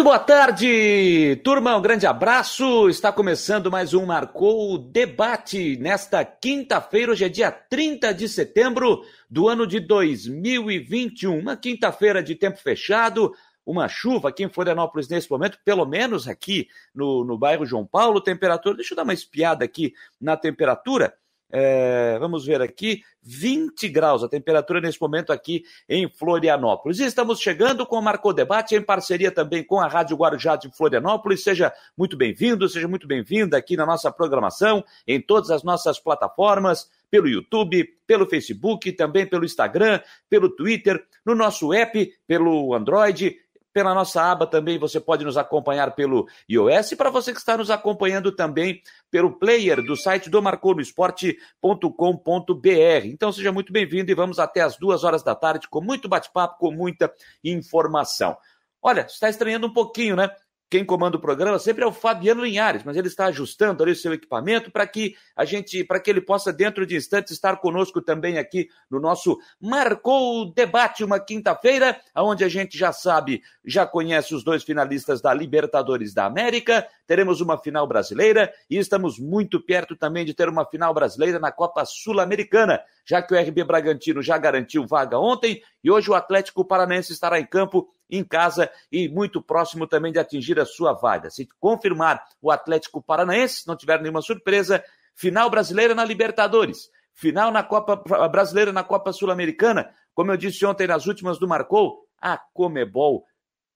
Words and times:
Muito 0.00 0.08
boa 0.08 0.18
tarde, 0.18 1.36
turma. 1.44 1.76
Um 1.76 1.82
grande 1.82 2.06
abraço. 2.06 2.88
Está 2.88 3.12
começando 3.12 3.70
mais 3.70 3.92
um 3.92 4.06
Marcou 4.06 4.78
Debate 4.78 5.76
nesta 5.76 6.24
quinta-feira. 6.24 7.12
Hoje 7.12 7.26
é 7.26 7.28
dia 7.28 7.50
30 7.52 8.14
de 8.14 8.26
setembro 8.26 9.04
do 9.28 9.46
ano 9.46 9.66
de 9.66 9.78
2021. 9.78 11.38
Uma 11.38 11.54
quinta-feira 11.54 12.22
de 12.22 12.34
tempo 12.34 12.56
fechado, 12.56 13.34
uma 13.66 13.88
chuva 13.88 14.30
aqui 14.30 14.42
em 14.42 14.48
Florianópolis 14.48 15.06
nesse 15.06 15.30
momento, 15.30 15.58
pelo 15.62 15.84
menos 15.84 16.26
aqui 16.26 16.66
no, 16.94 17.22
no 17.22 17.36
bairro 17.36 17.66
João 17.66 17.84
Paulo. 17.84 18.22
Temperatura, 18.22 18.76
deixa 18.76 18.94
eu 18.94 18.96
dar 18.96 19.02
uma 19.02 19.12
espiada 19.12 19.66
aqui 19.66 19.92
na 20.18 20.34
temperatura. 20.34 21.12
É, 21.52 22.16
vamos 22.18 22.46
ver 22.46 22.62
aqui, 22.62 23.02
20 23.22 23.88
graus 23.88 24.22
a 24.22 24.28
temperatura 24.28 24.80
nesse 24.80 25.00
momento 25.00 25.32
aqui 25.32 25.64
em 25.88 26.08
Florianópolis. 26.08 27.00
E 27.00 27.04
estamos 27.04 27.40
chegando 27.40 27.84
com 27.84 27.96
o 27.98 28.02
Marcou 28.02 28.32
Debate 28.32 28.74
em 28.74 28.82
parceria 28.82 29.30
também 29.30 29.64
com 29.64 29.80
a 29.80 29.88
Rádio 29.88 30.16
Guarujá 30.16 30.56
de 30.56 30.70
Florianópolis. 30.74 31.42
Seja 31.42 31.72
muito 31.96 32.16
bem-vindo, 32.16 32.68
seja 32.68 32.86
muito 32.86 33.06
bem-vinda 33.06 33.56
aqui 33.56 33.76
na 33.76 33.84
nossa 33.84 34.10
programação, 34.12 34.84
em 35.06 35.20
todas 35.20 35.50
as 35.50 35.62
nossas 35.62 35.98
plataformas, 35.98 36.88
pelo 37.10 37.28
YouTube, 37.28 37.84
pelo 38.06 38.28
Facebook, 38.28 38.92
também 38.92 39.26
pelo 39.26 39.44
Instagram, 39.44 40.00
pelo 40.28 40.48
Twitter, 40.48 41.04
no 41.26 41.34
nosso 41.34 41.72
app, 41.72 42.12
pelo 42.26 42.72
Android 42.74 43.36
pela 43.72 43.94
nossa 43.94 44.22
aba 44.22 44.46
também 44.46 44.78
você 44.78 45.00
pode 45.00 45.24
nos 45.24 45.36
acompanhar 45.36 45.94
pelo 45.94 46.26
iOS 46.48 46.92
e 46.92 46.96
para 46.96 47.10
você 47.10 47.32
que 47.32 47.38
está 47.38 47.56
nos 47.56 47.70
acompanhando 47.70 48.32
também 48.32 48.82
pelo 49.10 49.38
player 49.38 49.82
do 49.82 49.96
site 49.96 50.28
do 50.28 50.42
marconosport.com.br. 50.42 53.06
Então 53.06 53.32
seja 53.32 53.52
muito 53.52 53.72
bem-vindo 53.72 54.10
e 54.10 54.14
vamos 54.14 54.38
até 54.38 54.60
as 54.60 54.76
duas 54.76 55.04
horas 55.04 55.22
da 55.22 55.34
tarde 55.34 55.68
com 55.68 55.80
muito 55.80 56.08
bate-papo, 56.08 56.58
com 56.58 56.70
muita 56.70 57.12
informação. 57.44 58.36
Olha, 58.82 59.02
está 59.02 59.28
estranhando 59.28 59.66
um 59.66 59.72
pouquinho, 59.72 60.16
né? 60.16 60.30
Quem 60.70 60.84
comanda 60.84 61.16
o 61.16 61.20
programa 61.20 61.58
sempre 61.58 61.82
é 61.82 61.86
o 61.86 61.92
Fabiano 61.92 62.44
Linhares, 62.44 62.84
mas 62.84 62.96
ele 62.96 63.08
está 63.08 63.26
ajustando 63.26 63.82
ali 63.82 63.90
o 63.90 63.96
seu 63.96 64.12
equipamento 64.12 64.70
para 64.70 64.86
que 64.86 65.16
a 65.34 65.44
gente, 65.44 65.82
para 65.82 65.98
que 65.98 66.08
ele 66.08 66.20
possa 66.20 66.52
dentro 66.52 66.86
de 66.86 66.94
instantes 66.94 67.32
estar 67.32 67.56
conosco 67.56 68.00
também 68.00 68.38
aqui 68.38 68.68
no 68.88 69.00
nosso 69.00 69.36
Marcou 69.60 70.42
o 70.42 70.44
Debate 70.44 71.02
uma 71.02 71.18
quinta-feira, 71.18 72.00
onde 72.16 72.44
a 72.44 72.48
gente 72.48 72.78
já 72.78 72.92
sabe, 72.92 73.42
já 73.64 73.84
conhece 73.84 74.32
os 74.32 74.44
dois 74.44 74.62
finalistas 74.62 75.20
da 75.20 75.34
Libertadores 75.34 76.14
da 76.14 76.24
América, 76.26 76.86
teremos 77.04 77.40
uma 77.40 77.58
final 77.58 77.84
brasileira 77.88 78.52
e 78.70 78.78
estamos 78.78 79.18
muito 79.18 79.60
perto 79.60 79.96
também 79.96 80.24
de 80.24 80.34
ter 80.34 80.48
uma 80.48 80.64
final 80.64 80.94
brasileira 80.94 81.40
na 81.40 81.50
Copa 81.50 81.84
Sul-Americana, 81.84 82.80
já 83.04 83.20
que 83.20 83.34
o 83.34 83.36
RB 83.36 83.64
Bragantino 83.64 84.22
já 84.22 84.38
garantiu 84.38 84.86
vaga 84.86 85.18
ontem 85.18 85.60
e 85.82 85.90
hoje 85.90 86.08
o 86.08 86.14
Atlético 86.14 86.64
Paranaense 86.64 87.12
estará 87.12 87.40
em 87.40 87.46
campo 87.46 87.88
em 88.10 88.24
casa 88.24 88.70
e 88.90 89.08
muito 89.08 89.40
próximo 89.42 89.86
também 89.86 90.12
de 90.12 90.18
atingir 90.18 90.58
a 90.58 90.66
sua 90.66 90.92
vaga. 90.92 91.30
Se 91.30 91.48
confirmar 91.58 92.24
o 92.40 92.50
Atlético 92.50 93.02
Paranaense, 93.02 93.66
não 93.66 93.76
tiver 93.76 94.00
nenhuma 94.00 94.22
surpresa, 94.22 94.82
final 95.14 95.50
brasileira 95.50 95.94
na 95.94 96.04
Libertadores, 96.04 96.90
final 97.14 97.50
na 97.50 97.62
Copa 97.62 97.96
Brasileira 98.28 98.72
na 98.72 98.82
Copa 98.82 99.12
Sul-Americana, 99.12 99.90
como 100.14 100.32
eu 100.32 100.36
disse 100.36 100.64
ontem 100.66 100.86
nas 100.86 101.06
últimas 101.06 101.38
do 101.38 101.48
Marcou, 101.48 102.06
a 102.20 102.36
Comebol 102.36 103.24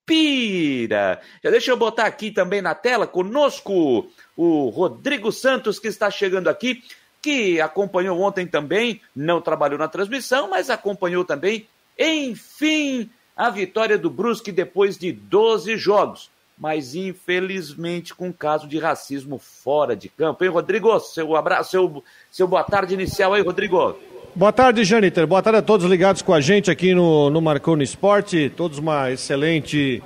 pira. 0.06 1.20
Já 1.42 1.50
deixa 1.50 1.70
eu 1.70 1.76
botar 1.76 2.06
aqui 2.06 2.30
também 2.30 2.60
na 2.60 2.74
tela 2.74 3.06
conosco 3.06 4.06
o 4.36 4.68
Rodrigo 4.68 5.32
Santos 5.32 5.78
que 5.78 5.88
está 5.88 6.10
chegando 6.10 6.48
aqui, 6.48 6.82
que 7.22 7.60
acompanhou 7.60 8.20
ontem 8.20 8.46
também, 8.46 9.00
não 9.16 9.40
trabalhou 9.40 9.78
na 9.78 9.88
transmissão, 9.88 10.50
mas 10.50 10.68
acompanhou 10.68 11.24
também, 11.24 11.66
enfim, 11.98 13.10
a 13.36 13.50
vitória 13.50 13.98
do 13.98 14.08
Brusque 14.08 14.52
depois 14.52 14.96
de 14.96 15.12
12 15.12 15.76
jogos, 15.76 16.30
mas 16.56 16.94
infelizmente 16.94 18.14
com 18.14 18.32
caso 18.32 18.68
de 18.68 18.78
racismo 18.78 19.38
fora 19.38 19.96
de 19.96 20.08
campo. 20.08 20.44
Hein, 20.44 20.50
Rodrigo? 20.50 20.98
Seu 21.00 21.34
abraço, 21.34 21.72
seu, 21.72 22.04
seu 22.30 22.46
boa 22.46 22.62
tarde 22.62 22.94
inicial 22.94 23.34
aí, 23.34 23.42
Rodrigo. 23.42 23.96
Boa 24.36 24.52
tarde, 24.52 24.84
Janiter. 24.84 25.26
Boa 25.26 25.42
tarde 25.42 25.58
a 25.58 25.62
todos 25.62 25.86
ligados 25.86 26.22
com 26.22 26.32
a 26.32 26.40
gente 26.40 26.70
aqui 26.70 26.94
no, 26.94 27.30
no 27.30 27.40
Marcou 27.40 27.76
no 27.76 27.82
Esporte. 27.82 28.52
Todos 28.56 28.78
uma 28.78 29.10
excelente 29.10 30.02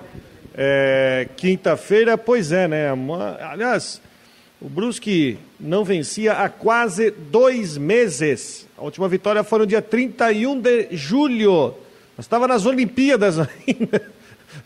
é, 0.54 1.28
quinta-feira. 1.36 2.16
Pois 2.16 2.52
é, 2.52 2.66
né? 2.66 2.92
Uma, 2.92 3.38
aliás, 3.40 4.00
o 4.60 4.68
Brusque 4.68 5.38
não 5.58 5.84
vencia 5.84 6.32
há 6.32 6.48
quase 6.48 7.10
dois 7.10 7.76
meses. 7.78 8.66
A 8.76 8.82
última 8.82 9.08
vitória 9.08 9.42
foi 9.44 9.60
no 9.60 9.66
dia 9.66 9.80
31 9.80 10.60
de 10.60 10.88
julho 10.92 11.74
nós 12.18 12.24
estava 12.24 12.48
nas 12.48 12.66
Olimpíadas 12.66 13.38
ainda, 13.38 14.02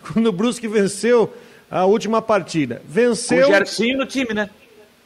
quando 0.00 0.26
o 0.26 0.32
Brusque 0.32 0.66
venceu 0.66 1.30
a 1.70 1.84
última 1.84 2.22
partida. 2.22 2.80
Venceu. 2.88 3.42
Com 3.42 3.52
o 3.52 3.54
Gersinho 3.54 3.98
no 3.98 4.06
time, 4.06 4.34
né? 4.34 4.50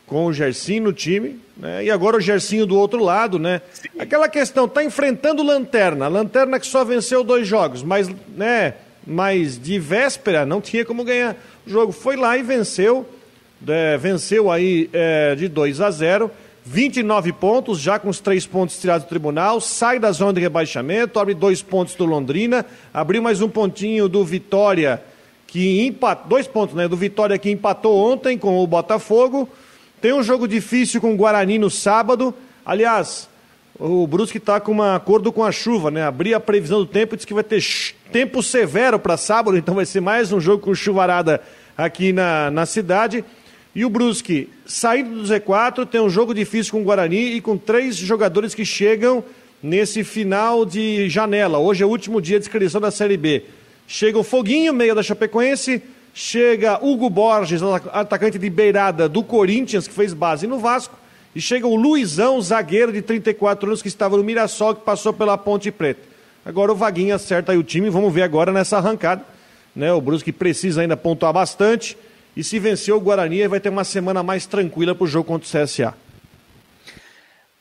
Com 0.06 0.26
o 0.26 0.32
Gersinho 0.32 0.84
no 0.84 0.92
time, 0.92 1.40
né? 1.56 1.84
E 1.84 1.90
agora 1.90 2.16
o 2.16 2.20
Gersinho 2.20 2.64
do 2.64 2.78
outro 2.78 3.02
lado, 3.02 3.36
né? 3.36 3.60
Sim. 3.72 3.88
Aquela 3.98 4.28
questão, 4.28 4.68
tá 4.68 4.84
enfrentando 4.84 5.42
Lanterna. 5.42 6.06
Lanterna 6.06 6.60
que 6.60 6.68
só 6.68 6.84
venceu 6.84 7.24
dois 7.24 7.48
jogos, 7.48 7.82
mas, 7.82 8.08
né? 8.36 8.74
Mas 9.04 9.60
de 9.60 9.76
véspera 9.80 10.46
não 10.46 10.60
tinha 10.60 10.84
como 10.84 11.02
ganhar 11.02 11.36
o 11.66 11.70
jogo. 11.70 11.90
Foi 11.90 12.14
lá 12.14 12.38
e 12.38 12.44
venceu. 12.44 13.08
É, 13.66 13.96
venceu 13.96 14.52
aí 14.52 14.88
é, 14.92 15.34
de 15.34 15.48
2 15.48 15.80
a 15.80 15.90
0 15.90 16.30
29 16.69 17.32
pontos, 17.32 17.78
já 17.78 17.97
com 17.97 18.09
os 18.09 18.19
três 18.19 18.44
pontos 18.44 18.77
tirados 18.81 19.06
do 19.06 19.09
tribunal, 19.09 19.60
sai 19.60 20.00
da 20.00 20.10
zona 20.10 20.32
de 20.32 20.41
rebaixamento, 20.41 21.21
abre 21.21 21.32
dois 21.32 21.62
pontos 21.62 21.94
do 21.94 22.04
Londrina, 22.04 22.66
abriu 22.93 23.22
mais 23.22 23.41
um 23.41 23.49
pontinho 23.49 24.09
do 24.09 24.25
Vitória, 24.25 25.00
que 25.47 25.87
empatou, 25.87 26.28
dois 26.28 26.49
pontos, 26.49 26.75
né, 26.75 26.88
do 26.88 26.97
Vitória 26.97 27.38
que 27.38 27.49
empatou 27.49 27.97
ontem 27.97 28.37
com 28.37 28.59
o 28.59 28.66
Botafogo, 28.66 29.49
tem 30.00 30.12
um 30.12 30.25
jogo 30.25 30.49
difícil 30.49 31.00
com 31.00 31.15
o 31.15 31.16
Guarani 31.16 31.56
no 31.56 31.71
sábado, 31.71 32.34
aliás, 32.65 33.28
o 33.78 34.05
Brusque 34.05 34.38
está 34.38 34.59
com 34.59 34.72
um 34.72 34.82
acordo 34.82 35.32
com 35.32 35.44
a 35.44 35.53
chuva, 35.53 35.88
né, 35.88 36.03
abri 36.03 36.34
a 36.34 36.41
previsão 36.41 36.81
do 36.81 36.87
tempo, 36.87 37.15
diz 37.15 37.25
que 37.25 37.32
vai 37.32 37.44
ter 37.44 37.62
tempo 38.10 38.43
severo 38.43 38.99
para 38.99 39.16
sábado, 39.16 39.55
então 39.56 39.76
vai 39.76 39.87
ser 39.87 40.00
mais 40.00 40.32
um 40.32 40.41
jogo 40.41 40.65
com 40.65 40.75
chuvarada 40.75 41.41
aqui 41.78 42.12
na, 42.12 42.50
na 42.50 42.66
cidade, 42.66 43.25
e 43.76 43.84
o 43.84 43.91
Brusque, 43.91 44.48
saindo 44.64 45.20
do 45.20 45.28
Z4, 45.28 45.87
tem 45.87 46.00
um 46.00 46.09
jogo 46.09 46.32
difícil 46.32 46.72
com 46.72 46.81
o 46.81 46.82
Guarani 46.82 47.34
e 47.34 47.42
com 47.42 47.59
três 47.59 47.94
jogadores 47.94 48.54
que 48.54 48.64
chegam 48.64 49.22
nesse 49.62 50.03
final 50.03 50.64
de 50.64 51.10
janela. 51.10 51.59
Hoje 51.59 51.82
é 51.82 51.87
o 51.87 51.91
último 51.91 52.19
dia 52.19 52.41
de 52.41 52.47
inscrição 52.47 52.81
da 52.81 52.91
Série 52.91 53.19
B. 53.19 53.44
Chega 53.87 54.19
o 54.19 54.22
Foguinho, 54.22 54.72
meio 54.72 54.94
da 54.94 55.03
Chapecoense, 55.03 55.82
chega 56.14 56.82
Hugo 56.82 57.10
Borges, 57.10 57.60
atacante 57.92 58.38
de 58.38 58.48
beirada 58.48 59.10
do 59.10 59.22
Corinthians, 59.22 59.87
que 59.87 59.93
fez 59.93 60.14
base 60.14 60.47
no 60.47 60.58
Vasco, 60.58 60.97
e 61.34 61.41
chega 61.43 61.66
o 61.66 61.76
Luizão, 61.76 62.41
zagueiro 62.41 62.91
de 62.91 63.03
34 63.03 63.69
anos, 63.69 63.82
que 63.82 63.88
estava 63.88 64.16
no 64.16 64.25
Mirassol, 64.25 64.75
que 64.75 64.87
passou 64.87 65.12
pela 65.12 65.37
Ponte 65.37 65.70
Preta. 65.70 66.00
Agora 66.47 66.72
o 66.72 66.75
Vaguinho 66.75 67.14
acerta 67.14 67.53
aí 67.53 67.58
o 67.58 67.62
time, 67.62 67.91
vamos 67.91 68.10
ver 68.10 68.22
agora 68.22 68.50
nessa 68.53 68.78
arrancada. 68.78 69.22
Né? 69.75 69.93
O 69.93 70.00
Brusque 70.00 70.32
precisa 70.32 70.81
ainda 70.81 70.97
pontuar 70.97 71.34
bastante 71.34 71.94
e 72.36 72.44
se 72.44 72.58
vencer 72.58 72.94
o 72.94 73.00
Guarani, 73.00 73.48
vai 73.48 73.58
ter 73.58 73.70
uma 73.70 73.84
semana 73.84 74.22
mais 74.22 74.44
tranquila 74.44 74.94
para 74.94 75.04
o 75.04 75.06
jogo 75.06 75.26
contra 75.26 75.47
o 75.47 75.64
CSA. 75.64 75.94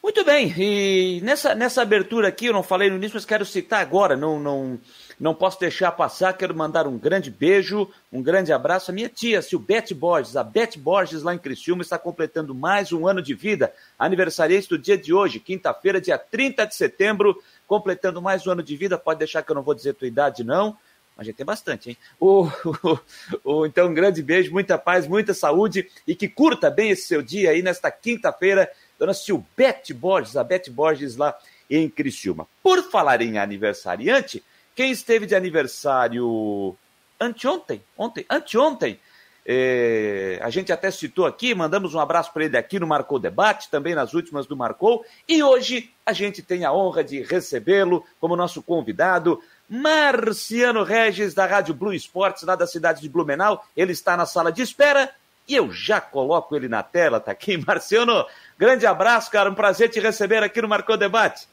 Muito 0.04 0.24
bem, 0.24 0.54
e 0.56 1.20
nessa, 1.24 1.56
nessa 1.56 1.82
abertura 1.82 2.28
aqui, 2.28 2.46
eu 2.46 2.54
não 2.54 2.62
falei 2.62 2.92
no 2.92 2.96
início, 2.96 3.16
mas 3.16 3.26
quero 3.26 3.44
citar 3.44 3.82
agora, 3.82 4.16
não, 4.16 4.40
não, 4.40 4.80
não 5.20 5.34
posso 5.34 5.60
deixar 5.60 5.92
passar, 5.94 6.34
quero 6.34 6.56
mandar 6.56 6.86
um 6.86 6.96
grande 6.96 7.32
beijo, 7.32 7.90
um 8.14 8.22
grande 8.22 8.54
abraço 8.54 8.92
à 8.92 8.94
minha 8.94 9.10
tia, 9.10 9.42
Silbete 9.42 9.96
Borges. 9.96 10.36
A 10.36 10.44
Bete 10.44 10.78
Borges, 10.78 11.24
lá 11.24 11.34
em 11.34 11.40
Criciúma, 11.40 11.82
está 11.82 11.98
completando 11.98 12.54
mais 12.54 12.94
um 12.94 13.08
ano 13.08 13.20
de 13.20 13.34
vida, 13.34 13.74
aniversariante 13.98 14.70
do 14.70 14.78
dia 14.78 14.96
de 14.96 15.12
hoje, 15.12 15.40
quinta-feira, 15.40 16.00
dia 16.00 16.20
30 16.20 16.68
de 16.68 16.76
setembro, 16.76 17.42
completando 17.66 18.22
mais 18.22 18.46
um 18.46 18.52
ano 18.52 18.62
de 18.62 18.78
vida, 18.78 19.00
pode 19.00 19.18
deixar 19.18 19.42
que 19.42 19.52
eu 19.52 19.56
não 19.56 19.64
vou 19.64 19.74
dizer 19.74 19.96
tua 19.96 20.08
idade, 20.08 20.44
não, 20.44 20.78
a 21.18 21.24
gente 21.24 21.36
tem 21.36 21.46
bastante, 21.46 21.90
hein? 21.90 21.98
O, 22.20 22.46
o, 22.46 23.00
o, 23.44 23.66
então, 23.66 23.88
um 23.88 23.94
grande 23.94 24.22
beijo, 24.22 24.52
muita 24.52 24.78
paz, 24.78 25.08
muita 25.08 25.34
saúde 25.34 25.90
e 26.06 26.16
que 26.16 26.28
curta 26.28 26.70
bem 26.70 26.90
esse 26.90 27.08
seu 27.08 27.22
dia 27.22 27.52
aí 27.52 27.62
nesta 27.62 27.90
quinta-feira. 27.90 28.70
Dona 29.00 29.14
Silbete 29.14 29.94
Borges, 29.94 30.38
a 30.38 30.44
Bete 30.44 30.70
Borges 30.70 31.16
lá 31.16 31.38
em 31.70 31.90
Criciúma. 31.90 32.48
Por 32.62 32.84
falar 32.84 33.22
em 33.22 33.38
aniversariante, 33.38 34.44
quem 34.76 34.92
esteve 34.92 35.26
de 35.26 35.36
aniversário 35.36 36.76
anteontem, 37.20 37.82
ontem, 37.98 38.26
anteontem, 38.30 39.00
é, 39.48 40.40
a 40.42 40.50
gente 40.50 40.72
até 40.72 40.90
citou 40.90 41.26
aqui, 41.26 41.54
mandamos 41.54 41.94
um 41.94 42.00
abraço 42.00 42.34
para 42.34 42.46
ele 42.46 42.58
aqui 42.58 42.80
no 42.80 42.88
Marcou 42.88 43.20
Debate, 43.20 43.70
também 43.70 43.94
nas 43.94 44.14
últimas 44.14 44.48
do 44.48 44.58
Marcou, 44.58 45.06
e 45.30 45.44
hoje 45.44 45.92
a 46.04 46.14
gente 46.14 46.42
tem 46.42 46.66
a 46.66 46.74
honra 46.74 47.04
de 47.04 47.22
recebê-lo 47.22 48.04
como 48.20 48.36
nosso 48.36 48.64
convidado, 48.64 49.40
Marciano 49.70 50.84
Regis, 50.84 51.34
da 51.34 51.46
Rádio 51.46 51.74
Blue 51.74 51.94
Esportes, 51.94 52.44
lá 52.44 52.56
da 52.56 52.68
cidade 52.68 53.02
de 53.02 53.10
Blumenau. 53.10 53.64
Ele 53.76 53.92
está 53.92 54.16
na 54.16 54.26
sala 54.26 54.52
de 54.52 54.62
espera 54.62 55.10
e 55.48 55.56
eu 55.56 55.72
já 55.72 56.00
coloco 56.02 56.56
ele 56.56 56.68
na 56.68 56.84
tela, 56.84 57.20
tá 57.20 57.32
aqui. 57.32 57.58
Marciano, 57.66 58.26
grande 58.58 58.86
abraço, 58.86 59.32
cara. 59.32 59.50
Um 59.50 59.56
prazer 59.56 59.90
te 59.90 60.00
receber 60.00 60.44
aqui 60.44 60.62
no 60.62 60.68
Marcou 60.68 60.98
Debate. 60.98 61.48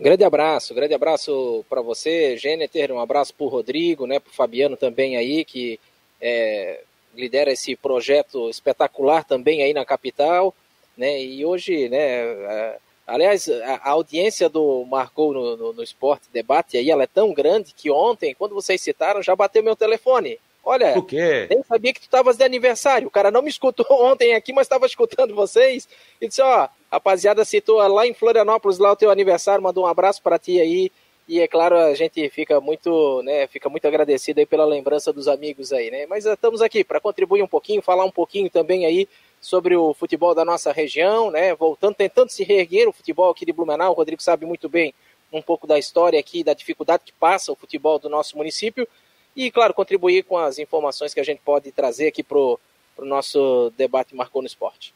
Grande 0.00 0.22
abraço, 0.22 0.72
grande 0.74 0.94
abraço 0.94 1.64
para 1.68 1.82
você, 1.82 2.36
Gêneter, 2.36 2.92
um 2.92 3.00
abraço 3.00 3.34
para 3.34 3.44
o 3.44 3.48
Rodrigo, 3.48 4.06
né, 4.06 4.20
para 4.20 4.30
o 4.30 4.32
Fabiano 4.32 4.76
também 4.76 5.16
aí, 5.16 5.44
que 5.44 5.80
é, 6.20 6.82
lidera 7.16 7.50
esse 7.50 7.74
projeto 7.74 8.48
espetacular 8.48 9.24
também 9.24 9.60
aí 9.60 9.74
na 9.74 9.84
capital, 9.84 10.54
né? 10.96 11.20
E 11.20 11.44
hoje, 11.44 11.88
né? 11.88 12.76
Aliás, 13.08 13.48
a, 13.48 13.90
audiência 13.90 14.50
do 14.50 14.84
Marcou 14.84 15.32
no, 15.32 15.56
no, 15.56 15.72
no, 15.72 15.82
Esporte 15.82 16.28
Debate 16.30 16.76
aí, 16.76 16.90
ela 16.90 17.04
é 17.04 17.06
tão 17.06 17.32
grande 17.32 17.72
que 17.74 17.90
ontem, 17.90 18.34
quando 18.34 18.54
vocês 18.54 18.82
citaram, 18.82 19.22
já 19.22 19.34
bateu 19.34 19.62
meu 19.62 19.74
telefone. 19.74 20.38
Olha, 20.62 20.98
o 20.98 21.02
quê? 21.02 21.46
nem 21.48 21.62
sabia 21.62 21.94
que 21.94 22.00
tu 22.00 22.04
estavas 22.04 22.36
de 22.36 22.44
aniversário. 22.44 23.08
O 23.08 23.10
cara 23.10 23.30
não 23.30 23.40
me 23.40 23.48
escutou 23.48 23.86
ontem 24.04 24.34
aqui, 24.34 24.52
mas 24.52 24.66
estava 24.66 24.84
escutando 24.84 25.34
vocês. 25.34 25.88
E 26.20 26.28
disse, 26.28 26.42
ó, 26.42 26.68
rapaziada 26.92 27.46
citou 27.46 27.78
lá 27.88 28.06
em 28.06 28.12
Florianópolis, 28.12 28.78
lá 28.78 28.92
o 28.92 28.96
teu 28.96 29.10
aniversário, 29.10 29.64
mandou 29.64 29.84
um 29.84 29.88
abraço 29.88 30.22
para 30.22 30.38
ti 30.38 30.60
aí. 30.60 30.92
E 31.26 31.40
é 31.40 31.48
claro, 31.48 31.78
a 31.78 31.94
gente 31.94 32.28
fica 32.28 32.60
muito, 32.60 33.22
né, 33.22 33.46
fica 33.46 33.70
muito 33.70 33.86
agradecido 33.86 34.40
aí 34.40 34.46
pela 34.46 34.66
lembrança 34.66 35.12
dos 35.12 35.28
amigos 35.28 35.72
aí, 35.72 35.90
né? 35.90 36.04
Mas 36.06 36.26
estamos 36.26 36.60
aqui 36.60 36.84
para 36.84 37.00
contribuir 37.00 37.42
um 37.42 37.48
pouquinho, 37.48 37.80
falar 37.80 38.04
um 38.04 38.10
pouquinho 38.10 38.50
também 38.50 38.84
aí 38.84 39.08
sobre 39.40 39.76
o 39.76 39.94
futebol 39.94 40.34
da 40.34 40.44
nossa 40.44 40.72
região, 40.72 41.30
né? 41.30 41.54
Voltando, 41.54 41.94
tentando 41.94 42.30
se 42.30 42.44
reerguer 42.44 42.88
o 42.88 42.92
futebol 42.92 43.30
aqui 43.30 43.46
de 43.46 43.52
Blumenau. 43.52 43.92
O 43.92 43.96
Rodrigo 43.96 44.22
sabe 44.22 44.44
muito 44.44 44.68
bem 44.68 44.94
um 45.32 45.42
pouco 45.42 45.66
da 45.66 45.78
história 45.78 46.18
aqui, 46.18 46.42
da 46.42 46.54
dificuldade 46.54 47.02
que 47.04 47.12
passa 47.12 47.52
o 47.52 47.56
futebol 47.56 47.98
do 47.98 48.08
nosso 48.08 48.36
município. 48.36 48.88
E, 49.36 49.50
claro, 49.50 49.74
contribuir 49.74 50.24
com 50.24 50.36
as 50.36 50.58
informações 50.58 51.14
que 51.14 51.20
a 51.20 51.24
gente 51.24 51.40
pode 51.44 51.70
trazer 51.70 52.08
aqui 52.08 52.22
para 52.22 52.38
o 52.38 52.58
nosso 52.98 53.72
debate 53.76 54.14
Marcou 54.14 54.42
no 54.42 54.48
Esporte. 54.48 54.92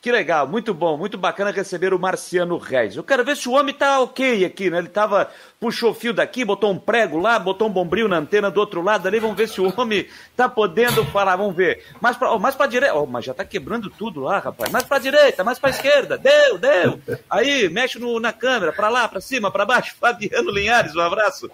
Que 0.00 0.10
legal, 0.10 0.48
muito 0.48 0.72
bom, 0.72 0.96
muito 0.96 1.18
bacana 1.18 1.50
receber 1.50 1.92
o 1.92 1.98
Marciano 1.98 2.56
Reis. 2.56 2.96
Eu 2.96 3.04
quero 3.04 3.22
ver 3.22 3.36
se 3.36 3.46
o 3.46 3.52
homem 3.52 3.74
tá 3.74 4.00
ok 4.00 4.46
aqui, 4.46 4.70
né? 4.70 4.78
Ele 4.78 4.88
tava, 4.88 5.28
puxou 5.60 5.92
fio 5.92 6.14
daqui, 6.14 6.42
botou 6.42 6.70
um 6.70 6.78
prego 6.78 7.18
lá, 7.18 7.38
botou 7.38 7.68
um 7.68 7.70
bombril 7.70 8.08
na 8.08 8.16
antena 8.16 8.50
do 8.50 8.58
outro 8.60 8.80
lado 8.80 9.06
ali, 9.06 9.20
vamos 9.20 9.36
ver 9.36 9.46
se 9.46 9.60
o 9.60 9.70
homem 9.76 10.06
tá 10.34 10.48
podendo 10.48 11.04
falar, 11.04 11.36
vamos 11.36 11.54
ver. 11.54 11.84
Mais 12.00 12.16
pra, 12.16 12.38
mais 12.38 12.54
pra 12.54 12.66
direita, 12.66 12.94
oh, 12.94 13.04
mas 13.04 13.26
já 13.26 13.34
tá 13.34 13.44
quebrando 13.44 13.90
tudo 13.90 14.20
lá, 14.20 14.38
rapaz. 14.38 14.72
Mais 14.72 14.84
pra 14.84 14.98
direita, 14.98 15.44
mais 15.44 15.58
pra 15.58 15.68
esquerda, 15.68 16.16
deu, 16.16 16.56
deu. 16.56 16.98
Aí, 17.28 17.68
mexe 17.68 17.98
no, 17.98 18.18
na 18.18 18.32
câmera, 18.32 18.72
pra 18.72 18.88
lá, 18.88 19.06
pra 19.06 19.20
cima, 19.20 19.50
pra 19.50 19.66
baixo. 19.66 19.94
Fabiano 20.00 20.50
Linhares, 20.50 20.96
um 20.96 21.00
abraço. 21.00 21.50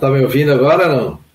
Tá 0.00 0.10
me 0.10 0.24
ouvindo 0.24 0.50
agora 0.52 0.88
não? 0.88 1.27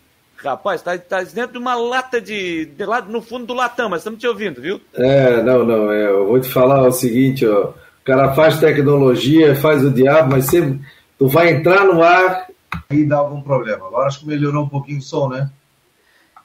Rapaz, 0.44 0.82
tá, 0.82 0.98
tá 0.98 1.24
dentro 1.24 1.54
de 1.54 1.58
uma 1.58 1.76
lata 1.76 2.20
de, 2.20 2.66
de 2.66 2.86
no 3.08 3.22
fundo 3.22 3.46
do 3.46 3.54
latão, 3.54 3.90
mas 3.90 4.02
estamos 4.02 4.20
te 4.20 4.28
ouvindo, 4.28 4.62
viu? 4.62 4.82
É, 4.94 5.42
não, 5.42 5.64
não. 5.64 5.92
É, 5.92 6.10
eu 6.10 6.28
vou 6.28 6.40
te 6.40 6.50
falar 6.50 6.86
o 6.86 6.92
seguinte, 6.92 7.48
ó. 7.48 7.70
O 7.70 8.06
cara 8.06 8.34
faz 8.34 8.60
tecnologia, 8.60 9.56
faz 9.56 9.84
o 9.84 9.90
diabo, 9.90 10.32
mas 10.32 10.46
sempre 10.48 10.82
tu 11.18 11.28
vai 11.28 11.52
entrar 11.52 11.86
no 11.86 12.04
ar 12.04 12.48
e 12.92 13.06
dá 13.06 13.18
algum 13.18 13.42
problema. 13.42 13.88
Agora 13.88 14.08
acho 14.08 14.20
que 14.20 14.28
melhorou 14.28 14.66
um 14.66 14.70
pouquinho 14.70 15.00
o 15.00 15.02
som, 15.02 15.30
né? 15.30 15.50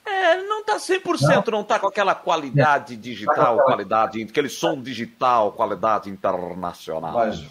É, 0.09 0.43
não 0.43 0.65
tá 0.65 0.77
100%, 0.77 1.47
não, 1.47 1.59
não 1.59 1.65
tá 1.65 1.79
com 1.79 1.87
aquela 1.87 2.15
qualidade 2.15 2.97
digital, 2.97 3.57
tá 3.59 3.63
qualidade, 3.63 4.23
aquele 4.23 4.49
som 4.49 4.81
digital, 4.81 5.53
qualidade 5.53 6.09
internacional. 6.09 7.13
Mas 7.13 7.45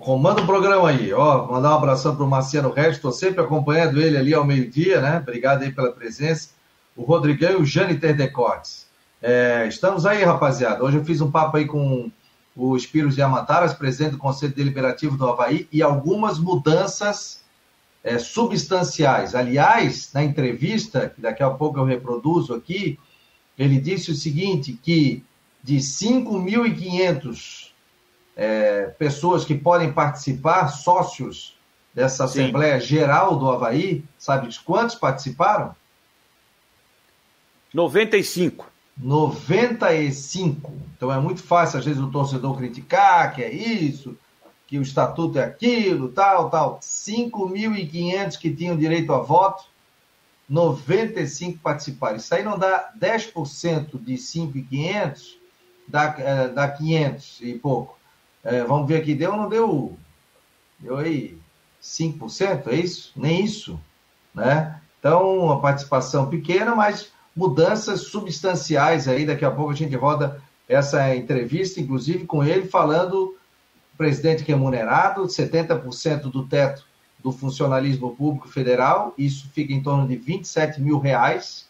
comanda 0.00 0.42
o 0.42 0.46
programa 0.46 0.90
aí, 0.90 1.12
ó, 1.12 1.46
mandar 1.50 1.70
um 1.70 1.78
abração 1.78 2.14
pro 2.14 2.26
Marciano 2.26 2.70
Regis, 2.70 2.96
estou 2.96 3.12
sempre 3.12 3.42
acompanhando 3.42 4.00
ele 4.00 4.16
ali 4.16 4.34
ao 4.34 4.44
meio-dia, 4.44 5.00
né? 5.00 5.18
Obrigado 5.18 5.62
aí 5.62 5.72
pela 5.72 5.90
presença. 5.90 6.50
O 6.94 7.02
Rodrigão 7.02 7.52
e 7.52 7.56
o 7.56 7.64
Jâniter 7.64 8.14
Decotes. 8.14 8.86
É, 9.20 9.66
estamos 9.66 10.04
aí, 10.04 10.22
rapaziada. 10.22 10.84
Hoje 10.84 10.98
eu 10.98 11.04
fiz 11.04 11.20
um 11.20 11.30
papo 11.30 11.56
aí 11.56 11.64
com 11.64 12.10
o 12.54 12.76
Espiros 12.76 13.14
de 13.14 13.22
Amataras, 13.22 13.72
presidente 13.72 14.12
do 14.12 14.18
Conselho 14.18 14.54
Deliberativo 14.54 15.16
do 15.16 15.26
Havaí, 15.26 15.66
e 15.72 15.82
algumas 15.82 16.38
mudanças 16.38 17.41
é, 18.02 18.18
substanciais. 18.18 19.34
Aliás, 19.34 20.10
na 20.12 20.22
entrevista, 20.22 21.08
que 21.14 21.20
daqui 21.20 21.42
a 21.42 21.50
pouco 21.50 21.78
eu 21.78 21.84
reproduzo 21.84 22.54
aqui, 22.54 22.98
ele 23.58 23.78
disse 23.78 24.10
o 24.10 24.14
seguinte, 24.14 24.78
que 24.82 25.24
de 25.62 25.76
5.500 25.76 27.70
é, 28.36 28.86
pessoas 28.98 29.44
que 29.44 29.54
podem 29.54 29.92
participar, 29.92 30.68
sócios 30.68 31.56
dessa 31.94 32.26
Sim. 32.26 32.42
Assembleia 32.42 32.80
Geral 32.80 33.36
do 33.36 33.50
Havaí, 33.50 34.04
sabe 34.18 34.48
de 34.48 34.58
quantos 34.60 34.96
participaram? 34.96 35.74
95. 37.72 38.66
95. 38.96 40.72
Então 40.96 41.12
é 41.12 41.18
muito 41.18 41.42
fácil, 41.42 41.78
às 41.78 41.84
vezes, 41.84 42.00
o 42.00 42.10
torcedor 42.10 42.56
criticar 42.56 43.34
que 43.34 43.42
é 43.42 43.52
isso, 43.52 44.16
que 44.72 44.78
o 44.78 44.82
estatuto 44.82 45.38
é 45.38 45.44
aquilo, 45.44 46.08
tal, 46.08 46.48
tal. 46.48 46.80
5.500 46.80 48.38
que 48.38 48.50
tinham 48.50 48.74
direito 48.74 49.12
a 49.12 49.18
voto, 49.18 49.64
95 50.48 51.58
participaram. 51.58 52.16
Isso 52.16 52.34
aí 52.34 52.42
não 52.42 52.58
dá 52.58 52.90
10% 52.98 54.02
de 54.02 54.14
5.500, 54.14 55.36
dá, 55.86 56.14
é, 56.16 56.48
dá 56.48 56.66
500 56.70 57.40
e 57.42 57.52
pouco. 57.52 57.98
É, 58.42 58.64
vamos 58.64 58.88
ver 58.88 58.96
aqui, 58.96 59.14
deu 59.14 59.32
ou 59.32 59.36
não 59.36 59.48
deu? 59.50 59.98
Deu 60.78 60.96
aí 60.96 61.36
5%, 61.82 62.68
é 62.68 62.76
isso? 62.76 63.12
Nem 63.14 63.44
isso, 63.44 63.78
né? 64.34 64.80
Então, 64.98 65.38
uma 65.38 65.60
participação 65.60 66.30
pequena, 66.30 66.74
mas 66.74 67.12
mudanças 67.36 68.04
substanciais 68.04 69.06
aí. 69.06 69.26
Daqui 69.26 69.44
a 69.44 69.50
pouco 69.50 69.72
a 69.72 69.76
gente 69.76 69.94
roda 69.96 70.40
essa 70.66 71.14
entrevista, 71.14 71.78
inclusive 71.78 72.24
com 72.24 72.42
ele, 72.42 72.68
falando 72.68 73.36
presidente 73.96 74.44
remunerado, 74.44 75.22
70% 75.22 76.22
do 76.22 76.46
teto 76.46 76.84
do 77.22 77.30
funcionalismo 77.30 78.16
público 78.16 78.48
federal, 78.48 79.14
isso 79.16 79.48
fica 79.52 79.72
em 79.72 79.82
torno 79.82 80.08
de 80.08 80.16
27 80.16 80.80
mil 80.80 80.98
reais, 80.98 81.68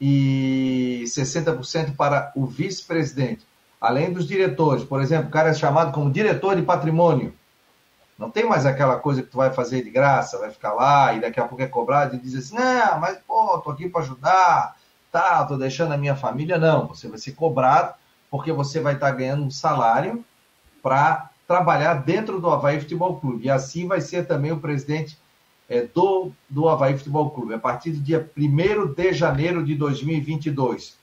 e 0.00 1.02
60% 1.06 1.96
para 1.96 2.32
o 2.34 2.46
vice-presidente. 2.46 3.46
Além 3.80 4.12
dos 4.12 4.26
diretores, 4.26 4.84
por 4.84 5.00
exemplo, 5.00 5.28
o 5.28 5.30
cara 5.30 5.50
é 5.50 5.54
chamado 5.54 5.92
como 5.92 6.10
diretor 6.10 6.56
de 6.56 6.62
patrimônio. 6.62 7.34
Não 8.18 8.30
tem 8.30 8.44
mais 8.44 8.66
aquela 8.66 8.96
coisa 8.96 9.22
que 9.22 9.30
tu 9.30 9.36
vai 9.36 9.52
fazer 9.52 9.82
de 9.84 9.90
graça, 9.90 10.38
vai 10.38 10.50
ficar 10.50 10.72
lá 10.72 11.14
e 11.14 11.20
daqui 11.20 11.38
a 11.38 11.44
pouco 11.46 11.62
é 11.62 11.68
cobrado 11.68 12.16
e 12.16 12.18
diz 12.18 12.34
assim, 12.34 12.56
não, 12.56 12.98
mas 12.98 13.18
pô, 13.18 13.58
tô 13.58 13.70
aqui 13.70 13.88
para 13.88 14.00
ajudar, 14.02 14.76
tá, 15.12 15.44
tô 15.44 15.56
deixando 15.56 15.92
a 15.92 15.96
minha 15.96 16.16
família. 16.16 16.58
Não, 16.58 16.88
você 16.88 17.08
vai 17.08 17.18
ser 17.18 17.32
cobrado 17.32 17.94
porque 18.28 18.52
você 18.52 18.80
vai 18.80 18.94
estar 18.94 19.12
ganhando 19.12 19.44
um 19.44 19.50
salário 19.50 20.24
para 20.82 21.27
trabalhar 21.48 21.94
dentro 21.94 22.38
do 22.38 22.50
Havaí 22.50 22.78
Futebol 22.78 23.18
Clube. 23.18 23.46
E 23.46 23.50
assim 23.50 23.88
vai 23.88 24.02
ser 24.02 24.26
também 24.26 24.52
o 24.52 24.60
presidente 24.60 25.18
é, 25.66 25.82
do, 25.82 26.30
do 26.48 26.68
Havaí 26.68 26.96
Futebol 26.96 27.30
Clube, 27.30 27.54
a 27.54 27.58
partir 27.58 27.90
do 27.90 28.00
dia 28.00 28.30
1 28.36 28.92
de 28.92 29.12
janeiro 29.14 29.64
de 29.64 29.74
2022. 29.74 30.98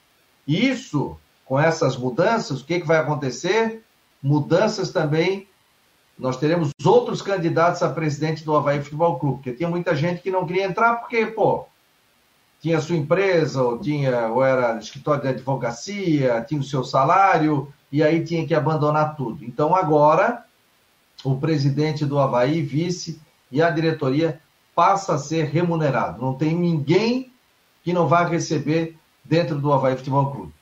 Isso, 0.48 1.18
com 1.44 1.60
essas 1.60 1.98
mudanças, 1.98 2.62
o 2.62 2.66
que, 2.66 2.80
que 2.80 2.88
vai 2.88 2.98
acontecer? 2.98 3.84
Mudanças 4.22 4.92
também. 4.92 5.48
Nós 6.18 6.38
teremos 6.38 6.70
outros 6.86 7.24
candidatos 7.24 7.82
a 7.82 7.90
presidente 7.90 8.46
do 8.46 8.56
Havaí 8.56 8.82
Futebol 8.84 9.20
Clube, 9.20 9.38
porque 9.38 9.54
tinha 9.54 9.68
muita 9.68 9.96
gente 9.96 10.22
que 10.22 10.30
não 10.30 10.46
queria 10.46 10.66
entrar 10.66 10.98
porque, 10.98 11.26
pô, 11.26 11.66
tinha 12.62 12.80
sua 12.80 12.96
empresa, 12.96 13.64
ou, 13.64 13.80
tinha, 13.80 14.28
ou 14.28 14.44
era 14.44 14.78
escritório 14.78 15.24
de 15.24 15.28
advocacia, 15.30 16.46
tinha 16.48 16.62
o 16.62 16.64
seu 16.64 16.84
salário, 16.84 17.74
e 17.96 18.04
aí 18.04 18.26
tinha 18.26 18.46
que 18.46 18.54
abandonar 18.54 19.16
tudo. 19.16 19.46
Então 19.46 19.74
agora 19.74 20.44
o 21.24 21.38
presidente 21.38 22.06
do 22.06 22.20
Havaí, 22.20 22.62
vice 22.62 23.22
e 23.50 23.62
a 23.62 23.70
diretoria 23.70 24.42
passa 24.76 25.14
a 25.14 25.18
ser 25.18 25.46
remunerado. 25.46 26.22
Não 26.22 26.34
tem 26.34 26.54
ninguém 26.54 27.32
que 27.86 27.94
não 27.94 28.06
vá 28.06 28.26
receber 28.26 28.98
dentro 29.24 29.58
do 29.60 29.72
Havaí 29.72 29.96
Futebol 29.96 30.30
Clube. 30.30 30.54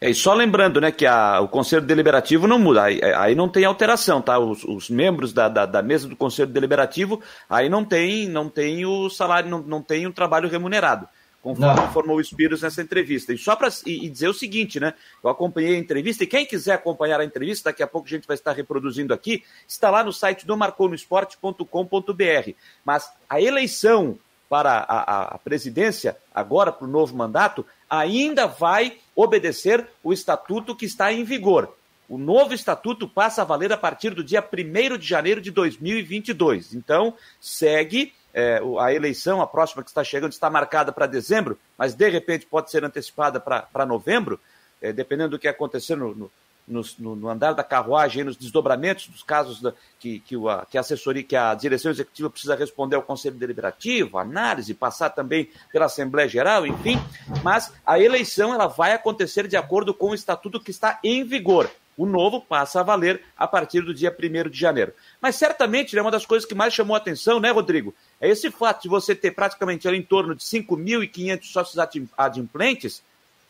É, 0.00 0.10
e 0.10 0.14
só 0.14 0.34
lembrando, 0.34 0.80
né, 0.80 0.90
que 0.90 1.06
a, 1.06 1.40
o 1.40 1.46
Conselho 1.46 1.86
Deliberativo 1.86 2.48
não 2.48 2.58
muda, 2.58 2.82
aí, 2.82 3.00
aí 3.00 3.36
não 3.36 3.48
tem 3.48 3.64
alteração, 3.64 4.20
tá? 4.20 4.36
Os, 4.40 4.64
os 4.64 4.90
membros 4.90 5.32
da, 5.32 5.48
da, 5.48 5.66
da, 5.66 5.80
mesa 5.80 6.08
do 6.08 6.16
Conselho 6.16 6.50
Deliberativo, 6.50 7.22
aí 7.48 7.68
não 7.68 7.84
tem, 7.84 8.28
não 8.28 8.48
tem 8.48 8.84
o 8.84 9.08
salário, 9.08 9.48
não, 9.48 9.60
não 9.60 9.80
tem 9.80 10.08
o 10.08 10.12
trabalho 10.12 10.48
remunerado 10.48 11.06
conforme 11.44 11.76
Não. 11.76 11.84
informou 11.84 12.16
o 12.16 12.20
Espírito 12.22 12.62
nessa 12.62 12.80
entrevista. 12.80 13.30
E 13.30 13.36
só 13.36 13.54
para 13.54 13.68
dizer 13.68 14.28
o 14.28 14.32
seguinte, 14.32 14.80
né? 14.80 14.94
Eu 15.22 15.28
acompanhei 15.28 15.76
a 15.76 15.78
entrevista 15.78 16.24
e 16.24 16.26
quem 16.26 16.46
quiser 16.46 16.72
acompanhar 16.72 17.20
a 17.20 17.24
entrevista, 17.24 17.68
daqui 17.68 17.82
a 17.82 17.86
pouco 17.86 18.06
a 18.08 18.10
gente 18.10 18.26
vai 18.26 18.34
estar 18.34 18.52
reproduzindo 18.52 19.12
aqui, 19.12 19.44
está 19.68 19.90
lá 19.90 20.02
no 20.02 20.10
site 20.10 20.46
do 20.46 20.56
marconosport.com.br. 20.56 22.50
Mas 22.82 23.12
a 23.28 23.42
eleição 23.42 24.18
para 24.48 24.70
a, 24.70 25.00
a, 25.00 25.22
a 25.34 25.38
presidência, 25.38 26.16
agora 26.34 26.72
para 26.72 26.86
o 26.86 26.90
novo 26.90 27.14
mandato, 27.14 27.66
ainda 27.90 28.46
vai 28.46 28.96
obedecer 29.14 29.86
o 30.02 30.14
estatuto 30.14 30.74
que 30.74 30.86
está 30.86 31.12
em 31.12 31.24
vigor. 31.24 31.76
O 32.08 32.16
novo 32.16 32.54
estatuto 32.54 33.06
passa 33.06 33.42
a 33.42 33.44
valer 33.44 33.70
a 33.70 33.76
partir 33.76 34.14
do 34.14 34.24
dia 34.24 34.42
1 34.42 34.96
de 34.96 35.06
janeiro 35.06 35.42
de 35.42 35.50
2022. 35.50 36.72
Então, 36.74 37.14
segue 37.38 38.14
é, 38.34 38.60
a 38.80 38.92
eleição, 38.92 39.40
a 39.40 39.46
próxima 39.46 39.82
que 39.82 39.90
está 39.90 40.02
chegando, 40.02 40.32
está 40.32 40.50
marcada 40.50 40.90
para 40.90 41.06
dezembro, 41.06 41.56
mas 41.78 41.94
de 41.94 42.10
repente 42.10 42.44
pode 42.44 42.70
ser 42.70 42.84
antecipada 42.84 43.38
para 43.38 43.86
novembro, 43.86 44.40
é, 44.82 44.92
dependendo 44.92 45.30
do 45.30 45.38
que 45.38 45.46
acontecer 45.46 45.94
no, 45.94 46.12
no, 46.14 46.30
no, 46.66 47.14
no, 47.14 47.28
andar 47.28 47.52
da 47.52 47.62
carruagem, 47.62 48.24
nos 48.24 48.36
desdobramentos 48.36 49.06
dos 49.06 49.22
casos 49.22 49.60
da, 49.60 49.72
que, 50.00 50.18
que, 50.20 50.34
a, 50.48 50.66
que 50.68 50.76
a 50.76 50.80
assessoria, 50.80 51.22
que 51.22 51.36
a 51.36 51.54
direção 51.54 51.92
executiva 51.92 52.28
precisa 52.28 52.56
responder 52.56 52.96
ao 52.96 53.02
Conselho 53.02 53.36
Deliberativo, 53.36 54.18
análise, 54.18 54.74
passar 54.74 55.10
também 55.10 55.48
pela 55.72 55.84
Assembleia 55.84 56.28
Geral, 56.28 56.66
enfim. 56.66 56.98
Mas 57.42 57.72
a 57.86 58.00
eleição 58.00 58.52
ela 58.52 58.66
vai 58.66 58.92
acontecer 58.92 59.46
de 59.46 59.56
acordo 59.56 59.94
com 59.94 60.10
o 60.10 60.14
estatuto 60.14 60.60
que 60.60 60.72
está 60.72 60.98
em 61.04 61.22
vigor. 61.24 61.70
O 61.96 62.06
novo 62.06 62.40
passa 62.40 62.80
a 62.80 62.82
valer 62.82 63.22
a 63.36 63.46
partir 63.46 63.80
do 63.82 63.94
dia 63.94 64.14
1 64.14 64.50
de 64.50 64.58
janeiro. 64.58 64.92
Mas 65.20 65.36
certamente 65.36 65.96
é 65.96 66.02
uma 66.02 66.10
das 66.10 66.26
coisas 66.26 66.46
que 66.46 66.54
mais 66.54 66.74
chamou 66.74 66.94
a 66.94 66.98
atenção, 66.98 67.38
né, 67.38 67.50
Rodrigo? 67.50 67.94
É 68.24 68.28
esse 68.30 68.50
fato 68.50 68.82
de 68.82 68.88
você 68.88 69.14
ter 69.14 69.32
praticamente 69.32 69.86
ali, 69.86 69.98
em 69.98 70.02
torno 70.02 70.34
de 70.34 70.42
5.500 70.42 71.44
sócios 71.44 71.76
adimplentes, 72.16 73.02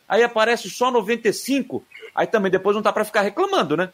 aí 0.07 0.21
aparece 0.23 0.69
só 0.69 0.91
95, 0.91 1.83
aí 2.13 2.27
também 2.27 2.51
depois 2.51 2.75
não 2.75 2.83
dá 2.83 2.91
para 2.91 3.05
ficar 3.05 3.21
reclamando, 3.21 3.77
né? 3.77 3.89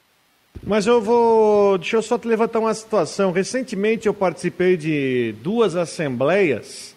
Mas 0.63 0.85
eu 0.87 1.01
vou. 1.01 1.77
Deixa 1.77 1.95
eu 1.95 2.01
só 2.01 2.17
te 2.17 2.27
levantar 2.27 2.59
uma 2.59 2.73
situação. 2.73 3.31
Recentemente 3.31 4.07
eu 4.07 4.13
participei 4.13 4.75
de 4.75 5.33
duas 5.41 5.75
assembleias 5.75 6.95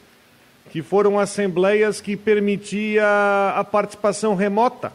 que 0.70 0.82
foram 0.82 1.20
assembleias 1.20 2.00
que 2.00 2.16
permitia 2.16 3.04
a 3.54 3.62
participação 3.62 4.34
remota 4.34 4.92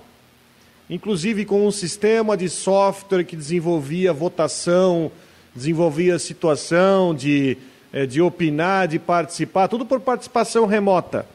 inclusive 0.89 1.46
com 1.46 1.67
um 1.67 1.72
sistema 1.72 2.36
de 2.36 2.50
software 2.50 3.24
que 3.24 3.36
desenvolvia 3.36 4.12
votação, 4.12 5.12
desenvolvia 5.55 6.17
situação 6.17 7.13
de, 7.13 7.58
eh, 7.91 8.05
de 8.05 8.22
opinar, 8.22 8.88
de 8.88 9.00
participar, 9.00 9.67
tudo 9.67 9.86
por 9.86 10.00
participação 10.00 10.65
remota. 10.65 11.25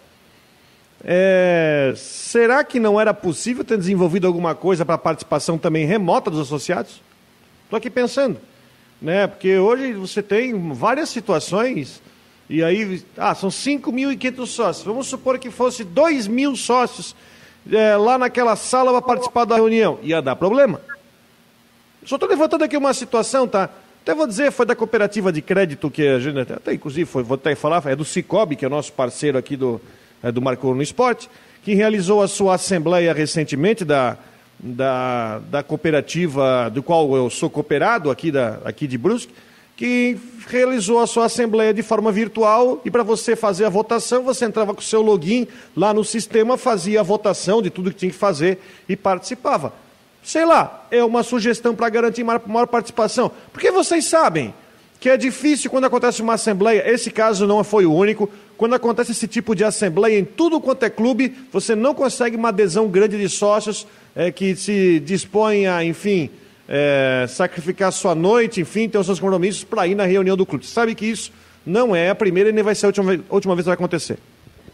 É, 1.07 1.93
será 1.97 2.65
que 2.65 2.81
não 2.81 2.99
era 2.99 3.13
possível 3.13 3.63
ter 3.63 3.77
desenvolvido 3.77 4.27
alguma 4.27 4.55
coisa 4.55 4.87
para 4.87 4.97
participação 4.97 5.59
também 5.59 5.85
remota 5.85 6.31
dos 6.31 6.41
associados? 6.41 7.03
Estou 7.65 7.77
aqui 7.77 7.91
pensando, 7.91 8.41
né? 9.03 9.27
Porque 9.27 9.59
hoje 9.59 9.93
você 9.93 10.23
tem 10.23 10.73
várias 10.73 11.11
situações 11.11 12.01
e 12.49 12.63
aí, 12.63 13.03
ah, 13.17 13.35
são 13.35 13.49
5.500 13.49 14.47
sócios. 14.47 14.85
Vamos 14.85 15.07
supor 15.07 15.39
que 15.39 15.51
fosse 15.51 15.83
2 15.83 16.27
mil 16.27 16.55
sócios 16.57 17.17
é, 17.71 17.97
lá 17.97 18.19
naquela 18.19 18.55
sala 18.57 18.93
para 18.93 19.03
participar 19.03 19.45
da 19.45 19.57
reunião. 19.57 19.99
Ia 20.03 20.21
dar 20.21 20.37
problema. 20.37 20.81
Só 22.05 22.17
estou 22.17 22.29
levantando 22.29 22.65
aqui 22.65 22.77
uma 22.77 22.93
situação, 22.93 23.49
tá? 23.49 23.71
Até 24.05 24.15
vou 24.15 24.27
dizer, 24.27 24.53
foi 24.53 24.67
da 24.67 24.77
cooperativa 24.77 25.33
de 25.33 25.41
crédito 25.41 25.91
que 25.91 26.07
a 26.07 26.19
gente, 26.19 26.53
até 26.53 26.75
inclusive, 26.75 27.07
foi, 27.07 27.23
vou 27.23 27.37
até 27.37 27.55
falar, 27.55 27.83
é 27.87 27.97
do 27.97 28.05
Cicobi, 28.05 28.55
que 28.55 28.67
é 28.67 28.69
nosso 28.69 28.93
parceiro 28.93 29.39
aqui 29.39 29.57
do, 29.57 29.81
é, 30.23 30.31
do 30.31 30.43
Marco 30.43 30.75
no 30.75 30.83
Esporte, 30.83 31.31
que 31.63 31.73
realizou 31.73 32.21
a 32.21 32.29
sua 32.29 32.57
assembleia 32.57 33.15
recentemente 33.15 33.83
da, 33.83 34.19
da, 34.61 35.39
da 35.51 35.63
cooperativa 35.63 36.71
do 36.71 36.83
qual 36.83 37.17
eu 37.17 37.31
sou 37.31 37.49
cooperado 37.49 38.11
aqui, 38.11 38.31
da, 38.31 38.59
aqui 38.67 38.87
de 38.87 38.99
Brusque, 38.99 39.33
que 39.75 40.19
realizou 40.49 41.01
a 41.01 41.07
sua 41.07 41.25
assembleia 41.25 41.73
de 41.73 41.83
forma 41.83 42.13
virtual 42.13 42.83
e 42.85 42.91
para 42.91 43.03
você 43.03 43.35
fazer 43.35 43.65
a 43.65 43.71
votação, 43.71 44.23
você 44.23 44.45
entrava 44.45 44.75
com 44.75 44.81
o 44.81 44.85
seu 44.85 45.01
login 45.01 45.49
lá 45.75 45.95
no 45.95 46.05
sistema, 46.05 46.59
fazia 46.59 47.01
a 47.01 47.03
votação 47.03 47.63
de 47.63 47.71
tudo 47.71 47.91
que 47.91 47.97
tinha 47.97 48.13
que 48.13 48.19
fazer 48.19 48.59
e 48.87 48.97
participava. 48.97 49.73
Sei 50.25 50.47
lá, 50.47 50.87
é 50.91 51.05
uma 51.05 51.23
sugestão 51.23 51.75
para 51.75 51.89
garantir 51.91 52.25
maior, 52.25 52.41
maior 52.47 52.67
participação. 52.67 53.31
Porque 53.53 53.71
vocês 53.71 54.07
sabem 54.07 54.55
que 54.99 55.11
é 55.11 55.19
difícil 55.19 55.71
quando 55.71 55.85
acontece 55.85 56.23
uma 56.23 56.33
assembleia, 56.33 56.83
esse 56.91 57.11
caso 57.11 57.47
não 57.47 57.63
foi 57.63 57.85
o 57.85 57.93
único, 57.93 58.31
quando 58.57 58.75
acontece 58.75 59.13
esse 59.13 59.29
tipo 59.29 59.55
de 59.55 59.63
assembleia 59.63 60.19
em 60.19 60.25
tudo 60.25 60.59
quanto 60.63 60.83
é 60.83 60.89
clube, 60.89 61.35
você 61.53 61.75
não 61.75 61.95
consegue 61.95 62.37
uma 62.37 62.49
adesão 62.49 62.89
grande 62.89 63.19
de 63.19 63.29
sócios 63.29 63.87
é, 64.17 64.33
que 64.33 64.57
se 64.57 64.99
dispõem 65.01 65.67
a, 65.67 65.85
enfim, 65.85 66.31
é, 66.67 67.27
sacrificar 67.29 67.93
sua 67.93 68.15
noite, 68.15 68.63
enfim, 68.63 68.89
ter 68.89 68.97
os 68.97 69.05
seus 69.05 69.21
compromissos 69.21 69.63
para 69.63 69.87
ir 69.87 69.95
na 69.95 70.07
reunião 70.07 70.39
do 70.39 70.47
clube. 70.47 70.65
Você 70.65 70.73
sabe 70.73 70.95
que 70.95 71.05
isso 71.05 71.31
não 71.67 71.95
é 71.95 72.09
a 72.09 72.15
primeira 72.15 72.49
e 72.49 72.53
nem 72.53 72.65
vai 72.65 72.75
ser 72.75 72.87
a 72.87 72.89
última, 72.89 73.21
última 73.29 73.55
vez 73.55 73.65
que 73.65 73.69
vai 73.69 73.75
acontecer. 73.75 74.19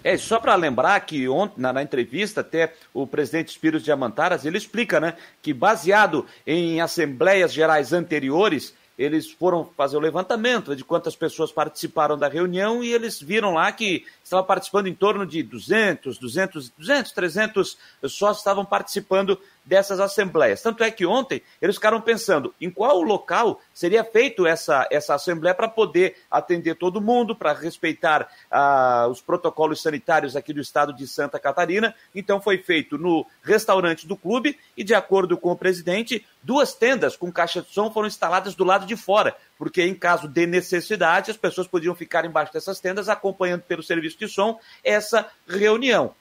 É, 0.02 0.16
só 0.16 0.38
para 0.38 0.54
lembrar 0.54 0.98
que 1.00 1.28
ontem, 1.28 1.60
na, 1.60 1.72
na, 1.72 1.82
entrevista, 1.82 2.40
até 2.40 2.72
o 2.92 3.06
presidente 3.06 3.48
Espírito 3.48 3.84
Diamantaras, 3.84 4.46
ele 4.46 4.56
explica, 4.56 4.98
né, 4.98 5.14
que 5.42 5.52
baseado 5.52 6.26
em 6.46 6.80
assembleias 6.80 7.52
gerais 7.52 7.92
anteriores, 7.92 8.74
eles 8.98 9.30
foram 9.30 9.70
fazer 9.76 9.96
o 9.96 10.00
levantamento 10.00 10.76
de 10.76 10.84
quantas 10.84 11.16
pessoas 11.16 11.50
participaram 11.50 12.18
da 12.18 12.28
reunião 12.28 12.82
e 12.82 12.92
eles 12.92 13.20
viram 13.20 13.54
lá 13.54 13.72
que 13.72 14.04
estava 14.30 14.44
participando 14.44 14.86
em 14.86 14.94
torno 14.94 15.26
de 15.26 15.42
200, 15.42 16.16
200, 16.16 16.70
200, 16.78 17.12
300 17.12 17.78
sócios 18.04 18.38
estavam 18.38 18.64
participando 18.64 19.38
dessas 19.64 20.00
assembleias. 20.00 20.62
Tanto 20.62 20.82
é 20.82 20.90
que 20.90 21.04
ontem 21.04 21.42
eles 21.60 21.76
ficaram 21.76 22.00
pensando 22.00 22.54
em 22.60 22.70
qual 22.70 23.02
local 23.02 23.60
seria 23.74 24.04
feito 24.04 24.46
essa, 24.46 24.86
essa 24.90 25.14
assembleia 25.14 25.54
para 25.54 25.68
poder 25.68 26.16
atender 26.30 26.76
todo 26.76 27.00
mundo, 27.00 27.34
para 27.34 27.52
respeitar 27.52 28.28
ah, 28.50 29.06
os 29.10 29.20
protocolos 29.20 29.82
sanitários 29.82 30.36
aqui 30.36 30.52
do 30.52 30.60
estado 30.60 30.92
de 30.92 31.06
Santa 31.06 31.38
Catarina. 31.38 31.94
Então 32.14 32.40
foi 32.40 32.58
feito 32.58 32.96
no 32.96 33.26
restaurante 33.42 34.06
do 34.06 34.16
clube 34.16 34.58
e, 34.76 34.84
de 34.84 34.94
acordo 34.94 35.36
com 35.36 35.50
o 35.50 35.56
presidente, 35.56 36.24
duas 36.42 36.72
tendas 36.72 37.16
com 37.16 37.30
caixa 37.32 37.62
de 37.62 37.72
som 37.72 37.90
foram 37.90 38.08
instaladas 38.08 38.54
do 38.54 38.64
lado 38.64 38.86
de 38.86 38.96
fora, 38.96 39.36
porque 39.60 39.82
em 39.82 39.94
caso 39.94 40.26
de 40.26 40.46
necessidade 40.46 41.30
as 41.30 41.36
pessoas 41.36 41.66
podiam 41.66 41.94
ficar 41.94 42.24
embaixo 42.24 42.50
dessas 42.50 42.80
tendas 42.80 43.10
acompanhando 43.10 43.60
pelo 43.60 43.82
serviço 43.82 44.18
de 44.18 44.26
som 44.26 44.58
essa 44.82 45.28
reunião. 45.46 46.14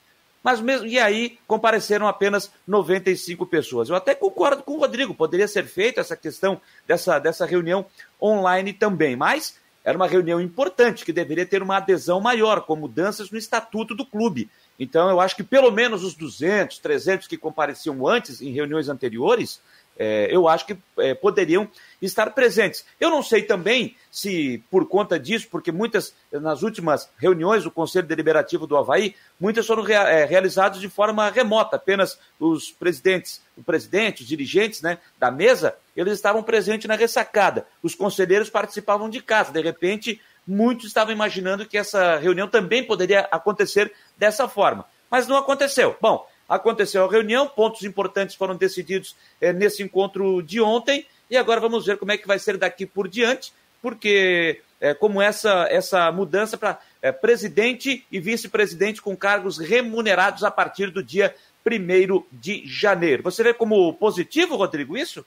Mas 0.44 0.60
mesmo 0.60 0.86
e 0.86 1.00
aí 1.00 1.40
compareceram 1.48 2.06
apenas 2.06 2.52
95 2.68 3.46
pessoas. 3.46 3.88
Eu 3.88 3.96
até 3.96 4.14
concordo 4.14 4.62
com 4.62 4.74
o 4.74 4.80
Rodrigo, 4.80 5.16
poderia 5.16 5.48
ser 5.48 5.66
feita 5.66 6.02
essa 6.02 6.18
questão 6.18 6.60
dessa, 6.86 7.18
dessa 7.18 7.46
reunião 7.46 7.86
online 8.22 8.74
também, 8.74 9.16
mas 9.16 9.58
era 9.86 9.98
uma 9.98 10.08
reunião 10.08 10.42
importante 10.42 11.06
que 11.06 11.14
deveria 11.14 11.46
ter 11.46 11.64
uma 11.64 11.78
adesão 11.78 12.20
maior, 12.20 12.66
com 12.66 12.76
mudanças 12.76 13.32
no 13.32 13.38
estatuto 13.38 13.96
do 13.96 14.06
clube. 14.06 14.50
Então 14.78 15.10
eu 15.10 15.22
acho 15.22 15.38
que 15.38 15.44
pelo 15.44 15.72
menos 15.72 16.04
os 16.04 16.14
200, 16.14 16.78
300 16.80 17.26
que 17.26 17.38
compareciam 17.38 18.06
antes 18.06 18.42
em 18.42 18.52
reuniões 18.52 18.90
anteriores 18.90 19.62
é, 20.00 20.34
eu 20.34 20.48
acho 20.48 20.66
que 20.66 20.78
é, 20.98 21.14
poderiam 21.14 21.70
estar 22.02 22.30
presentes. 22.30 22.86
Eu 22.98 23.10
não 23.10 23.22
sei 23.22 23.44
também 23.44 23.98
se, 24.10 24.64
por 24.72 24.88
conta 24.88 25.20
disso, 25.20 25.50
porque 25.52 25.74
muitas, 25.74 26.16
nas 26.32 26.64
últimas 26.64 27.10
reuniões 27.18 27.66
do 27.66 27.72
Conselho 27.72 28.08
Deliberativo 28.08 28.66
do 28.66 28.78
Havaí, 28.78 29.14
muitas 29.38 29.68
foram 29.68 29.84
rea 29.84 30.04
é, 30.04 30.24
realizadas 30.24 30.80
de 30.80 30.88
forma 30.88 31.30
remota, 31.30 31.76
apenas 31.76 32.18
os 32.40 32.72
presidentes, 32.72 33.42
o 33.58 33.64
presidente, 33.64 34.22
os 34.22 34.28
dirigentes 34.28 34.82
né, 34.82 35.00
da 35.20 35.30
mesa, 35.30 35.76
eles 35.96 36.14
estavam 36.14 36.42
presentes 36.42 36.88
na 36.88 36.96
ressacada. 36.96 37.68
Os 37.84 37.94
conselheiros 37.94 38.50
participavam 38.50 39.10
de 39.10 39.22
casa. 39.22 39.52
De 39.52 39.62
repente, 39.62 40.22
muitos 40.48 40.86
estavam 40.86 41.14
imaginando 41.14 41.66
que 41.66 41.78
essa 41.78 42.16
reunião 42.16 42.48
também 42.48 42.86
poderia 42.86 43.28
acontecer 43.32 43.92
dessa 44.18 44.48
forma. 44.48 44.86
Mas 45.12 45.28
não 45.28 45.36
aconteceu. 45.36 45.98
Bom, 46.00 46.26
Aconteceu 46.50 47.06
a 47.06 47.12
reunião, 47.12 47.48
pontos 47.48 47.84
importantes 47.84 48.36
foram 48.36 48.56
decididos 48.56 49.16
é, 49.40 49.54
nesse 49.54 49.84
encontro 49.84 50.42
de 50.42 50.60
ontem, 50.60 51.06
e 51.30 51.38
agora 51.38 51.62
vamos 51.62 51.86
ver 51.86 51.98
como 51.98 52.12
é 52.12 52.18
que 52.18 52.28
vai 52.28 52.40
ser 52.40 52.58
daqui 52.58 52.88
por 52.88 53.08
diante, 53.08 53.54
porque 53.82 54.62
é, 54.82 54.94
como 54.94 55.22
essa, 55.22 55.68
essa 55.70 56.12
mudança 56.12 56.58
para 56.58 56.80
é, 57.02 57.12
presidente 57.12 58.06
e 58.12 58.20
vice-presidente 58.20 59.02
com 59.02 59.16
cargos 59.16 59.58
remunerados 59.58 60.44
a 60.44 60.52
partir 60.52 60.90
do 60.90 61.04
dia 61.04 61.36
1 61.66 62.24
de 62.32 62.64
janeiro. 62.66 63.24
Você 63.24 63.44
vê 63.44 63.54
como 63.54 63.94
positivo, 63.94 64.56
Rodrigo, 64.56 64.98
isso? 64.98 65.24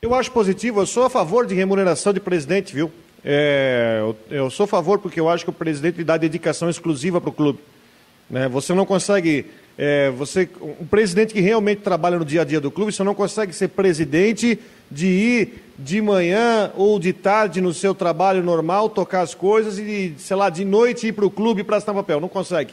Eu 0.00 0.14
acho 0.14 0.30
positivo, 0.30 0.80
eu 0.80 0.86
sou 0.86 1.04
a 1.04 1.10
favor 1.10 1.46
de 1.46 1.54
remuneração 1.54 2.12
de 2.12 2.20
presidente, 2.20 2.74
viu? 2.74 2.92
É, 3.24 3.98
eu, 4.00 4.16
eu, 4.30 4.50
sou 4.50 4.64
a 4.64 4.66
favor 4.66 4.98
porque 4.98 5.18
eu 5.18 5.30
acho 5.30 5.44
que 5.44 5.50
o 5.50 5.54
presidente 5.54 6.04
dá 6.04 6.16
dedicação 6.16 6.68
exclusiva 6.68 7.20
para 7.20 7.30
o 7.30 7.32
clube. 7.32 7.60
Né? 8.28 8.48
Você 8.48 8.74
não 8.74 8.84
consegue 8.84 9.46
é, 9.76 10.10
você, 10.10 10.48
um 10.60 10.86
presidente 10.86 11.34
que 11.34 11.40
realmente 11.40 11.80
trabalha 11.80 12.18
no 12.18 12.24
dia 12.24 12.42
a 12.42 12.44
dia 12.44 12.60
do 12.60 12.70
clube, 12.70 12.92
você 12.92 13.02
não 13.02 13.14
consegue 13.14 13.52
ser 13.52 13.68
presidente 13.68 14.58
de 14.90 15.06
ir 15.06 15.64
de 15.76 16.00
manhã 16.00 16.72
ou 16.76 16.98
de 17.00 17.12
tarde 17.12 17.60
no 17.60 17.74
seu 17.74 17.94
trabalho 17.94 18.42
normal, 18.42 18.88
tocar 18.88 19.22
as 19.22 19.34
coisas 19.34 19.78
e, 19.78 20.14
sei 20.18 20.36
lá, 20.36 20.48
de 20.48 20.64
noite 20.64 21.08
ir 21.08 21.12
para 21.12 21.26
o 21.26 21.30
clube 21.30 21.64
para 21.64 21.76
assinar 21.76 21.96
papel. 21.96 22.20
Não 22.20 22.28
consegue. 22.28 22.72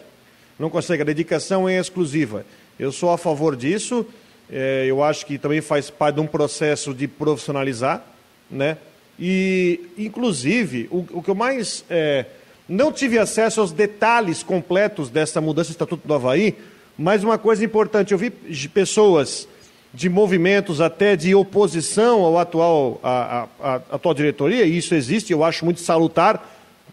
Não 0.59 0.69
consegue. 0.69 1.01
A 1.01 1.05
dedicação 1.05 1.67
é 1.67 1.79
exclusiva. 1.79 2.45
Eu 2.77 2.91
sou 2.91 3.09
a 3.09 3.17
favor 3.17 3.55
disso. 3.55 4.05
É, 4.51 4.85
eu 4.87 5.03
acho 5.03 5.25
que 5.25 5.39
também 5.39 5.61
faz 5.61 5.89
parte 5.89 6.15
de 6.15 6.21
um 6.21 6.27
processo 6.27 6.93
de 6.93 7.07
profissionalizar, 7.07 8.05
né? 8.49 8.77
E, 9.19 9.79
inclusive, 9.97 10.87
o, 10.91 11.05
o 11.13 11.23
que 11.23 11.29
eu 11.29 11.35
mais 11.35 11.83
é, 11.89 12.25
não 12.67 12.91
tive 12.91 13.17
acesso 13.17 13.61
aos 13.61 13.71
detalhes 13.71 14.43
completos 14.43 15.09
dessa 15.09 15.41
mudança 15.41 15.69
do 15.69 15.73
Estatuto 15.73 16.07
do 16.07 16.13
Havaí, 16.13 16.55
mas 17.01 17.23
uma 17.23 17.37
coisa 17.37 17.65
importante, 17.65 18.11
eu 18.11 18.17
vi 18.17 18.29
pessoas 18.69 19.47
de 19.91 20.07
movimentos 20.07 20.79
até 20.79 21.15
de 21.15 21.33
oposição 21.33 22.21
ao 22.21 22.37
atual, 22.37 22.99
a, 23.01 23.47
a, 23.59 23.73
a 23.73 23.75
atual 23.95 24.13
diretoria, 24.13 24.65
e 24.65 24.77
isso 24.77 24.93
existe, 24.93 25.33
eu 25.33 25.43
acho 25.43 25.65
muito 25.65 25.81
salutar, 25.81 26.47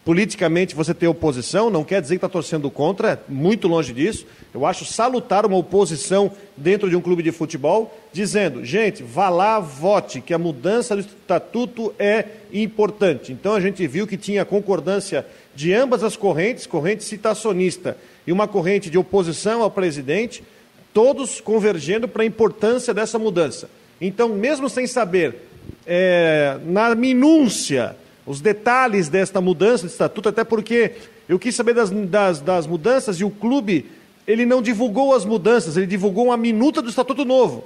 politicamente 0.07 0.75
você 0.75 0.95
ter 0.95 1.07
oposição, 1.07 1.69
não 1.69 1.85
quer 1.85 2.01
dizer 2.01 2.15
que 2.15 2.25
está 2.25 2.29
torcendo 2.29 2.71
contra, 2.71 3.23
muito 3.29 3.69
longe 3.69 3.93
disso. 3.93 4.27
Eu 4.55 4.65
acho 4.65 4.87
salutar 4.87 5.45
uma 5.45 5.59
oposição 5.59 6.33
dentro 6.57 6.89
de 6.89 6.97
um 6.97 7.01
clube 7.03 7.23
de 7.23 7.31
futebol, 7.31 7.95
dizendo, 8.11 8.65
gente, 8.65 9.03
vá 9.03 9.29
lá, 9.29 9.61
vote, 9.61 10.23
que 10.23 10.33
a 10.33 10.39
mudança 10.39 10.97
do 10.97 11.03
estatuto 11.03 11.95
é 11.99 12.25
importante. 12.51 13.33
Então 13.33 13.53
a 13.53 13.61
gente 13.61 13.87
viu 13.87 14.07
que 14.07 14.17
tinha 14.17 14.47
concordância 14.47 15.27
de 15.55 15.75
ambas 15.75 16.03
as 16.03 16.17
correntes, 16.17 16.67
corrente 16.67 17.05
citacionista 17.05 17.99
e 18.29 18.33
uma 18.33 18.47
corrente 18.47 18.91
de 18.91 18.99
oposição 18.99 19.63
ao 19.63 19.71
presidente, 19.71 20.45
todos 20.93 21.41
convergendo 21.41 22.07
para 22.07 22.25
a 22.25 22.27
importância 22.27 22.93
dessa 22.93 23.19
mudança. 23.19 23.71
Então, 23.99 24.29
mesmo 24.29 24.69
sem 24.69 24.87
saber 24.87 25.49
é, 25.87 26.59
na 26.67 26.95
minúcia 26.95 27.97
os 28.27 28.43
detalhes 28.43 29.09
desta 29.09 29.41
mudança 29.41 29.87
de 29.87 29.93
estatuto, 29.95 30.29
até 30.29 30.45
porque 30.45 30.93
eu 31.27 31.39
quis 31.39 31.55
saber 31.55 31.73
das, 31.73 31.89
das, 31.89 32.43
das 32.43 32.67
mudanças 32.67 33.19
e 33.19 33.25
o 33.25 33.31
clube 33.31 33.87
ele 34.27 34.45
não 34.45 34.61
divulgou 34.61 35.15
as 35.15 35.25
mudanças, 35.25 35.79
ele 35.79 35.87
divulgou 35.87 36.27
uma 36.27 36.37
minuta 36.37 36.83
do 36.83 36.91
estatuto 36.91 37.25
novo. 37.25 37.65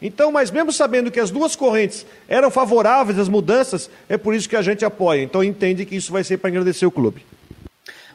Então, 0.00 0.30
mas 0.30 0.48
mesmo 0.52 0.72
sabendo 0.72 1.10
que 1.10 1.18
as 1.18 1.32
duas 1.32 1.56
correntes 1.56 2.06
eram 2.28 2.52
favoráveis 2.52 3.18
às 3.18 3.28
mudanças, 3.28 3.90
é 4.08 4.16
por 4.16 4.32
isso 4.32 4.48
que 4.48 4.54
a 4.54 4.62
gente 4.62 4.84
apoia. 4.84 5.24
Então 5.24 5.42
entende 5.42 5.84
que 5.84 5.96
isso 5.96 6.12
vai 6.12 6.22
ser 6.22 6.36
para 6.36 6.50
agradecer 6.50 6.86
o 6.86 6.90
clube. 6.92 7.26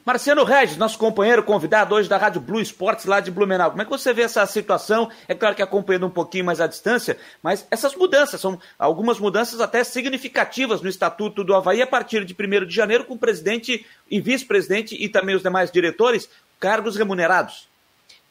Marciano 0.09 0.43
Regis, 0.43 0.75
nosso 0.75 0.97
companheiro 0.97 1.43
convidado 1.43 1.93
hoje 1.93 2.09
da 2.09 2.17
Rádio 2.17 2.41
Blue 2.41 2.59
Esportes 2.59 3.05
lá 3.05 3.19
de 3.19 3.29
Blumenau. 3.29 3.69
Como 3.69 3.83
é 3.83 3.85
que 3.85 3.91
você 3.91 4.11
vê 4.11 4.23
essa 4.23 4.43
situação? 4.47 5.07
É 5.27 5.35
claro 5.35 5.55
que 5.55 5.61
acompanhando 5.61 6.07
um 6.07 6.09
pouquinho 6.09 6.45
mais 6.45 6.59
à 6.59 6.65
distância, 6.65 7.15
mas 7.43 7.67
essas 7.69 7.93
mudanças, 7.93 8.41
são 8.41 8.59
algumas 8.79 9.19
mudanças 9.19 9.61
até 9.61 9.83
significativas 9.83 10.81
no 10.81 10.89
Estatuto 10.89 11.43
do 11.43 11.53
Havaí 11.53 11.79
a 11.79 11.85
partir 11.85 12.25
de 12.25 12.33
1 12.33 12.65
de 12.65 12.73
janeiro, 12.73 13.05
com 13.05 13.13
o 13.13 13.19
presidente 13.19 13.85
e 14.09 14.19
vice-presidente 14.19 14.95
e 14.99 15.07
também 15.07 15.35
os 15.35 15.43
demais 15.43 15.69
diretores, 15.69 16.27
cargos 16.59 16.95
remunerados. 16.95 17.67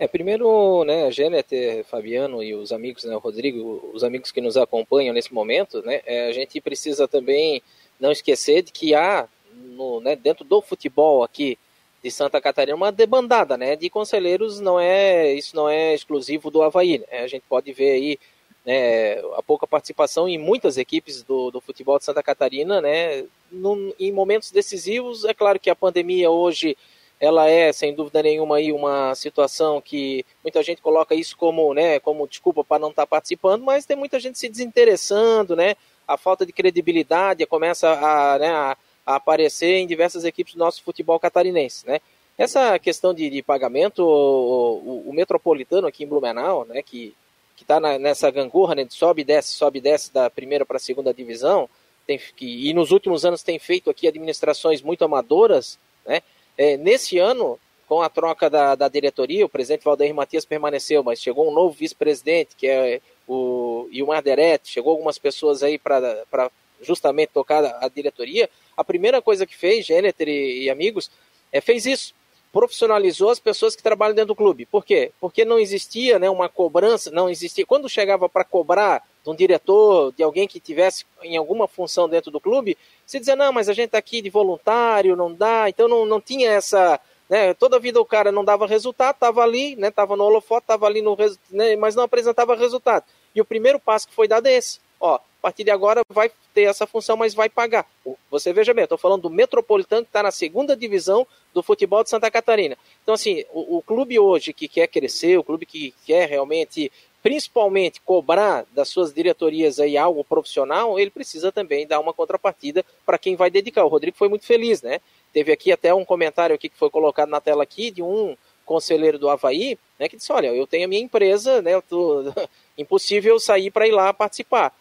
É, 0.01 0.09
primeiro, 0.09 0.83
né, 0.83 1.07
a 1.07 1.13
Gêneter, 1.13 1.85
Fabiano 1.85 2.43
e 2.43 2.57
os 2.57 2.73
amigos, 2.73 3.05
né, 3.05 3.15
o 3.15 3.21
Rodrigo, 3.21 3.89
os 3.95 4.03
amigos 4.03 4.33
que 4.33 4.41
nos 4.41 4.57
acompanham 4.57 5.15
nesse 5.15 5.33
momento, 5.33 5.81
né, 5.83 6.01
é, 6.05 6.27
a 6.27 6.33
gente 6.33 6.61
precisa 6.61 7.07
também 7.07 7.63
não 8.01 8.11
esquecer 8.11 8.63
de 8.63 8.73
que 8.73 8.97
há 8.97 9.29
no, 9.55 10.01
né, 10.01 10.17
dentro 10.17 10.45
do 10.45 10.61
futebol 10.61 11.23
aqui 11.23 11.57
de 12.03 12.11
Santa 12.11 12.41
Catarina 12.41 12.77
uma 12.77 12.93
debandada, 12.93 13.57
né, 13.57 13.77
de 13.77 13.91
conselheiros, 13.91 14.61
não 14.61 14.79
é, 14.79 15.33
isso 15.33 15.55
não 15.57 15.69
é 15.69 15.95
exclusivo 15.95 16.51
do 16.51 16.63
Havaí, 16.63 16.99
né? 16.99 17.21
a 17.21 17.27
gente 17.27 17.43
pode 17.49 17.73
ver 17.73 17.91
aí 17.91 18.19
né, 18.65 19.19
a 19.37 19.43
pouca 19.43 19.67
participação 19.67 20.29
em 20.29 20.39
muitas 20.39 20.77
equipes 20.77 21.23
do, 21.23 21.51
do 21.51 21.61
futebol 21.61 21.99
de 21.99 22.05
Santa 22.05 22.23
Catarina, 22.23 22.81
né, 22.81 23.25
no, 23.51 23.95
em 23.99 24.13
momentos 24.13 24.51
decisivos, 24.51 25.25
é 25.25 25.35
claro 25.35 25.59
que 25.59 25.71
a 25.71 25.77
pandemia 25.77 26.31
hoje 26.31 26.77
ela 27.21 27.49
é, 27.51 27.73
sem 27.73 27.93
dúvida 27.93 28.23
nenhuma, 28.23 28.59
aí 28.59 28.71
uma 28.71 29.13
situação 29.17 29.81
que 29.81 30.25
muita 30.43 30.63
gente 30.63 30.81
coloca 30.81 31.17
isso 31.17 31.37
como, 31.37 31.75
né, 31.75 31.99
como 31.99 32.29
desculpa 32.29 32.63
para 32.63 32.79
não 32.79 32.91
estar 32.91 33.03
tá 33.03 33.07
participando, 33.09 33.65
mas 33.65 33.85
tem 33.85 33.97
muita 33.97 34.21
gente 34.21 34.39
se 34.39 34.49
desinteressando, 34.49 35.57
né, 35.57 35.75
a 36.07 36.17
falta 36.17 36.47
de 36.47 36.53
credibilidade 36.53 37.45
começa 37.47 37.91
a, 37.91 38.39
né, 38.39 38.49
a 38.51 38.77
a 39.09 39.15
aparecer 39.15 39.79
em 39.79 39.87
diversas 39.87 40.23
equipes 40.27 40.53
do 40.53 40.59
nosso 40.59 40.83
futebol 40.83 41.19
catarinense, 41.19 41.87
né? 41.87 41.99
Essa 42.37 42.79
questão 42.79 43.15
de, 43.15 43.31
de 43.31 43.43
pagamento, 43.43 44.05
o, 44.05 45.07
o, 45.07 45.09
o, 45.09 45.13
Metropolitano 45.15 45.87
aqui 45.87 46.05
em 46.05 46.07
Blumenau, 46.07 46.67
né, 46.67 46.83
que 46.83 47.17
está 47.59 47.81
nessa 47.81 48.31
gangorra, 48.31 48.75
né, 48.75 48.85
de 48.85 48.93
sobe 48.93 49.23
e 49.23 49.25
desce, 49.25 49.55
sobe 49.55 49.79
e 49.79 49.81
desce 49.81 50.13
da 50.13 50.29
primeira 50.29 50.67
para 50.67 50.77
a 50.77 50.81
segunda 50.81 51.13
divisão, 51.13 51.71
tem, 52.07 52.19
que, 52.19 52.69
e 52.69 52.75
nos 52.75 52.91
últimos 52.91 53.25
anos 53.25 53.43
tem 53.43 53.59
feito 53.59 53.89
aqui 53.89 54.07
administrações 54.07 54.83
muito 54.83 55.03
amadoras, 55.07 55.79
né? 56.07 56.21
É, 56.59 56.77
nesse 56.77 57.19
ano, 57.19 57.59
com 57.89 58.03
a 58.03 58.11
troca 58.11 58.51
da, 58.51 58.75
da 58.75 58.89
diretoria, 58.89 59.47
o 59.47 59.49
presidente 59.49 59.85
Valdeir 59.85 60.15
Matias 60.15 60.45
permaneceu, 60.45 61.03
mas 61.03 61.19
chegou 61.19 61.49
um 61.49 61.55
novo 61.55 61.75
vice-presidente, 61.75 62.55
que 62.55 62.67
é 62.67 63.01
o 63.27 63.89
Ilmar 63.91 64.23
Derete, 64.23 64.69
chegou 64.69 64.91
algumas 64.93 65.17
pessoas 65.17 65.63
aí 65.63 65.79
para 65.79 66.51
justamente 66.83 67.31
tocar 67.31 67.65
a 67.65 67.89
diretoria, 67.89 68.49
a 68.77 68.85
primeira 68.85 69.21
coisa 69.21 69.47
que 69.47 69.57
fez, 69.57 69.87
Gêneter 69.87 70.29
e, 70.29 70.65
e 70.65 70.71
amigos, 70.71 71.11
é, 71.53 71.61
fez 71.61 71.87
isso. 71.87 72.15
Profissionalizou 72.53 73.29
as 73.29 73.39
pessoas 73.39 73.77
que 73.77 73.83
trabalham 73.83 74.15
dentro 74.15 74.29
do 74.29 74.37
clube. 74.37 74.65
Por 74.65 74.85
quê? 74.85 75.13
Porque 75.21 75.45
não 75.45 75.59
existia 75.59 76.19
né, 76.19 76.31
uma 76.31 76.49
cobrança, 76.49 77.11
não 77.11 77.29
existia. 77.29 77.67
Quando 77.67 77.89
chegava 77.89 78.29
para 78.29 78.45
cobrar 78.45 79.03
de 79.23 79.31
um 79.31 79.35
diretor, 79.35 80.13
de 80.13 80.23
alguém 80.23 80.49
que 80.49 80.59
tivesse 80.59 81.05
em 81.23 81.37
alguma 81.37 81.69
função 81.69 82.09
dentro 82.09 82.31
do 82.31 82.41
clube, 82.41 82.79
se 83.05 83.19
dizia, 83.19 83.37
não, 83.37 83.53
mas 83.53 83.69
a 83.69 83.75
gente 83.75 83.87
está 83.87 83.99
aqui 83.99 84.23
de 84.23 84.31
voluntário, 84.31 85.15
não 85.15 85.33
dá. 85.33 85.69
Então 85.69 85.89
não, 85.89 86.07
não 86.07 86.21
tinha 86.21 86.51
essa. 86.51 86.99
Né, 87.29 87.53
toda 87.53 87.77
a 87.77 87.81
vida 87.81 88.01
o 88.01 88.07
cara 88.07 88.33
não 88.33 88.43
dava 88.43 88.67
resultado, 88.67 89.17
estava 89.17 89.43
ali, 89.43 89.75
estava 89.79 90.15
né, 90.15 90.19
no 90.19 90.25
holofote, 90.25 90.65
estava 90.65 90.87
ali 90.87 91.03
no 91.03 91.15
né, 91.51 91.77
mas 91.77 91.95
não 91.95 92.05
apresentava 92.05 92.57
resultado. 92.57 93.05
E 93.35 93.41
o 93.41 93.45
primeiro 93.45 93.79
passo 93.79 94.09
que 94.09 94.15
foi 94.15 94.27
dado 94.27 94.47
é 94.47 94.55
esse. 94.55 94.81
Ó, 95.01 95.15
a 95.15 95.21
partir 95.41 95.65
de 95.65 95.71
agora 95.71 96.03
vai 96.11 96.31
ter 96.53 96.63
essa 96.63 96.87
função, 96.87 97.17
mas 97.17 97.35
vai 97.35 97.49
pagar. 97.49 97.87
Você 98.31 98.53
veja 98.53 98.75
bem, 98.75 98.83
eu 98.83 98.87
estou 98.87 98.99
falando 98.99 99.23
do 99.23 99.31
Metropolitano 99.31 100.03
que 100.03 100.09
está 100.09 100.23
na 100.23 100.31
segunda 100.31 100.77
divisão 100.77 101.27
do 101.55 101.63
futebol 101.63 102.03
de 102.03 102.11
Santa 102.11 102.31
Catarina. 102.31 102.77
Então, 103.03 103.15
assim, 103.15 103.45
o, 103.53 103.79
o, 103.79 103.83
clube 103.83 104.19
hoje 104.19 104.53
que 104.53 104.67
quer 104.67 104.89
crescer, 104.89 105.39
o 105.39 105.45
clube 105.45 105.65
que 105.65 105.95
quer 106.05 106.29
realmente, 106.29 106.91
principalmente, 107.23 108.01
cobrar 108.01 108.67
das 108.73 108.89
suas 108.89 109.13
diretorias 109.13 109.79
aí 109.79 109.97
algo 109.97 110.25
profissional, 110.25 110.99
ele 110.99 111.11
precisa 111.11 111.53
também 111.53 111.87
dar 111.87 112.01
uma 112.01 112.13
contrapartida 112.13 112.85
para 113.07 113.19
quem 113.19 113.37
vai 113.37 113.51
dedicar. 113.51 113.85
O 113.85 113.89
Rodrigo 113.89 114.17
foi 114.17 114.29
muito 114.29 114.45
feliz, 114.45 114.83
né? 114.83 115.01
Teve 115.33 115.53
aqui 115.53 115.71
até 115.71 115.95
um 115.95 116.05
comentário 116.05 116.55
aqui 116.55 116.69
que 116.69 116.77
foi 116.77 116.91
colocado 116.91 117.29
na 117.29 117.41
tela 117.41 117.63
aqui 117.63 117.91
de 117.91 118.03
um 118.03 118.37
conselheiro 118.65 119.19
do 119.19 119.31
Havaí, 119.31 119.79
né, 119.99 120.11
que 120.11 120.17
disse, 120.17 120.31
olha, 120.31 120.49
eu 120.49 120.67
tenho 120.67 120.85
a 120.85 120.89
minha 120.89 121.01
empresa, 121.01 121.63
né, 121.63 121.75
eu 121.75 121.81
tô... 121.81 122.25
impossível 122.79 123.41
sair 123.41 123.71
para 123.71 123.89
ir 123.89 123.91
lá 123.91 124.15
participar. 124.15 124.73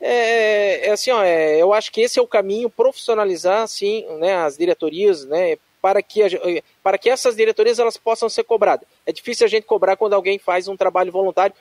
É, 0.00 0.88
é 0.88 0.90
assim, 0.92 1.10
ó, 1.10 1.22
é, 1.22 1.60
eu 1.60 1.72
acho 1.72 1.90
que 1.90 2.02
esse 2.02 2.18
é 2.18 2.22
o 2.22 2.26
caminho, 2.26 2.68
profissionalizar 2.68 3.62
assim, 3.62 4.04
né, 4.18 4.34
as 4.36 4.56
diretorias, 4.56 5.24
né, 5.24 5.56
para 5.80 6.02
que, 6.02 6.22
a, 6.22 6.28
para 6.82 6.98
que 6.98 7.08
essas 7.08 7.36
diretorias 7.36 7.78
elas 7.78 7.96
possam 7.96 8.28
ser 8.28 8.44
cobradas. 8.44 8.86
É 9.06 9.12
difícil 9.12 9.46
a 9.46 9.48
gente 9.48 9.64
cobrar 9.64 9.96
quando 9.96 10.14
alguém 10.14 10.38
faz 10.38 10.68
um 10.68 10.76
trabalho 10.76 11.10
voluntário 11.10 11.54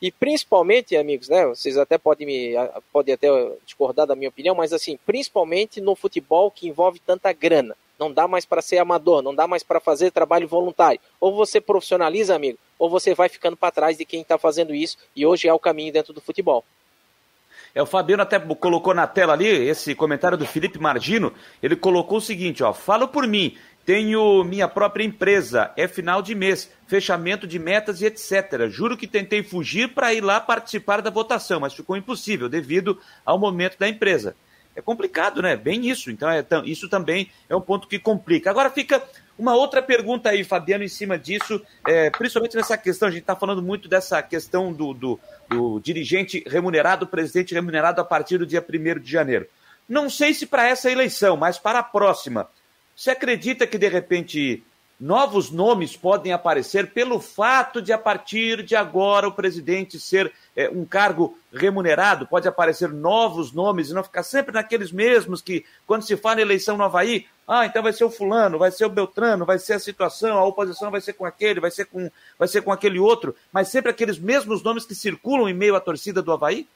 e 0.00 0.12
principalmente, 0.12 0.96
amigos, 0.96 1.28
né, 1.28 1.46
vocês 1.46 1.76
até 1.76 1.98
podem 1.98 2.26
me 2.26 2.54
podem 2.92 3.14
até 3.14 3.28
discordar 3.64 4.06
da 4.06 4.14
minha 4.14 4.28
opinião, 4.28 4.54
mas 4.54 4.72
assim, 4.72 4.98
principalmente 5.04 5.80
no 5.80 5.96
futebol 5.96 6.50
que 6.50 6.68
envolve 6.68 7.00
tanta 7.00 7.32
grana. 7.32 7.76
Não 7.98 8.12
dá 8.12 8.28
mais 8.28 8.44
para 8.44 8.62
ser 8.62 8.78
amador, 8.78 9.22
não 9.22 9.34
dá 9.34 9.48
mais 9.48 9.64
para 9.64 9.80
fazer 9.80 10.12
trabalho 10.12 10.46
voluntário. 10.46 11.00
Ou 11.20 11.34
você 11.34 11.60
profissionaliza, 11.60 12.32
amigo, 12.32 12.56
ou 12.78 12.88
você 12.88 13.12
vai 13.12 13.28
ficando 13.28 13.56
para 13.56 13.72
trás 13.72 13.98
de 13.98 14.04
quem 14.04 14.20
está 14.20 14.38
fazendo 14.38 14.72
isso 14.72 14.96
e 15.16 15.26
hoje 15.26 15.48
é 15.48 15.52
o 15.52 15.58
caminho 15.58 15.92
dentro 15.92 16.12
do 16.12 16.20
futebol. 16.20 16.64
É, 17.74 17.82
o 17.82 17.86
Fabiano 17.86 18.22
até 18.22 18.38
colocou 18.38 18.94
na 18.94 19.06
tela 19.06 19.32
ali 19.32 19.46
esse 19.46 19.94
comentário 19.94 20.38
do 20.38 20.46
Felipe 20.46 20.78
Margino. 20.78 21.32
Ele 21.62 21.76
colocou 21.76 22.18
o 22.18 22.20
seguinte: 22.20 22.62
ó, 22.62 22.72
falo 22.72 23.08
por 23.08 23.26
mim, 23.26 23.56
tenho 23.84 24.44
minha 24.44 24.68
própria 24.68 25.04
empresa, 25.04 25.72
é 25.76 25.88
final 25.88 26.20
de 26.20 26.34
mês, 26.34 26.70
fechamento 26.86 27.46
de 27.46 27.58
metas 27.58 28.02
e 28.02 28.06
etc. 28.06 28.68
Juro 28.68 28.96
que 28.96 29.06
tentei 29.06 29.42
fugir 29.42 29.94
para 29.94 30.12
ir 30.12 30.22
lá 30.22 30.40
participar 30.40 31.00
da 31.00 31.10
votação, 31.10 31.60
mas 31.60 31.72
ficou 31.72 31.96
impossível 31.96 32.48
devido 32.48 33.00
ao 33.24 33.38
momento 33.38 33.78
da 33.78 33.88
empresa. 33.88 34.36
É 34.76 34.82
complicado, 34.82 35.42
né? 35.42 35.56
Bem 35.56 35.88
isso. 35.88 36.10
Então, 36.10 36.30
é, 36.30 36.44
isso 36.64 36.88
também 36.88 37.30
é 37.48 37.56
um 37.56 37.60
ponto 37.60 37.88
que 37.88 37.98
complica. 37.98 38.48
Agora 38.50 38.70
fica 38.70 39.02
uma 39.38 39.54
outra 39.54 39.80
pergunta 39.80 40.30
aí, 40.30 40.42
Fabiano, 40.42 40.82
em 40.82 40.88
cima 40.88 41.16
disso, 41.16 41.62
é, 41.86 42.10
principalmente 42.10 42.56
nessa 42.56 42.76
questão, 42.76 43.06
a 43.06 43.10
gente 43.10 43.20
está 43.20 43.36
falando 43.36 43.62
muito 43.62 43.88
dessa 43.88 44.20
questão 44.20 44.72
do, 44.72 44.92
do, 44.92 45.20
do, 45.48 45.78
dirigente 45.78 46.42
remunerado, 46.46 47.06
presidente 47.06 47.54
remunerado 47.54 48.00
a 48.00 48.04
partir 48.04 48.38
do 48.38 48.46
dia 48.46 48.64
1 48.68 48.98
de 48.98 49.10
janeiro. 49.10 49.46
Não 49.88 50.10
sei 50.10 50.34
se 50.34 50.44
para 50.44 50.66
essa 50.66 50.90
eleição, 50.90 51.36
mas 51.36 51.56
para 51.56 51.78
a 51.78 51.84
próxima. 51.84 52.48
Você 52.96 53.10
acredita 53.12 53.64
que, 53.64 53.78
de 53.78 53.86
repente, 53.88 54.64
novos 55.00 55.50
nomes 55.50 55.96
podem 55.96 56.32
aparecer 56.32 56.92
pelo 56.92 57.20
fato 57.20 57.80
de, 57.80 57.92
a 57.92 57.98
partir 57.98 58.62
de 58.62 58.74
agora, 58.74 59.28
o 59.28 59.32
presidente 59.32 60.00
ser 60.00 60.32
é, 60.56 60.68
um 60.68 60.84
cargo 60.84 61.38
remunerado? 61.52 62.26
Pode 62.26 62.48
aparecer 62.48 62.88
novos 62.88 63.52
nomes 63.52 63.90
e 63.90 63.94
não 63.94 64.02
ficar 64.02 64.22
sempre 64.22 64.52
naqueles 64.52 64.90
mesmos 64.90 65.40
que, 65.40 65.64
quando 65.86 66.02
se 66.02 66.16
fala 66.16 66.40
em 66.40 66.42
eleição 66.42 66.76
no 66.76 66.84
Havaí, 66.84 67.26
ah, 67.46 67.64
então 67.64 67.82
vai 67.82 67.92
ser 67.92 68.04
o 68.04 68.10
fulano, 68.10 68.58
vai 68.58 68.70
ser 68.70 68.84
o 68.84 68.90
Beltrano, 68.90 69.46
vai 69.46 69.58
ser 69.58 69.74
a 69.74 69.78
situação, 69.78 70.36
a 70.36 70.44
oposição 70.44 70.90
vai 70.90 71.00
ser 71.00 71.14
com 71.14 71.24
aquele, 71.24 71.60
vai 71.60 71.70
ser 71.70 71.86
com, 71.86 72.10
vai 72.38 72.46
ser 72.46 72.60
com 72.62 72.70
aquele 72.70 72.98
outro, 72.98 73.34
mas 73.52 73.68
sempre 73.68 73.90
aqueles 73.90 74.18
mesmos 74.18 74.62
nomes 74.62 74.84
que 74.84 74.94
circulam 74.94 75.48
em 75.48 75.54
meio 75.54 75.74
à 75.74 75.80
torcida 75.80 76.20
do 76.20 76.32
Havaí? 76.32 76.68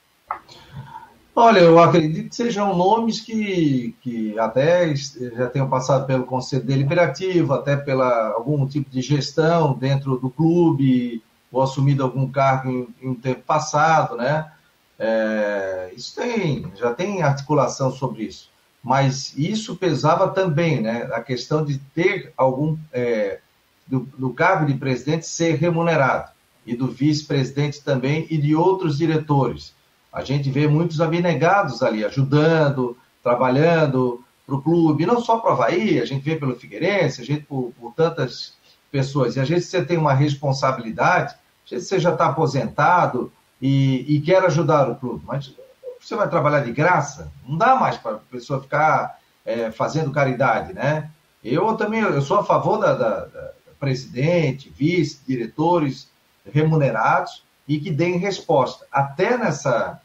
Olha, 1.45 1.59
eu 1.59 1.77
acredito 1.81 2.29
que 2.29 2.37
sejam 2.37 2.73
nomes 2.77 3.21
que, 3.21 3.97
que 4.01 4.39
até 4.39 4.95
já 4.95 5.49
tenham 5.49 5.69
passado 5.69 6.07
pelo 6.07 6.25
Conselho 6.25 6.63
Deliberativo, 6.63 7.53
até 7.53 7.77
pela 7.77 8.29
algum 8.29 8.65
tipo 8.65 8.89
de 8.89 9.03
gestão 9.03 9.75
dentro 9.75 10.17
do 10.17 10.31
clube, 10.31 11.21
ou 11.51 11.61
assumido 11.61 12.05
algum 12.05 12.31
cargo 12.31 12.71
em, 12.71 12.95
em 13.03 13.09
um 13.09 13.15
tempo 13.17 13.43
passado, 13.43 14.17
né? 14.17 14.53
É, 14.97 15.91
isso 15.97 16.15
tem, 16.15 16.73
já 16.77 16.95
tem 16.95 17.23
articulação 17.23 17.91
sobre 17.91 18.23
isso. 18.23 18.49
mas 18.81 19.37
isso 19.37 19.75
pesava 19.75 20.29
também, 20.29 20.81
né? 20.81 21.09
A 21.13 21.21
questão 21.21 21.65
de 21.65 21.77
ter 21.93 22.33
algum. 22.37 22.79
É, 22.93 23.41
do, 23.85 24.09
do 24.17 24.33
cargo 24.33 24.65
de 24.65 24.75
presidente 24.75 25.27
ser 25.27 25.57
remunerado, 25.57 26.31
e 26.65 26.77
do 26.77 26.87
vice-presidente 26.87 27.83
também, 27.83 28.29
e 28.31 28.39
de 28.39 28.55
outros 28.55 28.97
diretores. 28.97 29.75
A 30.13 30.23
gente 30.23 30.51
vê 30.51 30.69
muitos 30.69 31.01
abnegados 31.01 31.83
ali, 31.83 32.05
ajudando, 32.05 32.97
trabalhando 33.23 34.23
para 34.45 34.55
o 34.55 34.63
clube, 34.63 35.07
não 35.07 35.21
só 35.21 35.39
para 35.39 35.51
o 35.51 35.53
Havaí, 35.55 36.01
a 36.01 36.05
gente 36.05 36.23
vê 36.23 36.37
pelo 36.37 36.57
Figueirense, 36.57 37.23
a 37.23 37.25
gente 37.25 37.45
por, 37.45 37.73
por 37.79 37.93
tantas 37.95 38.55
pessoas. 38.91 39.37
E 39.37 39.41
às 39.41 39.49
vezes 39.49 39.69
você 39.69 39.83
tem 39.85 39.97
uma 39.97 40.13
responsabilidade, 40.13 41.35
vezes 41.73 41.89
você 41.89 41.99
já 41.99 42.13
está 42.13 42.27
aposentado 42.27 43.33
e, 43.61 44.17
e 44.17 44.21
quer 44.21 44.45
ajudar 44.45 44.91
o 44.91 44.97
clube, 44.97 45.25
mas 45.27 45.55
você 45.99 46.15
vai 46.15 46.29
trabalhar 46.29 46.61
de 46.61 46.73
graça? 46.73 47.33
Não 47.49 47.57
dá 47.57 47.77
mais 47.77 47.97
para 47.97 48.17
a 48.17 48.19
pessoa 48.19 48.61
ficar 48.61 49.19
é, 49.45 49.71
fazendo 49.71 50.13
caridade, 50.13 50.73
né? 50.73 51.11
Eu 51.43 51.75
também 51.75 52.01
eu 52.01 52.23
sou 52.23 52.39
a 52.39 52.45
favor 52.45 52.79
da, 52.79 52.95
da, 52.95 53.25
da 53.25 53.53
presidente, 53.81 54.71
vice, 54.71 55.21
diretores 55.27 56.09
remunerados 56.53 57.43
e 57.67 57.81
que 57.81 57.91
deem 57.91 58.19
resposta. 58.19 58.87
Até 58.93 59.37
nessa 59.37 60.01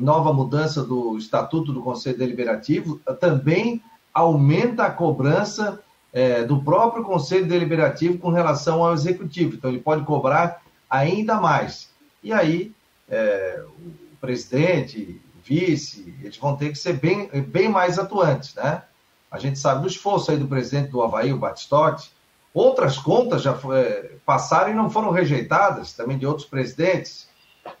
nova 0.00 0.32
mudança 0.32 0.82
do 0.82 1.16
Estatuto 1.18 1.72
do 1.72 1.82
Conselho 1.82 2.18
Deliberativo, 2.18 2.98
também 3.20 3.82
aumenta 4.12 4.84
a 4.84 4.90
cobrança 4.90 5.80
é, 6.12 6.42
do 6.42 6.62
próprio 6.62 7.04
Conselho 7.04 7.46
Deliberativo 7.46 8.18
com 8.18 8.30
relação 8.30 8.82
ao 8.82 8.92
Executivo. 8.92 9.54
Então, 9.54 9.70
ele 9.70 9.80
pode 9.80 10.04
cobrar 10.04 10.62
ainda 10.88 11.40
mais. 11.40 11.90
E 12.22 12.32
aí, 12.32 12.72
é, 13.08 13.62
o 13.78 14.16
presidente, 14.20 15.20
vice, 15.44 16.14
eles 16.22 16.36
vão 16.36 16.56
ter 16.56 16.70
que 16.70 16.78
ser 16.78 16.94
bem, 16.94 17.28
bem 17.42 17.68
mais 17.68 17.98
atuantes, 17.98 18.54
né? 18.54 18.82
A 19.30 19.38
gente 19.38 19.58
sabe 19.58 19.82
do 19.82 19.86
esforço 19.88 20.30
aí 20.30 20.36
do 20.36 20.48
presidente 20.48 20.90
do 20.90 21.02
Havaí, 21.02 21.32
o 21.32 21.38
Batistotti. 21.38 22.10
Outras 22.52 22.98
contas 22.98 23.42
já 23.42 23.54
foi, 23.54 23.78
é, 23.78 24.12
passaram 24.26 24.70
e 24.70 24.74
não 24.74 24.90
foram 24.90 25.10
rejeitadas, 25.10 25.92
também 25.92 26.18
de 26.18 26.26
outros 26.26 26.48
presidentes, 26.48 27.28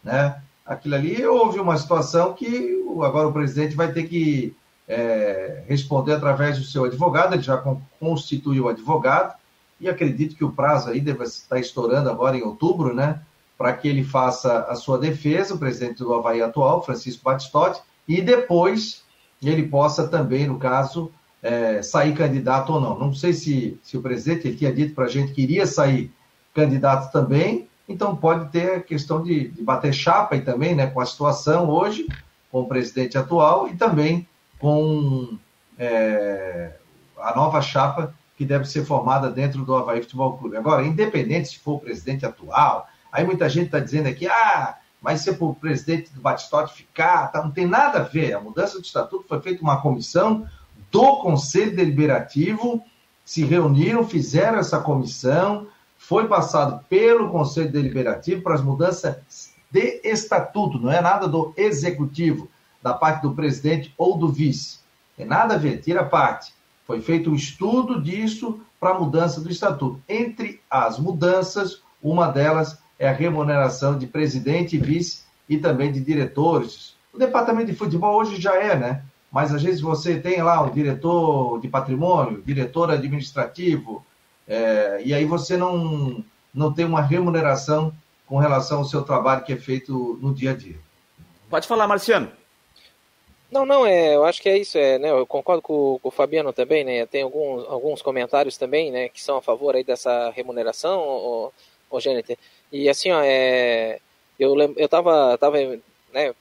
né? 0.04 0.40
Aquilo 0.70 0.94
ali 0.94 1.26
houve 1.26 1.58
uma 1.58 1.76
situação 1.76 2.32
que 2.32 2.80
agora 3.02 3.26
o 3.26 3.32
presidente 3.32 3.74
vai 3.74 3.92
ter 3.92 4.04
que 4.04 4.54
é, 4.86 5.64
responder 5.66 6.12
através 6.12 6.60
do 6.60 6.64
seu 6.64 6.84
advogado, 6.84 7.34
ele 7.34 7.42
já 7.42 7.56
constituiu 7.98 8.66
o 8.66 8.68
advogado, 8.68 9.34
e 9.80 9.88
acredito 9.88 10.36
que 10.36 10.44
o 10.44 10.52
prazo 10.52 10.88
aí 10.88 11.00
deve 11.00 11.24
estar 11.24 11.58
estourando 11.58 12.08
agora 12.08 12.36
em 12.36 12.42
outubro, 12.42 12.94
né? 12.94 13.20
para 13.58 13.72
que 13.72 13.88
ele 13.88 14.04
faça 14.04 14.60
a 14.68 14.76
sua 14.76 14.96
defesa, 14.96 15.54
o 15.54 15.58
presidente 15.58 15.98
do 15.98 16.14
Havaí 16.14 16.40
atual, 16.40 16.84
Francisco 16.84 17.24
Batistotti, 17.24 17.82
e 18.06 18.22
depois 18.22 19.02
ele 19.42 19.64
possa 19.64 20.06
também, 20.06 20.46
no 20.46 20.56
caso, 20.56 21.10
é, 21.42 21.82
sair 21.82 22.14
candidato 22.14 22.72
ou 22.72 22.80
não. 22.80 22.96
Não 22.96 23.12
sei 23.12 23.32
se, 23.32 23.76
se 23.82 23.96
o 23.96 24.02
presidente 24.02 24.46
ele 24.46 24.56
tinha 24.56 24.72
dito 24.72 24.94
para 24.94 25.06
a 25.06 25.08
gente 25.08 25.32
que 25.32 25.42
iria 25.42 25.66
sair 25.66 26.12
candidato 26.54 27.10
também, 27.10 27.68
então 27.92 28.16
pode 28.16 28.50
ter 28.50 28.74
a 28.76 28.80
questão 28.80 29.22
de, 29.22 29.48
de 29.48 29.62
bater 29.62 29.92
chapa 29.92 30.34
aí 30.34 30.40
também, 30.40 30.74
né, 30.74 30.86
com 30.86 31.00
a 31.00 31.06
situação 31.06 31.68
hoje, 31.68 32.06
com 32.50 32.60
o 32.60 32.68
presidente 32.68 33.18
atual 33.18 33.68
e 33.68 33.76
também 33.76 34.26
com 34.58 35.38
é, 35.78 36.72
a 37.18 37.34
nova 37.34 37.60
chapa 37.60 38.14
que 38.36 38.44
deve 38.44 38.64
ser 38.64 38.84
formada 38.84 39.30
dentro 39.30 39.64
do 39.64 39.74
Havaí 39.74 40.00
Futebol 40.02 40.38
Clube. 40.38 40.56
Agora, 40.56 40.82
independente 40.84 41.48
se 41.48 41.58
for 41.58 41.74
o 41.74 41.80
presidente 41.80 42.24
atual, 42.24 42.88
Aí 43.12 43.24
muita 43.24 43.48
gente 43.48 43.66
está 43.66 43.80
dizendo 43.80 44.08
aqui, 44.08 44.26
ah, 44.26 44.76
mas 45.00 45.22
se 45.22 45.30
o 45.30 45.54
presidente 45.54 46.12
do 46.12 46.20
Batistote 46.20 46.74
ficar, 46.74 47.28
tá, 47.28 47.42
não 47.42 47.50
tem 47.50 47.66
nada 47.66 48.00
a 48.00 48.02
ver. 48.02 48.34
A 48.34 48.40
mudança 48.40 48.78
do 48.78 48.84
estatuto 48.84 49.26
foi 49.26 49.40
feita 49.40 49.62
uma 49.62 49.80
comissão 49.80 50.46
do 50.90 51.16
Conselho 51.16 51.74
Deliberativo, 51.74 52.82
se 53.24 53.44
reuniram, 53.44 54.06
fizeram 54.06 54.58
essa 54.58 54.80
comissão, 54.80 55.66
foi 56.00 56.26
passado 56.26 56.82
pelo 56.88 57.30
Conselho 57.30 57.70
Deliberativo 57.70 58.42
para 58.42 58.54
as 58.54 58.62
mudanças 58.62 59.52
de 59.70 60.00
estatuto, 60.02 60.78
não 60.78 60.90
é 60.90 61.00
nada 61.00 61.28
do 61.28 61.52
executivo, 61.56 62.48
da 62.82 62.94
parte 62.94 63.22
do 63.22 63.34
presidente 63.34 63.94
ou 63.96 64.16
do 64.16 64.26
vice. 64.26 64.80
Tem 65.14 65.26
nada 65.26 65.54
a 65.54 65.58
ver, 65.58 65.78
tira 65.82 66.00
a 66.00 66.04
parte. 66.04 66.52
Foi 66.86 67.00
feito 67.02 67.30
um 67.30 67.34
estudo 67.34 68.02
disso 68.02 68.60
para 68.80 68.90
a 68.90 68.98
mudança 68.98 69.42
do 69.42 69.50
estatuto. 69.50 70.00
Entre 70.08 70.60
as 70.68 70.98
mudanças, 70.98 71.82
uma 72.02 72.26
delas 72.28 72.78
é 72.98 73.08
a 73.08 73.12
remuneração 73.12 73.96
de 73.96 74.06
presidente 74.06 74.76
e 74.76 74.80
vice 74.80 75.22
e 75.48 75.58
também 75.58 75.92
de 75.92 76.00
diretores. 76.00 76.96
O 77.12 77.18
departamento 77.18 77.66
de 77.66 77.76
futebol 77.76 78.16
hoje 78.16 78.40
já 78.40 78.54
é, 78.54 78.74
né? 78.74 79.02
Mas 79.30 79.54
às 79.54 79.62
vezes 79.62 79.82
você 79.82 80.18
tem 80.18 80.42
lá 80.42 80.60
o 80.62 80.70
diretor 80.70 81.60
de 81.60 81.68
patrimônio, 81.68 82.42
diretor 82.42 82.90
administrativo, 82.90 84.04
é, 84.50 85.00
e 85.04 85.14
aí 85.14 85.24
você 85.24 85.56
não, 85.56 86.24
não 86.52 86.74
tem 86.74 86.84
uma 86.84 87.00
remuneração 87.00 87.94
com 88.26 88.38
relação 88.38 88.78
ao 88.78 88.84
seu 88.84 89.02
trabalho 89.02 89.44
que 89.44 89.52
é 89.52 89.56
feito 89.56 90.18
no 90.20 90.34
dia 90.34 90.50
a 90.50 90.56
dia. 90.56 90.76
Pode 91.48 91.68
falar, 91.68 91.86
Marciano. 91.86 92.32
Não, 93.48 93.64
não, 93.64 93.86
é, 93.86 94.16
eu 94.16 94.24
acho 94.24 94.42
que 94.42 94.48
é 94.48 94.58
isso, 94.58 94.76
é, 94.76 94.98
né, 94.98 95.10
eu 95.10 95.26
concordo 95.26 95.62
com, 95.62 95.98
com 96.00 96.08
o 96.08 96.12
Fabiano 96.12 96.52
também, 96.52 96.84
né, 96.84 97.04
tem 97.04 97.22
alguns, 97.22 97.66
alguns 97.68 98.00
comentários 98.00 98.56
também, 98.56 98.92
né, 98.92 99.08
que 99.08 99.20
são 99.20 99.38
a 99.38 99.42
favor 99.42 99.74
aí 99.74 99.82
dessa 99.82 100.30
remuneração, 100.30 101.00
o, 101.00 101.52
o, 101.90 101.96
o 101.96 102.00
e 102.70 102.88
assim, 102.88 103.10
ó, 103.10 103.20
é, 103.24 103.98
eu, 104.38 104.54
eu 104.76 104.88
tava, 104.88 105.36
tava 105.36 105.56
né, 106.12 106.32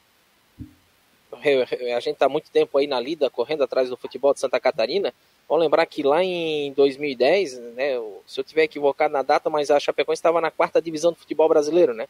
a 1.95 1.99
gente 1.99 2.13
está 2.13 2.27
muito 2.27 2.51
tempo 2.51 2.77
aí 2.77 2.87
na 2.87 2.99
lida, 2.99 3.29
correndo 3.29 3.63
atrás 3.63 3.89
do 3.89 3.97
futebol 3.97 4.33
de 4.33 4.39
Santa 4.39 4.59
Catarina. 4.59 5.13
Vamos 5.49 5.63
lembrar 5.63 5.83
que 5.88 6.03
lá 6.03 6.23
em 6.23 6.71
2010, 6.73 7.59
né, 7.73 7.93
se 8.27 8.39
eu 8.39 8.43
tiver 8.43 8.65
equivocado 8.65 9.12
na 9.12 9.23
data, 9.23 9.49
mas 9.49 9.71
a 9.71 9.79
Chapecoense 9.79 10.19
estava 10.19 10.39
na 10.39 10.51
quarta 10.51 10.79
divisão 10.79 11.12
do 11.12 11.17
futebol 11.17 11.49
brasileiro, 11.49 11.91
né? 11.91 12.07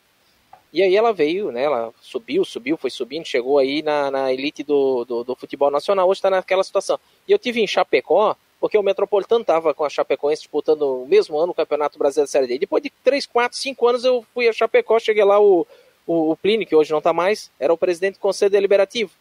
E 0.74 0.84
aí 0.84 0.94
ela 0.94 1.14
veio, 1.14 1.50
né? 1.50 1.64
Ela 1.64 1.94
subiu, 2.02 2.44
subiu, 2.44 2.76
foi 2.76 2.90
subindo, 2.90 3.26
chegou 3.26 3.58
aí 3.58 3.82
na, 3.82 4.12
na 4.12 4.34
elite 4.34 4.62
do, 4.62 5.06
do, 5.06 5.24
do 5.24 5.36
futebol 5.36 5.72
nacional. 5.72 6.10
Hoje 6.10 6.18
está 6.18 6.30
naquela 6.30 6.64
situação. 6.66 7.00
E 7.26 7.32
eu 7.32 7.40
tive 7.40 7.62
em 7.62 7.66
Chapecó, 7.66 8.36
porque 8.60 8.78
o 8.78 8.84
Metropolitano 8.84 9.42
estava 9.42 9.74
com 9.74 9.86
a 9.86 9.90
Chapecoense 9.90 10.42
disputando 10.42 10.82
o 10.82 11.08
mesmo 11.08 11.40
ano 11.40 11.54
o 11.54 11.56
Campeonato 11.56 11.98
Brasileiro 11.98 12.28
da 12.28 12.32
Série 12.32 12.46
D. 12.46 12.60
Depois 12.60 12.84
de 12.84 12.92
3, 13.04 13.26
4, 13.26 13.58
5 13.58 13.88
anos 13.88 14.04
eu 14.04 14.24
fui 14.34 14.50
a 14.50 14.54
Chapecó, 14.54 15.00
cheguei 15.00 15.24
lá, 15.24 15.40
o, 15.40 15.66
o, 16.06 16.32
o 16.32 16.36
Plínio, 16.36 16.68
que 16.68 16.76
hoje 16.76 16.92
não 16.92 16.98
está 17.00 17.14
mais, 17.14 17.50
era 17.58 17.74
o 17.74 17.78
presidente 17.78 18.16
do 18.16 18.20
Conselho 18.20 18.52
Deliberativo. 18.52 19.12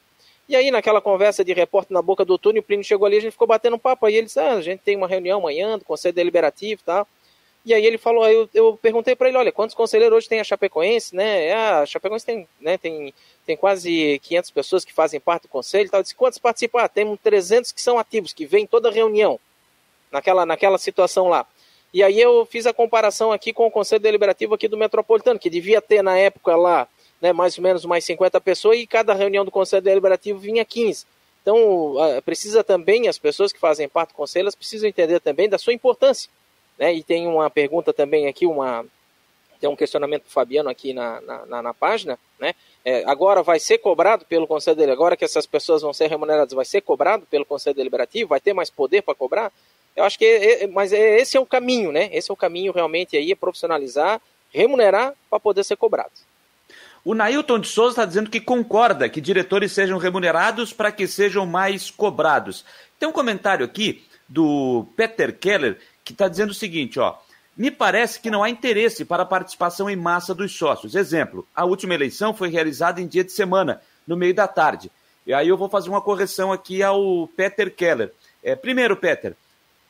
E 0.49 0.57
aí, 0.57 0.71
naquela 0.71 1.01
conversa 1.01 1.45
de 1.45 1.53
repórter 1.53 1.93
na 1.93 2.01
boca 2.01 2.25
do 2.25 2.39
túnel, 2.39 2.61
o 2.61 2.65
Plínio 2.65 2.85
chegou 2.85 3.07
ali, 3.07 3.19
a 3.19 3.21
gente 3.21 3.33
ficou 3.33 3.47
batendo 3.47 3.77
um 3.77 3.79
papo. 3.79 4.07
Aí 4.07 4.15
ele 4.15 4.27
disse: 4.27 4.41
ah, 4.41 4.55
a 4.55 4.63
gente 4.63 4.81
tem 4.81 4.97
uma 4.97 5.07
reunião 5.07 5.39
amanhã 5.39 5.79
do 5.79 5.85
Conselho 5.85 6.15
Deliberativo 6.15 6.81
e 6.81 6.85
tal. 6.85 7.07
E 7.65 7.75
aí 7.75 7.85
ele 7.85 7.99
falou, 7.99 8.27
eu, 8.27 8.49
eu 8.55 8.79
perguntei 8.81 9.15
para 9.15 9.29
ele, 9.29 9.37
olha, 9.37 9.53
quantos 9.53 9.75
conselheiros 9.75 10.17
hoje 10.17 10.29
tem 10.29 10.41
a 10.41 10.45
Chapecoense, 10.45 11.15
né? 11.15 11.53
Ah, 11.53 11.81
a 11.81 11.87
Chapecoense 11.87 12.25
tem, 12.25 12.49
né, 12.59 12.79
tem, 12.79 13.13
tem 13.45 13.59
quase 13.59 14.19
500 14.21 14.51
pessoas 14.53 14.85
que 14.87 14.93
fazem 14.93 15.21
parte 15.21 15.43
do 15.43 15.49
conselho 15.49 15.87
e 15.87 15.91
tal. 15.91 16.01
Eu 16.01 16.03
disse, 16.03 16.15
quantos 16.15 16.39
participam? 16.39 16.81
Ah, 16.81 16.89
tem 16.89 17.15
300 17.17 17.71
que 17.71 17.83
são 17.83 17.99
ativos, 17.99 18.33
que 18.33 18.47
vêm 18.47 18.67
toda 18.67 18.91
reunião 18.91 19.39
naquela, 20.11 20.47
naquela 20.47 20.79
situação 20.79 21.29
lá. 21.29 21.47
E 21.93 22.03
aí 22.03 22.19
eu 22.19 22.47
fiz 22.47 22.67
a 22.67 22.73
comparação 22.73 23.33
aqui 23.33 23.53
com 23.53 23.67
o 23.67 23.71
Conselho 23.71 24.01
Deliberativo 24.01 24.55
aqui 24.55 24.69
do 24.69 24.77
Metropolitano, 24.77 25.39
que 25.39 25.51
devia 25.51 25.83
ter 25.83 26.03
na 26.03 26.17
época 26.17 26.57
lá, 26.57 26.89
né, 27.21 27.33
mais 27.33 27.57
ou 27.59 27.65
menos 27.65 27.85
mais 27.85 28.05
50 28.05 28.41
pessoas, 28.41 28.79
e 28.79 28.87
cada 28.87 29.15
reunião 29.15 29.45
do 29.45 29.51
Conselho 29.51 29.83
Deliberativo 29.83 30.39
vinha 30.39 30.65
15. 30.65 31.07
Então, 31.43 31.95
precisa 32.25 32.63
também, 32.63 33.09
as 33.09 33.19
pessoas 33.19 33.53
que 33.53 33.59
fazem 33.59 33.89
parte 33.89 34.11
do 34.11 34.15
Conselho, 34.15 34.45
elas 34.45 34.55
precisam 34.55 34.89
entender 34.89 35.21
também 35.21 35.49
da 35.49 35.57
sua 35.57 35.73
importância. 35.73 36.31
Né? 36.79 36.95
E 36.95 37.03
tem 37.03 37.27
uma 37.27 37.49
pergunta 37.49 37.93
também 37.93 38.27
aqui, 38.27 38.47
uma, 38.47 38.85
tem 39.61 39.69
um 39.69 39.77
questionamento 39.77 40.25
do 40.25 40.31
Fabiano 40.31 40.69
aqui 40.69 40.93
na, 40.93 41.21
na, 41.21 41.63
na 41.63 41.75
página, 41.75 42.19
né? 42.39 42.55
É, 42.85 43.03
agora 43.07 43.43
vai 43.43 43.59
ser 43.59 43.79
cobrado 43.79 44.25
pelo 44.25 44.47
Conselho 44.47 44.77
Deliberativo, 44.77 45.03
agora 45.03 45.17
que 45.17 45.25
essas 45.25 45.47
pessoas 45.47 45.83
vão 45.83 45.93
ser 45.93 46.09
remuneradas, 46.09 46.55
vai 46.55 46.65
ser 46.65 46.81
cobrado 46.81 47.27
pelo 47.27 47.45
Conselho 47.45 47.77
Deliberativo, 47.77 48.29
vai 48.29 48.41
ter 48.41 48.53
mais 48.53 48.71
poder 48.71 49.03
para 49.03 49.15
cobrar? 49.15 49.53
Eu 49.97 50.05
acho 50.05 50.19
que, 50.19 50.25
é, 50.25 50.63
é, 50.63 50.67
mas 50.67 50.93
é, 50.93 51.19
esse 51.19 51.37
é 51.37 51.41
o 51.41 51.47
caminho, 51.47 51.91
né? 51.91 52.09
Esse 52.13 52.31
é 52.31 52.35
o 52.35 52.37
caminho 52.37 52.73
realmente 52.73 53.17
aí, 53.17 53.33
é 53.33 53.35
profissionalizar, 53.35 54.21
remunerar 54.51 55.13
para 55.29 55.41
poder 55.41 55.65
ser 55.65 55.77
cobrado. 55.77 56.13
O 57.05 57.15
Nailton 57.15 57.59
de 57.59 57.69
Souza 57.69 57.93
está 57.93 58.05
dizendo 58.05 58.31
que 58.31 58.41
concorda 58.41 59.09
que 59.09 59.21
diretores 59.21 59.73
sejam 59.73 59.99
remunerados 59.99 60.73
para 60.73 60.93
que 60.93 61.07
sejam 61.07 61.47
mais 61.47 61.91
cobrados. 61.91 62.65
Tem 62.99 63.09
um 63.09 63.13
comentário 63.13 63.65
aqui 63.65 64.05
do 64.29 64.87
Peter 64.97 65.37
Keller 65.39 65.79
que 66.05 66.13
está 66.13 66.29
dizendo 66.29 66.51
o 66.51 66.55
seguinte, 66.55 66.99
ó. 66.99 67.17
Me 67.57 67.71
parece 67.71 68.21
que 68.21 68.31
não 68.31 68.43
há 68.43 68.51
interesse 68.51 69.05
para 69.05 69.25
a 69.25 69.27
participação 69.27 69.91
em 69.91 69.97
massa 69.97 70.35
dos 70.35 70.57
sócios. 70.57 70.95
Exemplo, 70.95 71.47
a 71.55 71.65
última 71.65 71.95
eleição 71.95 72.33
foi 72.33 72.51
realizada 72.51 73.01
em 73.01 73.07
dia 73.07 73.25
de 73.25 73.33
semana, 73.33 73.81
no 74.07 74.17
meio 74.17 74.35
da 74.35 74.47
tarde. 74.47 74.91
E 75.27 75.35
aí 75.35 75.49
eu 75.49 75.57
vou 75.57 75.69
fazer 75.69 75.89
uma 75.89 76.01
correção 76.01 76.53
aqui 76.53 76.83
ao 76.83 77.29
Peter 77.37 77.75
Keller. 77.75 78.13
É, 78.43 78.55
primeiro, 78.55 78.97
Peter, 78.97 79.37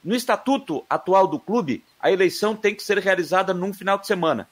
no 0.02 0.14
estatuto 0.14 0.84
atual 0.88 1.26
do 1.26 1.38
clube, 1.38 1.84
a 2.00 2.10
eleição 2.10 2.56
tem 2.56 2.74
que 2.74 2.82
ser 2.82 2.98
realizada 2.98 3.52
num 3.52 3.72
final 3.74 3.98
de 3.98 4.06
semana. 4.06 4.48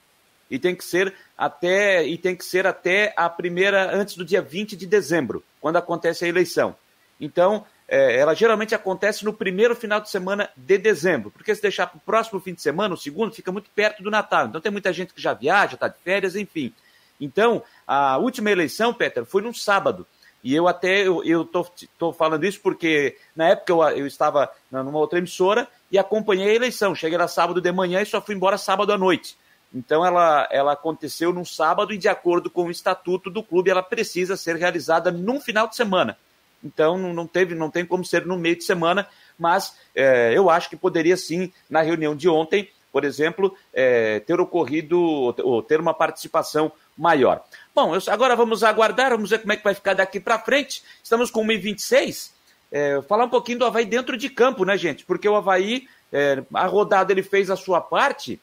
E 0.51 0.59
tem 0.59 0.75
que 0.75 0.85
ser 0.85 1.15
até 1.37 2.07
e 2.07 2.17
tem 2.17 2.37
que 2.37 2.45
ser 2.45 2.67
até 2.67 3.13
a 3.17 3.29
primeira 3.29 3.95
antes 3.95 4.17
do 4.17 4.25
dia 4.25 4.41
20 4.41 4.77
de 4.77 4.87
dezembro, 4.87 5.43
quando 5.61 5.77
acontece 5.77 6.25
a 6.25 6.29
eleição. 6.29 6.77
Então, 7.21 7.65
é, 7.89 8.19
ela 8.19 8.35
geralmente 8.35 8.75
acontece 8.75 9.25
no 9.25 9.33
primeiro 9.33 9.75
final 9.75 10.01
de 10.01 10.11
semana 10.11 10.51
de 10.57 10.79
dezembro, 10.79 11.31
porque 11.31 11.55
se 11.55 11.63
deixar 11.63 11.87
para 11.87 11.99
o 11.99 12.01
próximo 12.01 12.41
fim 12.41 12.55
de 12.55 12.63
semana, 12.63 12.95
o 12.95 12.99
segundo, 12.99 13.35
fica 13.35 13.53
muito 13.53 13.71
perto 13.71 14.03
do 14.03 14.11
Natal. 14.11 14.47
Então 14.47 14.61
tem 14.61 14.73
muita 14.73 14.93
gente 14.93 15.15
que 15.15 15.21
já 15.21 15.33
viaja, 15.33 15.75
está 15.75 15.89
de 15.89 15.99
férias, 16.03 16.35
enfim. 16.35 16.73
Então, 17.21 17.63
a 17.87 18.19
última 18.19 18.51
eleição, 18.51 18.93
Peter, 18.93 19.25
foi 19.25 19.43
num 19.43 19.55
sábado. 19.55 20.07
E 20.43 20.55
eu 20.55 20.69
até 20.69 21.07
eu, 21.07 21.25
eu 21.25 21.45
tô, 21.45 21.67
tô 21.99 22.13
falando 22.13 22.45
isso 22.45 22.61
porque 22.61 23.17
na 23.35 23.49
época 23.49 23.73
eu, 23.73 23.83
eu 23.99 24.07
estava 24.07 24.51
numa 24.71 24.99
outra 24.99 25.19
emissora 25.19 25.67
e 25.91 25.99
acompanhei 25.99 26.51
a 26.51 26.55
eleição. 26.55 26.95
Cheguei 26.95 27.19
lá 27.19 27.27
sábado 27.27 27.61
de 27.61 27.73
manhã 27.73 28.03
e 28.03 28.07
só 28.07 28.21
fui 28.21 28.35
embora 28.35 28.59
sábado 28.59 28.93
à 28.93 28.99
noite. 28.99 29.37
Então 29.75 30.05
ela, 30.05 30.49
ela 30.51 30.73
aconteceu 30.73 31.33
num 31.33 31.45
sábado 31.45 31.93
e 31.93 31.99
de 31.99 32.09
acordo 32.09 32.49
com 32.51 32.65
o 32.67 32.71
estatuto 32.71 33.31
do 33.31 33.43
clube 33.43 33.71
ela 33.71 33.83
precisa 33.83 34.37
ser 34.37 34.57
realizada 34.57 35.11
num 35.11 35.41
final 35.41 35.69
de 35.69 35.77
semana. 35.77 36.17
Então 36.65 36.97
não 36.97 37.27
teve, 37.27 37.55
não 37.55 37.71
tem 37.71 37.85
como 37.85 38.05
ser 38.05 38.25
no 38.27 38.39
meio 38.39 38.57
de 38.57 38.65
semana, 38.65 39.07
mas 39.39 39.77
é, 39.95 40.33
eu 40.35 40.49
acho 40.51 40.71
que 40.71 40.77
poderia 40.77 41.17
sim 41.17 41.53
na 41.69 41.83
reunião 41.83 42.17
de 42.17 42.29
ontem, 42.29 42.71
por 42.91 43.05
exemplo, 43.05 43.55
é, 43.75 44.21
ter 44.21 44.41
ocorrido 44.41 44.99
ou 45.01 45.63
ter 45.63 45.79
uma 45.79 45.93
participação 45.93 46.73
maior. 46.97 47.45
Bom, 47.75 47.95
eu, 47.95 48.01
agora 48.09 48.35
vamos 48.35 48.65
aguardar, 48.65 49.11
vamos 49.11 49.31
ver 49.31 49.41
como 49.41 49.53
é 49.53 49.57
que 49.57 49.65
vai 49.65 49.75
ficar 49.75 49.95
daqui 49.95 50.19
para 50.19 50.39
frente. 50.39 50.83
Estamos 51.03 51.31
com 51.31 51.47
1h26. 51.47 52.31
É, 52.73 53.01
falar 53.03 53.27
um 53.27 53.29
pouquinho 53.29 53.59
do 53.59 53.67
Havaí 53.67 53.85
dentro 53.85 54.17
de 54.17 54.31
campo, 54.31 54.65
né, 54.65 54.77
gente? 54.77 55.05
Porque 55.05 55.29
o 55.29 55.37
Havaí, 55.37 55.87
é, 56.11 56.43
a 56.55 56.67
rodada 56.67 57.13
ele 57.13 57.23
fez 57.23 57.51
a 57.51 57.57
sua 57.57 57.81
parte 57.81 58.41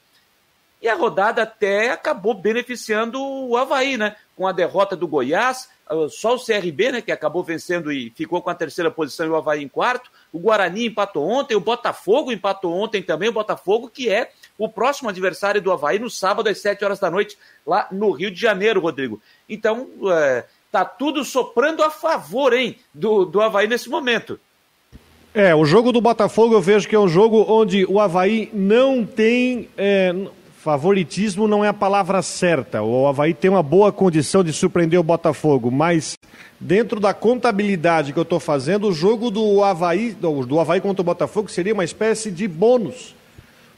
e 0.84 0.89
a 0.89 0.96
rodada 0.96 1.43
até 1.43 1.91
acabou 1.91 2.34
beneficiando 2.34 3.17
o 3.17 3.56
Havaí, 3.56 3.96
né? 3.96 4.17
Com 4.36 4.46
a 4.46 4.52
derrota 4.52 4.98
do 4.98 5.08
Goiás, 5.08 5.69
ah, 5.88 6.08
só 6.10 6.36
o 6.36 6.43
CRB, 6.43 6.91
né, 6.91 7.02
que 7.02 7.12
acabou 7.12 7.41
vencendo 7.41 7.89
e 7.89 8.10
ficou 8.10 8.41
com 8.41 8.50
a 8.50 8.56
terceira 8.56 8.91
posição 8.91 9.26
e 9.26 9.30
o 9.30 9.36
Havaí 9.38 9.63
em 9.63 9.69
quarto. 9.69 10.12
O 10.34 10.39
Guarani 10.39 10.88
empatou 10.88 11.26
ontem, 11.26 11.56
o 11.56 11.62
Botafogo 11.62 12.34
empatou 12.34 12.74
ontem 12.74 13.02
também, 13.02 13.30
o 13.30 13.34
Botafogo 13.34 13.89
que 13.89 14.10
é 14.10 14.32
o 14.58 14.67
próximo 14.67 15.08
adversário 15.08 15.62
do 15.62 15.72
Havaí 15.72 16.00
no 16.00 16.10
sábado 16.10 16.50
às 16.50 16.60
7 16.60 16.84
horas 16.84 17.00
da 17.00 17.10
noite, 17.10 17.38
lá 17.65 17.88
no 17.89 18.12
Rio 18.12 18.30
de 18.30 18.39
Janeiro, 18.39 18.82
Rodrigo. 18.82 19.22
Então, 19.48 19.88
é, 20.12 20.43
tá 20.69 20.84
tudo 20.84 21.24
soprando 21.24 21.82
a 21.82 21.89
favor, 21.89 22.52
hein, 22.52 22.78
do, 22.93 23.24
do 23.24 23.39
Havaí 23.39 23.67
nesse 23.67 23.89
momento. 23.89 24.38
É, 25.34 25.56
o 25.56 25.63
jogo 25.63 25.93
do 25.93 26.02
Botafogo 26.02 26.54
eu 26.54 26.62
vejo 26.62 26.88
que 26.88 26.96
é 26.96 27.00
um 27.00 27.08
jogo 27.08 27.46
onde 27.48 27.86
o 27.86 28.02
Havaí 28.02 28.50
não 28.54 29.06
tem. 29.06 29.69
É, 29.78 30.13
favoritismo 30.63 31.45
não 31.45 31.62
é 31.62 31.67
a 31.67 31.73
palavra 31.73 32.21
certa. 32.21 32.82
O 32.82 33.06
Havaí 33.06 33.34
tem 33.34 33.52
uma 33.52 33.62
boa 33.62 33.91
condição 33.91 34.41
de 34.41 34.54
surpreender 34.54 34.97
o 34.97 35.04
Botafogo, 35.04 35.69
mas 35.69 36.17
dentro 36.58 37.02
da 37.02 37.13
contabilidade 37.13 38.13
que 38.13 38.17
eu 38.17 38.23
estou 38.23 38.39
fazendo, 38.39 38.88
o 38.88 38.93
jogo 38.93 39.30
do 39.30 39.62
Havaí, 39.62 40.13
do, 40.13 40.58
Havaí 40.58 40.80
contra 40.80 41.02
o 41.02 41.04
Botafogo 41.04 41.52
seria 41.52 41.73
uma 41.73 41.84
espécie 41.84 42.32
de 42.32 42.47
bônus 42.47 43.13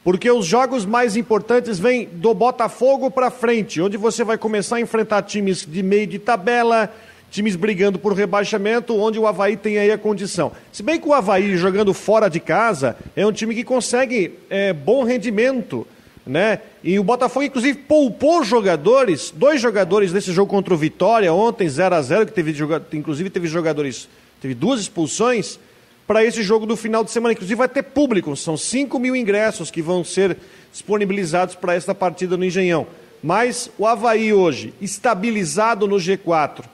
porque 0.03 0.29
os 0.29 0.45
jogos 0.45 0.85
mais 0.85 1.17
importantes 1.17 1.79
vêm 1.79 2.05
do 2.05 2.31
Botafogo 2.35 3.09
para 3.09 3.31
frente, 3.31 3.81
onde 3.81 3.97
você 3.97 4.23
vai 4.23 4.37
começar 4.37 4.75
a 4.75 4.79
enfrentar 4.79 5.23
times 5.23 5.65
de 5.67 5.81
meio 5.81 6.05
de 6.05 6.19
tabela, 6.19 6.93
times 7.31 7.55
brigando 7.55 7.97
por 7.97 8.13
rebaixamento, 8.13 8.95
onde 8.95 9.17
o 9.17 9.25
Havaí 9.25 9.57
tem 9.57 9.79
aí 9.79 9.91
a 9.91 9.97
condição. 9.97 10.51
Se 10.71 10.83
bem 10.83 10.99
que 10.99 11.07
o 11.07 11.13
Havaí, 11.15 11.57
jogando 11.57 11.91
fora 11.91 12.29
de 12.29 12.39
casa, 12.39 12.95
é 13.15 13.25
um 13.25 13.31
time 13.31 13.55
que 13.55 13.63
consegue 13.63 14.37
é, 14.47 14.71
bom 14.71 15.03
rendimento, 15.03 15.87
né? 16.25 16.59
E 16.83 16.97
o 16.97 17.03
Botafogo, 17.03 17.45
inclusive, 17.45 17.77
poupou 17.79 18.43
jogadores, 18.43 19.31
dois 19.35 19.61
jogadores 19.61 20.11
nesse 20.11 20.31
jogo 20.31 20.49
contra 20.49 20.73
o 20.73 20.77
Vitória, 20.77 21.33
ontem 21.33 21.69
0 21.69 21.95
a 21.95 22.01
0 22.01 22.25
que 22.25 22.33
teve, 22.33 22.55
inclusive 22.93 23.29
teve 23.29 23.47
jogadores, 23.47 24.07
teve 24.41 24.53
duas 24.53 24.81
expulsões, 24.81 25.59
para 26.07 26.23
esse 26.23 26.43
jogo 26.43 26.65
do 26.65 26.75
final 26.75 27.03
de 27.03 27.11
semana. 27.11 27.33
Inclusive 27.33 27.55
vai 27.55 27.69
ter 27.69 27.83
público, 27.83 28.35
são 28.35 28.55
5 28.57 28.97
mil 28.99 29.15
ingressos 29.15 29.71
que 29.71 29.81
vão 29.81 30.03
ser 30.03 30.37
disponibilizados 30.71 31.55
para 31.55 31.73
esta 31.73 31.95
partida 31.95 32.37
no 32.37 32.45
Engenhão. 32.45 32.87
Mas 33.23 33.71
o 33.77 33.87
Havaí 33.87 34.33
hoje, 34.33 34.73
estabilizado 34.79 35.87
no 35.87 35.95
G4, 35.95 36.65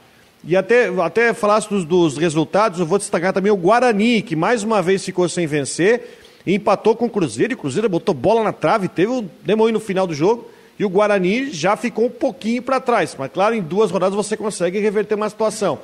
e 0.43 0.57
até, 0.57 0.87
até 0.87 1.33
falasse 1.33 1.69
dos, 1.69 1.85
dos 1.85 2.17
resultados, 2.17 2.79
eu 2.79 2.85
vou 2.85 2.97
destacar 2.97 3.31
também 3.31 3.51
o 3.51 3.55
Guarani, 3.55 4.21
que 4.21 4.35
mais 4.35 4.63
uma 4.63 4.81
vez 4.81 5.05
ficou 5.05 5.29
sem 5.29 5.45
vencer, 5.45 6.17
empatou 6.45 6.95
com 6.95 7.05
o 7.05 7.09
Cruzeiro, 7.09 7.53
e 7.53 7.55
o 7.55 7.57
Cruzeiro 7.57 7.89
botou 7.89 8.13
bola 8.15 8.43
na 8.43 8.53
trave, 8.53 8.87
teve 8.87 9.11
um 9.11 9.27
demônio 9.43 9.73
no 9.73 9.79
final 9.79 10.07
do 10.07 10.13
jogo, 10.13 10.49
e 10.79 10.85
o 10.85 10.89
Guarani 10.89 11.51
já 11.51 11.75
ficou 11.75 12.05
um 12.05 12.09
pouquinho 12.09 12.61
para 12.61 12.79
trás. 12.79 13.15
Mas 13.17 13.31
claro, 13.31 13.53
em 13.53 13.61
duas 13.61 13.91
rodadas 13.91 14.15
você 14.15 14.35
consegue 14.35 14.79
reverter 14.79 15.15
uma 15.15 15.29
situação. 15.29 15.79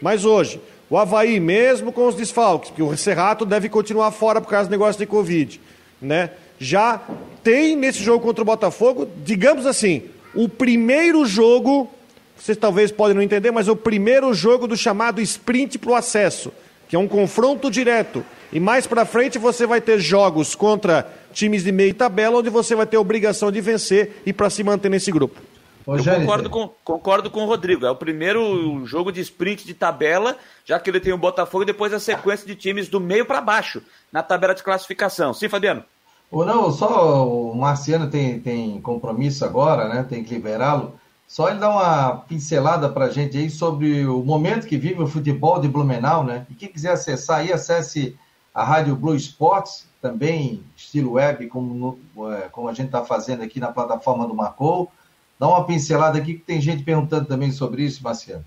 Mas 0.00 0.24
hoje, 0.24 0.60
o 0.90 0.98
Havaí, 0.98 1.38
mesmo 1.38 1.92
com 1.92 2.06
os 2.06 2.14
desfalques, 2.14 2.70
porque 2.70 2.82
o 2.82 2.96
Serrato 2.96 3.46
deve 3.46 3.68
continuar 3.68 4.10
fora 4.10 4.40
por 4.40 4.48
causa 4.48 4.68
do 4.68 4.72
negócio 4.72 4.98
de 4.98 5.06
Covid, 5.06 5.60
né? 6.00 6.30
Já 6.58 7.00
tem 7.42 7.76
nesse 7.76 8.02
jogo 8.02 8.24
contra 8.24 8.42
o 8.42 8.44
Botafogo, 8.44 9.08
digamos 9.24 9.64
assim, 9.64 10.02
o 10.34 10.48
primeiro 10.48 11.24
jogo, 11.24 11.88
vocês 12.36 12.58
talvez 12.58 12.90
podem 12.90 13.14
não 13.14 13.22
entender, 13.22 13.50
mas 13.50 13.68
o 13.68 13.76
primeiro 13.76 14.34
jogo 14.34 14.66
do 14.66 14.76
chamado 14.76 15.20
sprint 15.20 15.78
para 15.78 15.90
o 15.90 15.94
acesso, 15.94 16.52
que 16.92 16.96
é 16.96 16.98
um 16.98 17.08
confronto 17.08 17.70
direto. 17.70 18.22
E 18.52 18.60
mais 18.60 18.86
para 18.86 19.06
frente 19.06 19.38
você 19.38 19.66
vai 19.66 19.80
ter 19.80 19.98
jogos 19.98 20.54
contra 20.54 21.10
times 21.32 21.64
de 21.64 21.72
meio 21.72 21.94
tabela, 21.94 22.36
onde 22.36 22.50
você 22.50 22.74
vai 22.74 22.84
ter 22.84 22.98
a 22.98 23.00
obrigação 23.00 23.50
de 23.50 23.62
vencer 23.62 24.20
e 24.26 24.30
para 24.30 24.50
se 24.50 24.62
manter 24.62 24.90
nesse 24.90 25.10
grupo. 25.10 25.40
Eu 25.86 26.04
concordo 26.04 26.50
com, 26.50 26.68
concordo 26.84 27.30
com 27.30 27.44
o 27.44 27.46
Rodrigo. 27.46 27.86
É 27.86 27.90
o 27.90 27.96
primeiro 27.96 28.84
jogo 28.84 29.10
de 29.10 29.22
sprint 29.22 29.64
de 29.64 29.72
tabela, 29.72 30.36
já 30.66 30.78
que 30.78 30.90
ele 30.90 31.00
tem 31.00 31.14
o 31.14 31.16
Botafogo 31.16 31.62
e 31.62 31.66
depois 31.66 31.94
a 31.94 31.98
sequência 31.98 32.46
de 32.46 32.54
times 32.54 32.90
do 32.90 33.00
meio 33.00 33.24
para 33.24 33.40
baixo 33.40 33.80
na 34.12 34.22
tabela 34.22 34.54
de 34.54 34.62
classificação. 34.62 35.32
Sim, 35.32 35.48
Fabiano? 35.48 35.82
Ou 36.30 36.44
não, 36.44 36.70
só 36.70 37.26
o 37.26 37.56
Marciano 37.56 38.10
tem, 38.10 38.38
tem 38.38 38.78
compromisso 38.82 39.46
agora, 39.46 39.88
né? 39.88 40.04
Tem 40.06 40.22
que 40.22 40.34
liberá-lo. 40.34 40.92
Só 41.32 41.48
ele 41.48 41.60
dá 41.60 41.70
uma 41.70 42.16
pincelada 42.28 42.90
para 42.90 43.06
a 43.06 43.08
gente 43.08 43.38
aí 43.38 43.48
sobre 43.48 44.04
o 44.04 44.22
momento 44.22 44.66
que 44.66 44.76
vive 44.76 45.00
o 45.00 45.06
futebol 45.06 45.58
de 45.58 45.66
Blumenau, 45.66 46.22
né? 46.22 46.46
E 46.50 46.54
quem 46.54 46.68
quiser 46.68 46.90
acessar 46.90 47.38
aí, 47.38 47.50
acesse 47.50 48.14
a 48.52 48.62
Rádio 48.62 48.94
Blue 48.94 49.16
Sports, 49.16 49.88
também 49.98 50.62
estilo 50.76 51.12
web, 51.12 51.46
como, 51.46 51.98
é, 52.34 52.50
como 52.50 52.68
a 52.68 52.74
gente 52.74 52.88
está 52.88 53.02
fazendo 53.02 53.42
aqui 53.42 53.58
na 53.58 53.72
plataforma 53.72 54.28
do 54.28 54.34
Marcou 54.34 54.92
Dá 55.38 55.48
uma 55.48 55.64
pincelada 55.64 56.18
aqui, 56.18 56.34
que 56.34 56.44
tem 56.44 56.60
gente 56.60 56.84
perguntando 56.84 57.26
também 57.26 57.50
sobre 57.50 57.82
isso, 57.82 58.04
Marciano. 58.04 58.44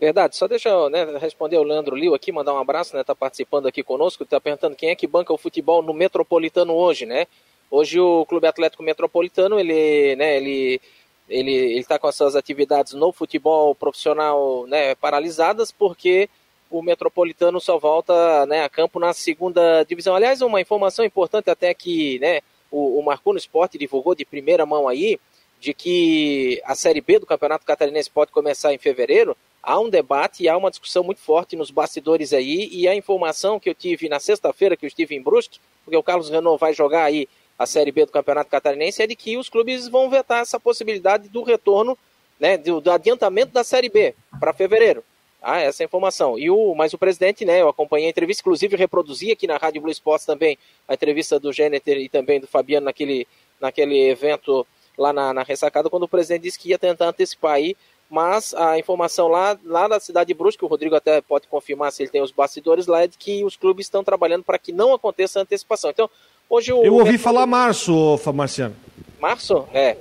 Verdade, 0.00 0.36
só 0.36 0.46
deixa 0.46 0.68
eu 0.68 0.88
né, 0.88 1.18
responder 1.18 1.56
o 1.56 1.64
Leandro 1.64 1.96
Liu 1.96 2.14
aqui, 2.14 2.30
mandar 2.30 2.54
um 2.54 2.58
abraço, 2.58 2.94
né? 2.94 3.02
Tá 3.02 3.16
participando 3.16 3.66
aqui 3.66 3.82
conosco, 3.82 4.24
tá 4.24 4.40
perguntando 4.40 4.76
quem 4.76 4.90
é 4.90 4.94
que 4.94 5.08
banca 5.08 5.32
o 5.32 5.36
futebol 5.36 5.82
no 5.82 5.92
Metropolitano 5.92 6.72
hoje, 6.72 7.04
né? 7.04 7.26
Hoje 7.68 7.98
o 7.98 8.24
Clube 8.26 8.46
Atlético 8.46 8.84
Metropolitano, 8.84 9.58
ele, 9.58 10.14
né, 10.14 10.36
ele 10.36 10.80
ele 11.28 11.78
está 11.78 11.98
com 11.98 12.06
as 12.06 12.16
suas 12.16 12.34
atividades 12.34 12.94
no 12.94 13.12
futebol 13.12 13.74
profissional, 13.74 14.66
né, 14.66 14.94
paralisadas 14.94 15.70
porque 15.70 16.28
o 16.70 16.82
Metropolitano 16.82 17.60
só 17.60 17.78
volta, 17.78 18.46
né, 18.46 18.62
a 18.62 18.68
campo 18.68 18.98
na 18.98 19.12
segunda 19.12 19.82
divisão. 19.84 20.14
Aliás, 20.14 20.42
uma 20.42 20.60
informação 20.60 21.04
importante 21.04 21.50
até 21.50 21.72
que, 21.72 22.18
né, 22.18 22.40
o, 22.70 22.98
o 22.98 23.04
Marco 23.04 23.32
no 23.32 23.38
Esporte 23.38 23.78
divulgou 23.78 24.14
de 24.14 24.24
primeira 24.24 24.66
mão 24.66 24.86
aí, 24.86 25.18
de 25.60 25.74
que 25.74 26.60
a 26.64 26.74
Série 26.74 27.00
B 27.00 27.18
do 27.18 27.26
Campeonato 27.26 27.66
Catarinense 27.66 28.10
pode 28.10 28.30
começar 28.30 28.72
em 28.72 28.78
fevereiro, 28.78 29.36
há 29.62 29.78
um 29.80 29.88
debate 29.88 30.42
e 30.42 30.48
há 30.48 30.56
uma 30.56 30.70
discussão 30.70 31.02
muito 31.02 31.20
forte 31.20 31.56
nos 31.56 31.70
bastidores 31.70 32.32
aí, 32.32 32.68
e 32.70 32.86
a 32.86 32.94
informação 32.94 33.58
que 33.58 33.68
eu 33.68 33.74
tive 33.74 34.08
na 34.08 34.20
sexta-feira, 34.20 34.76
que 34.76 34.84
eu 34.84 34.88
estive 34.88 35.16
em 35.16 35.22
Brusque, 35.22 35.58
porque 35.84 35.96
o 35.96 36.02
Carlos 36.02 36.30
Renault 36.30 36.60
vai 36.60 36.72
jogar 36.74 37.04
aí 37.04 37.28
a 37.58 37.66
Série 37.66 37.90
B 37.90 38.06
do 38.06 38.12
Campeonato 38.12 38.50
Catarinense, 38.50 39.02
é 39.02 39.06
de 39.06 39.16
que 39.16 39.36
os 39.36 39.48
clubes 39.48 39.88
vão 39.88 40.08
vetar 40.08 40.40
essa 40.40 40.60
possibilidade 40.60 41.28
do 41.28 41.42
retorno, 41.42 41.98
né, 42.38 42.56
do, 42.56 42.80
do 42.80 42.90
adiantamento 42.90 43.52
da 43.52 43.64
Série 43.64 43.88
B 43.88 44.14
para 44.38 44.52
fevereiro. 44.52 45.02
Ah, 45.42 45.60
essa 45.60 45.82
é 45.82 45.86
informação. 45.86 46.38
E 46.38 46.50
o, 46.50 46.74
mas 46.74 46.92
o 46.92 46.98
presidente, 46.98 47.44
né, 47.44 47.60
eu 47.60 47.68
acompanhei 47.68 48.06
a 48.06 48.10
entrevista, 48.10 48.42
inclusive 48.42 48.76
reproduzi 48.76 49.32
aqui 49.32 49.46
na 49.46 49.56
Rádio 49.56 49.80
Blue 49.80 49.90
Sports 49.90 50.26
também 50.26 50.58
a 50.86 50.94
entrevista 50.94 51.38
do 51.38 51.52
Gêneter 51.52 51.98
e 51.98 52.08
também 52.08 52.40
do 52.40 52.46
Fabiano 52.46 52.86
naquele, 52.86 53.26
naquele 53.60 54.08
evento 54.08 54.66
lá 54.96 55.12
na, 55.12 55.32
na 55.32 55.42
ressacada, 55.42 55.88
quando 55.88 56.02
o 56.02 56.08
presidente 56.08 56.42
disse 56.42 56.58
que 56.58 56.70
ia 56.70 56.78
tentar 56.78 57.06
antecipar 57.06 57.52
aí, 57.52 57.76
mas 58.10 58.54
a 58.54 58.78
informação 58.78 59.28
lá, 59.28 59.56
lá 59.64 59.86
da 59.86 60.00
cidade 60.00 60.28
de 60.28 60.34
Brusque, 60.34 60.64
o 60.64 60.68
Rodrigo 60.68 60.96
até 60.96 61.20
pode 61.20 61.46
confirmar 61.46 61.92
se 61.92 62.02
ele 62.02 62.10
tem 62.10 62.22
os 62.22 62.32
bastidores 62.32 62.86
lá, 62.86 63.02
é 63.02 63.06
de 63.06 63.16
que 63.18 63.44
os 63.44 63.56
clubes 63.56 63.86
estão 63.86 64.02
trabalhando 64.02 64.42
para 64.42 64.58
que 64.58 64.72
não 64.72 64.92
aconteça 64.92 65.38
a 65.38 65.42
antecipação. 65.42 65.90
Então, 65.90 66.10
hoje 66.48 66.72
o. 66.72 66.84
Eu 66.84 66.94
ouvi 66.94 67.18
falar 67.18 67.46
março, 67.46 68.18
Marciano. 68.32 68.76
Março? 69.20 69.66
É. 69.72 69.96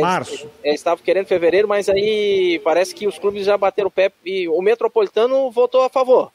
Março. 0.00 0.50
Eles, 0.62 0.80
estavam 0.80 1.02
querendo 1.02 1.26
fevereiro, 1.26 1.66
mas 1.66 1.88
aí 1.88 2.60
parece 2.62 2.94
que 2.94 3.06
os 3.06 3.18
clubes 3.18 3.44
já 3.44 3.56
bateram 3.56 3.88
o 3.88 3.90
pé 3.90 4.12
e 4.24 4.48
o 4.48 4.60
Metropolitano 4.60 5.50
votou 5.50 5.82
a 5.82 5.88
favor 5.88 6.30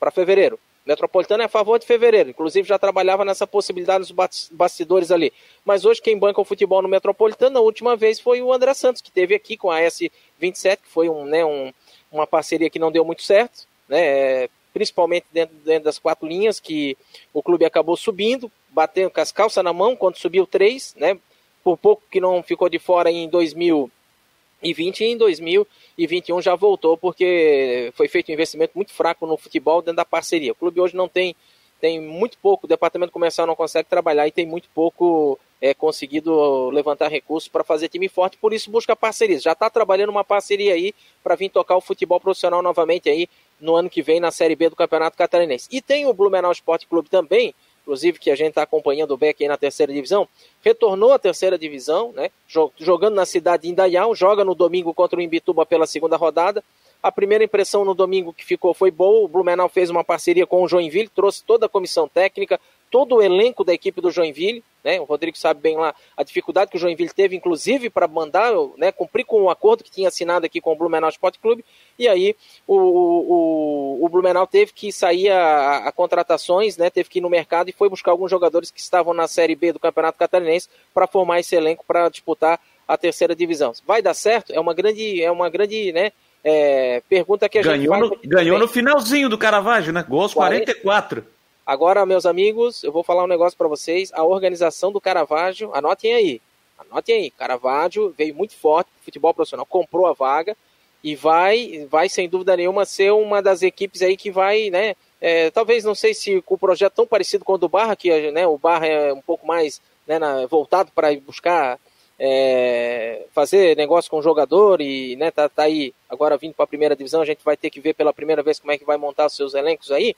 para 0.00 0.10
fevereiro. 0.10 0.58
Metropolitano 0.86 1.42
é 1.42 1.46
a 1.46 1.48
favor 1.48 1.80
de 1.80 1.86
fevereiro, 1.86 2.30
inclusive 2.30 2.68
já 2.68 2.78
trabalhava 2.78 3.24
nessa 3.24 3.44
possibilidade 3.44 4.00
nos 4.08 4.48
bastidores 4.52 5.10
ali. 5.10 5.32
Mas 5.64 5.84
hoje 5.84 6.00
quem 6.00 6.16
banca 6.16 6.40
o 6.40 6.44
futebol 6.44 6.80
no 6.80 6.88
Metropolitano, 6.88 7.58
a 7.58 7.60
última 7.60 7.96
vez 7.96 8.20
foi 8.20 8.40
o 8.40 8.52
André 8.52 8.72
Santos, 8.72 9.02
que 9.02 9.10
teve 9.10 9.34
aqui 9.34 9.56
com 9.56 9.68
a 9.68 9.80
S27, 9.80 10.76
que 10.76 10.88
foi 10.88 11.08
um, 11.08 11.24
né, 11.24 11.44
um, 11.44 11.72
uma 12.10 12.24
parceria 12.24 12.70
que 12.70 12.78
não 12.78 12.92
deu 12.92 13.04
muito 13.04 13.24
certo, 13.24 13.66
né, 13.88 14.48
principalmente 14.72 15.26
dentro, 15.32 15.56
dentro 15.64 15.84
das 15.84 15.98
quatro 15.98 16.28
linhas, 16.28 16.60
que 16.60 16.96
o 17.34 17.42
clube 17.42 17.64
acabou 17.64 17.96
subindo, 17.96 18.50
batendo 18.76 19.10
com 19.10 19.20
as 19.22 19.32
calças 19.32 19.64
na 19.64 19.72
mão 19.72 19.96
quando 19.96 20.18
subiu 20.18 20.46
três, 20.46 20.94
né? 20.98 21.18
Por 21.64 21.78
pouco 21.78 22.02
que 22.10 22.20
não 22.20 22.42
ficou 22.42 22.68
de 22.68 22.78
fora 22.78 23.10
em 23.10 23.26
2020 23.26 25.00
e 25.00 25.04
em 25.04 25.16
2021 25.16 26.42
já 26.42 26.54
voltou, 26.54 26.98
porque 26.98 27.90
foi 27.96 28.06
feito 28.06 28.30
um 28.30 28.34
investimento 28.34 28.72
muito 28.74 28.92
fraco 28.92 29.26
no 29.26 29.38
futebol 29.38 29.80
dentro 29.80 29.96
da 29.96 30.04
parceria. 30.04 30.52
O 30.52 30.54
clube 30.54 30.78
hoje 30.78 30.94
não 30.94 31.08
tem, 31.08 31.34
tem 31.80 31.98
muito 31.98 32.36
pouco, 32.36 32.66
o 32.66 32.68
departamento 32.68 33.12
comercial 33.12 33.46
não 33.46 33.56
consegue 33.56 33.88
trabalhar 33.88 34.28
e 34.28 34.30
tem 34.30 34.44
muito 34.44 34.68
pouco 34.74 35.40
é, 35.58 35.72
conseguido 35.72 36.68
levantar 36.68 37.08
recursos 37.08 37.48
para 37.48 37.64
fazer 37.64 37.88
time 37.88 38.10
forte, 38.10 38.36
por 38.36 38.52
isso 38.52 38.70
busca 38.70 38.94
parcerias. 38.94 39.42
Já 39.42 39.52
está 39.52 39.70
trabalhando 39.70 40.10
uma 40.10 40.22
parceria 40.22 40.74
aí 40.74 40.94
para 41.24 41.34
vir 41.34 41.48
tocar 41.48 41.76
o 41.76 41.80
futebol 41.80 42.20
profissional 42.20 42.60
novamente 42.60 43.08
aí 43.08 43.26
no 43.58 43.74
ano 43.74 43.88
que 43.88 44.02
vem 44.02 44.20
na 44.20 44.30
Série 44.30 44.54
B 44.54 44.68
do 44.68 44.76
Campeonato 44.76 45.16
Catarinense. 45.16 45.66
E 45.72 45.80
tem 45.80 46.04
o 46.04 46.12
Blumenau 46.12 46.52
Esporte 46.52 46.86
Clube 46.86 47.08
também, 47.08 47.54
inclusive 47.86 48.18
que 48.18 48.32
a 48.32 48.34
gente 48.34 48.48
está 48.48 48.62
acompanhando 48.62 49.12
o 49.12 49.16
Beck 49.16 49.46
na 49.46 49.56
terceira 49.56 49.92
divisão, 49.92 50.26
retornou 50.60 51.12
à 51.12 51.18
terceira 51.20 51.56
divisão, 51.56 52.12
né, 52.12 52.32
jogando 52.76 53.14
na 53.14 53.24
cidade 53.24 53.62
de 53.62 53.68
Indaial, 53.68 54.12
joga 54.12 54.44
no 54.44 54.56
domingo 54.56 54.92
contra 54.92 55.20
o 55.20 55.22
Imbituba 55.22 55.64
pela 55.64 55.86
segunda 55.86 56.16
rodada. 56.16 56.64
A 57.00 57.12
primeira 57.12 57.44
impressão 57.44 57.84
no 57.84 57.94
domingo 57.94 58.32
que 58.32 58.44
ficou 58.44 58.74
foi 58.74 58.90
boa, 58.90 59.24
o 59.24 59.28
Blumenau 59.28 59.68
fez 59.68 59.88
uma 59.88 60.02
parceria 60.02 60.44
com 60.44 60.64
o 60.64 60.68
Joinville, 60.68 61.08
trouxe 61.08 61.44
toda 61.44 61.66
a 61.66 61.68
comissão 61.68 62.08
técnica, 62.08 62.58
todo 62.90 63.16
o 63.16 63.22
elenco 63.22 63.62
da 63.62 63.72
equipe 63.72 64.00
do 64.00 64.10
Joinville, 64.10 64.64
né? 64.86 65.00
O 65.00 65.04
Rodrigo 65.04 65.36
sabe 65.36 65.60
bem 65.60 65.76
lá 65.76 65.92
a 66.16 66.22
dificuldade 66.22 66.70
que 66.70 66.76
o 66.76 66.80
Joinville 66.80 67.12
teve, 67.12 67.34
inclusive, 67.34 67.90
para 67.90 68.06
mandar, 68.06 68.52
né, 68.78 68.92
cumprir 68.92 69.24
com 69.24 69.42
o 69.42 69.50
acordo 69.50 69.82
que 69.82 69.90
tinha 69.90 70.06
assinado 70.06 70.46
aqui 70.46 70.60
com 70.60 70.72
o 70.72 70.76
Blumenau 70.76 71.10
Esporte 71.10 71.40
Clube. 71.40 71.64
E 71.98 72.06
aí 72.06 72.36
o, 72.68 72.76
o, 72.76 74.04
o 74.04 74.08
Blumenau 74.08 74.46
teve 74.46 74.72
que 74.72 74.92
sair 74.92 75.28
a, 75.28 75.88
a, 75.88 75.92
contratações, 75.92 76.76
né? 76.76 76.88
Teve 76.88 77.08
que 77.08 77.18
ir 77.18 77.22
no 77.22 77.28
mercado 77.28 77.68
e 77.68 77.72
foi 77.72 77.88
buscar 77.88 78.12
alguns 78.12 78.30
jogadores 78.30 78.70
que 78.70 78.78
estavam 78.78 79.12
na 79.12 79.26
Série 79.26 79.56
B 79.56 79.72
do 79.72 79.80
Campeonato 79.80 80.18
Catarinense 80.18 80.68
para 80.94 81.08
formar 81.08 81.40
esse 81.40 81.56
elenco 81.56 81.84
para 81.84 82.08
disputar 82.08 82.60
a 82.86 82.96
terceira 82.96 83.34
divisão. 83.34 83.72
Vai 83.84 84.00
dar 84.00 84.14
certo? 84.14 84.52
É 84.52 84.60
uma 84.60 84.72
grande, 84.72 85.20
é 85.20 85.30
uma 85.32 85.50
grande, 85.50 85.92
né? 85.92 86.12
É, 86.44 87.02
pergunta 87.08 87.48
que 87.48 87.58
a 87.58 87.62
ganhou 87.62 87.96
gente 87.96 88.22
no, 88.22 88.30
Ganhou 88.30 88.56
no 88.56 88.68
finalzinho 88.68 89.28
do 89.28 89.36
Caravaggio, 89.36 89.92
né? 89.92 90.04
Gols 90.08 90.32
44. 90.32 91.26
Agora, 91.66 92.06
meus 92.06 92.24
amigos, 92.24 92.84
eu 92.84 92.92
vou 92.92 93.02
falar 93.02 93.24
um 93.24 93.26
negócio 93.26 93.58
para 93.58 93.66
vocês. 93.66 94.12
A 94.14 94.22
organização 94.22 94.92
do 94.92 95.00
Caravaggio, 95.00 95.74
anotem 95.74 96.14
aí. 96.14 96.40
Anotem 96.78 97.16
aí. 97.16 97.30
Caravaggio 97.32 98.14
veio 98.16 98.32
muito 98.36 98.54
forte, 98.54 98.88
futebol 99.02 99.34
profissional, 99.34 99.66
comprou 99.66 100.06
a 100.06 100.12
vaga 100.12 100.56
e 101.02 101.16
vai, 101.16 101.84
vai 101.90 102.08
sem 102.08 102.28
dúvida 102.28 102.56
nenhuma 102.56 102.84
ser 102.84 103.12
uma 103.12 103.42
das 103.42 103.62
equipes 103.62 104.00
aí 104.00 104.16
que 104.16 104.30
vai, 104.30 104.70
né? 104.70 104.94
É, 105.20 105.50
talvez 105.50 105.82
não 105.82 105.94
sei 105.94 106.14
se 106.14 106.40
com 106.42 106.54
o 106.54 106.58
projeto 106.58 106.94
tão 106.94 107.06
parecido 107.06 107.44
com 107.44 107.54
o 107.54 107.58
do 107.58 107.68
Barra, 107.68 107.96
que 107.96 108.30
né, 108.30 108.46
o 108.46 108.56
Barra 108.56 108.86
é 108.86 109.12
um 109.12 109.20
pouco 109.20 109.44
mais 109.44 109.80
né, 110.06 110.18
na, 110.18 110.46
voltado 110.46 110.92
para 110.94 111.14
buscar 111.18 111.80
é, 112.18 113.24
fazer 113.32 113.76
negócio 113.76 114.10
com 114.10 114.18
o 114.18 114.22
jogador 114.22 114.80
e 114.80 115.16
né, 115.16 115.30
tá, 115.30 115.48
tá 115.48 115.64
aí 115.64 115.92
agora 116.08 116.36
vindo 116.36 116.54
para 116.54 116.64
a 116.64 116.68
primeira 116.68 116.94
divisão, 116.94 117.22
a 117.22 117.26
gente 117.26 117.42
vai 117.44 117.56
ter 117.56 117.70
que 117.70 117.80
ver 117.80 117.94
pela 117.94 118.12
primeira 118.12 118.42
vez 118.42 118.60
como 118.60 118.72
é 118.72 118.78
que 118.78 118.84
vai 118.84 118.96
montar 118.96 119.26
os 119.26 119.34
seus 119.34 119.54
elencos 119.54 119.90
aí. 119.90 120.14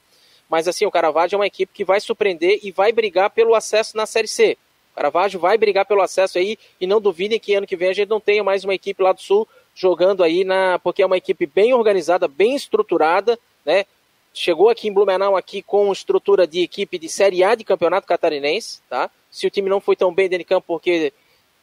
Mas 0.49 0.67
assim, 0.67 0.85
o 0.85 0.91
Caravaggio 0.91 1.35
é 1.35 1.39
uma 1.39 1.47
equipe 1.47 1.71
que 1.73 1.85
vai 1.85 2.01
surpreender 2.01 2.59
e 2.63 2.71
vai 2.71 2.91
brigar 2.91 3.29
pelo 3.29 3.53
acesso 3.53 3.95
na 3.95 4.05
Série 4.05 4.27
C. 4.27 4.57
O 4.91 4.95
Caravaggio 4.95 5.39
vai 5.39 5.57
brigar 5.57 5.85
pelo 5.85 6.01
acesso 6.01 6.39
aí 6.39 6.57
e 6.81 6.87
não 6.87 6.99
duvidem 6.99 7.39
que 7.39 7.53
ano 7.53 7.67
que 7.67 7.75
vem 7.75 7.89
a 7.89 7.93
gente 7.93 8.09
não 8.09 8.19
tenha 8.19 8.43
mais 8.43 8.63
uma 8.63 8.73
equipe 8.73 9.01
lá 9.01 9.13
do 9.13 9.21
Sul 9.21 9.47
jogando 9.75 10.23
aí 10.23 10.43
na, 10.43 10.79
porque 10.79 11.01
é 11.01 11.05
uma 11.05 11.17
equipe 11.17 11.45
bem 11.45 11.73
organizada, 11.73 12.27
bem 12.27 12.55
estruturada, 12.55 13.39
né? 13.63 13.85
Chegou 14.33 14.69
aqui 14.69 14.87
em 14.87 14.93
Blumenau 14.93 15.35
aqui 15.35 15.61
com 15.61 15.91
estrutura 15.91 16.45
de 16.45 16.61
equipe 16.61 16.97
de 16.97 17.07
Série 17.07 17.43
A 17.43 17.55
de 17.55 17.63
Campeonato 17.63 18.07
Catarinense, 18.07 18.81
tá? 18.89 19.09
Se 19.31 19.47
o 19.47 19.49
time 19.49 19.69
não 19.69 19.79
foi 19.79 19.95
tão 19.95 20.13
bem 20.13 20.27
dentro 20.27 20.43
de 20.43 20.49
campo 20.49 20.65
porque 20.67 21.13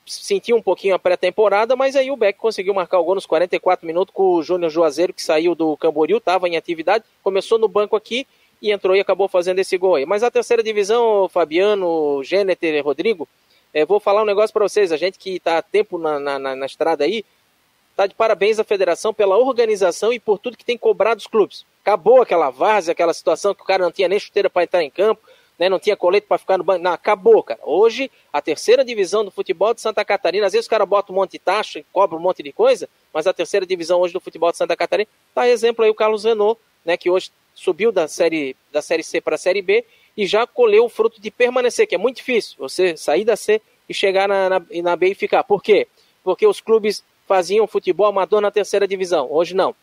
sentiu 0.06 0.56
um 0.56 0.62
pouquinho 0.62 0.94
a 0.94 0.98
pré-temporada, 0.98 1.74
mas 1.74 1.96
aí 1.96 2.10
o 2.10 2.16
Beck 2.16 2.38
conseguiu 2.38 2.72
marcar 2.72 3.00
o 3.00 3.04
gol 3.04 3.16
nos 3.16 3.26
44 3.26 3.86
minutos 3.86 4.14
com 4.14 4.34
o 4.34 4.42
Júnior 4.42 4.70
Juazeiro, 4.70 5.12
que 5.12 5.22
saiu 5.22 5.54
do 5.54 5.76
Camboriú, 5.76 6.18
estava 6.18 6.48
em 6.48 6.56
atividade, 6.56 7.04
começou 7.22 7.58
no 7.58 7.68
banco 7.68 7.96
aqui 7.96 8.26
e 8.60 8.72
entrou 8.72 8.96
e 8.96 9.00
acabou 9.00 9.28
fazendo 9.28 9.58
esse 9.58 9.76
gol 9.76 9.96
aí. 9.96 10.06
Mas 10.06 10.22
a 10.22 10.30
terceira 10.30 10.62
divisão, 10.62 11.28
Fabiano, 11.28 12.22
Gêneter 12.24 12.74
e 12.74 12.80
Rodrigo, 12.80 13.28
é, 13.72 13.84
vou 13.84 14.00
falar 14.00 14.22
um 14.22 14.26
negócio 14.26 14.52
para 14.52 14.66
vocês. 14.66 14.92
A 14.92 14.96
gente 14.96 15.18
que 15.18 15.36
está 15.36 15.58
há 15.58 15.62
tempo 15.62 15.98
na, 15.98 16.18
na, 16.18 16.38
na 16.38 16.66
estrada 16.66 17.04
aí, 17.04 17.24
tá 17.94 18.06
de 18.06 18.14
parabéns 18.14 18.58
à 18.58 18.64
federação 18.64 19.12
pela 19.12 19.36
organização 19.36 20.12
e 20.12 20.20
por 20.20 20.38
tudo 20.38 20.56
que 20.56 20.64
tem 20.64 20.76
cobrado 20.76 21.18
os 21.18 21.26
clubes. 21.26 21.64
Acabou 21.82 22.20
aquela 22.20 22.50
várzea, 22.50 22.92
aquela 22.92 23.14
situação 23.14 23.54
que 23.54 23.62
o 23.62 23.66
cara 23.66 23.82
não 23.82 23.92
tinha 23.92 24.08
nem 24.08 24.18
chuteira 24.18 24.50
para 24.50 24.64
entrar 24.64 24.82
em 24.82 24.90
campo, 24.90 25.22
né, 25.58 25.68
não 25.68 25.78
tinha 25.78 25.96
colete 25.96 26.26
para 26.26 26.36
ficar 26.36 26.58
no 26.58 26.64
banco. 26.64 26.82
Não, 26.82 26.92
acabou, 26.92 27.42
cara. 27.42 27.60
Hoje, 27.62 28.10
a 28.32 28.42
terceira 28.42 28.84
divisão 28.84 29.24
do 29.24 29.30
futebol 29.30 29.72
de 29.72 29.80
Santa 29.80 30.04
Catarina, 30.04 30.46
às 30.46 30.52
vezes 30.52 30.66
o 30.66 30.70
cara 30.70 30.84
bota 30.84 31.12
um 31.12 31.14
monte 31.14 31.32
de 31.32 31.38
taxa, 31.38 31.82
cobra 31.92 32.16
um 32.16 32.20
monte 32.20 32.42
de 32.42 32.52
coisa, 32.52 32.88
mas 33.12 33.26
a 33.26 33.32
terceira 33.32 33.64
divisão 33.64 34.00
hoje 34.00 34.12
do 34.12 34.20
futebol 34.20 34.50
de 34.50 34.58
Santa 34.58 34.76
Catarina, 34.76 35.08
tá 35.34 35.48
exemplo 35.48 35.84
aí 35.84 35.90
o 35.90 35.94
Carlos 35.94 36.24
Renault, 36.24 36.60
né, 36.84 36.96
que 36.96 37.08
hoje 37.08 37.30
subiu 37.56 37.90
da 37.90 38.06
série, 38.06 38.54
da 38.70 38.80
série 38.80 39.02
C 39.02 39.20
para 39.20 39.34
a 39.34 39.38
série 39.38 39.62
B 39.62 39.84
e 40.16 40.26
já 40.26 40.46
colheu 40.46 40.84
o 40.84 40.88
fruto 40.88 41.20
de 41.20 41.30
permanecer, 41.30 41.86
que 41.86 41.94
é 41.94 41.98
muito 41.98 42.18
difícil 42.18 42.54
você 42.58 42.96
sair 42.96 43.24
da 43.24 43.34
C 43.34 43.60
e 43.88 43.94
chegar 43.94 44.28
na, 44.28 44.48
na, 44.48 44.62
na 44.82 44.94
B 44.94 45.08
e 45.08 45.14
ficar. 45.14 45.42
Por 45.42 45.62
quê? 45.62 45.88
Porque 46.22 46.46
os 46.46 46.60
clubes 46.60 47.02
faziam 47.26 47.66
futebol 47.66 48.06
amador 48.06 48.40
na 48.40 48.50
terceira 48.50 48.86
divisão. 48.86 49.26
Hoje 49.30 49.54
não. 49.54 49.74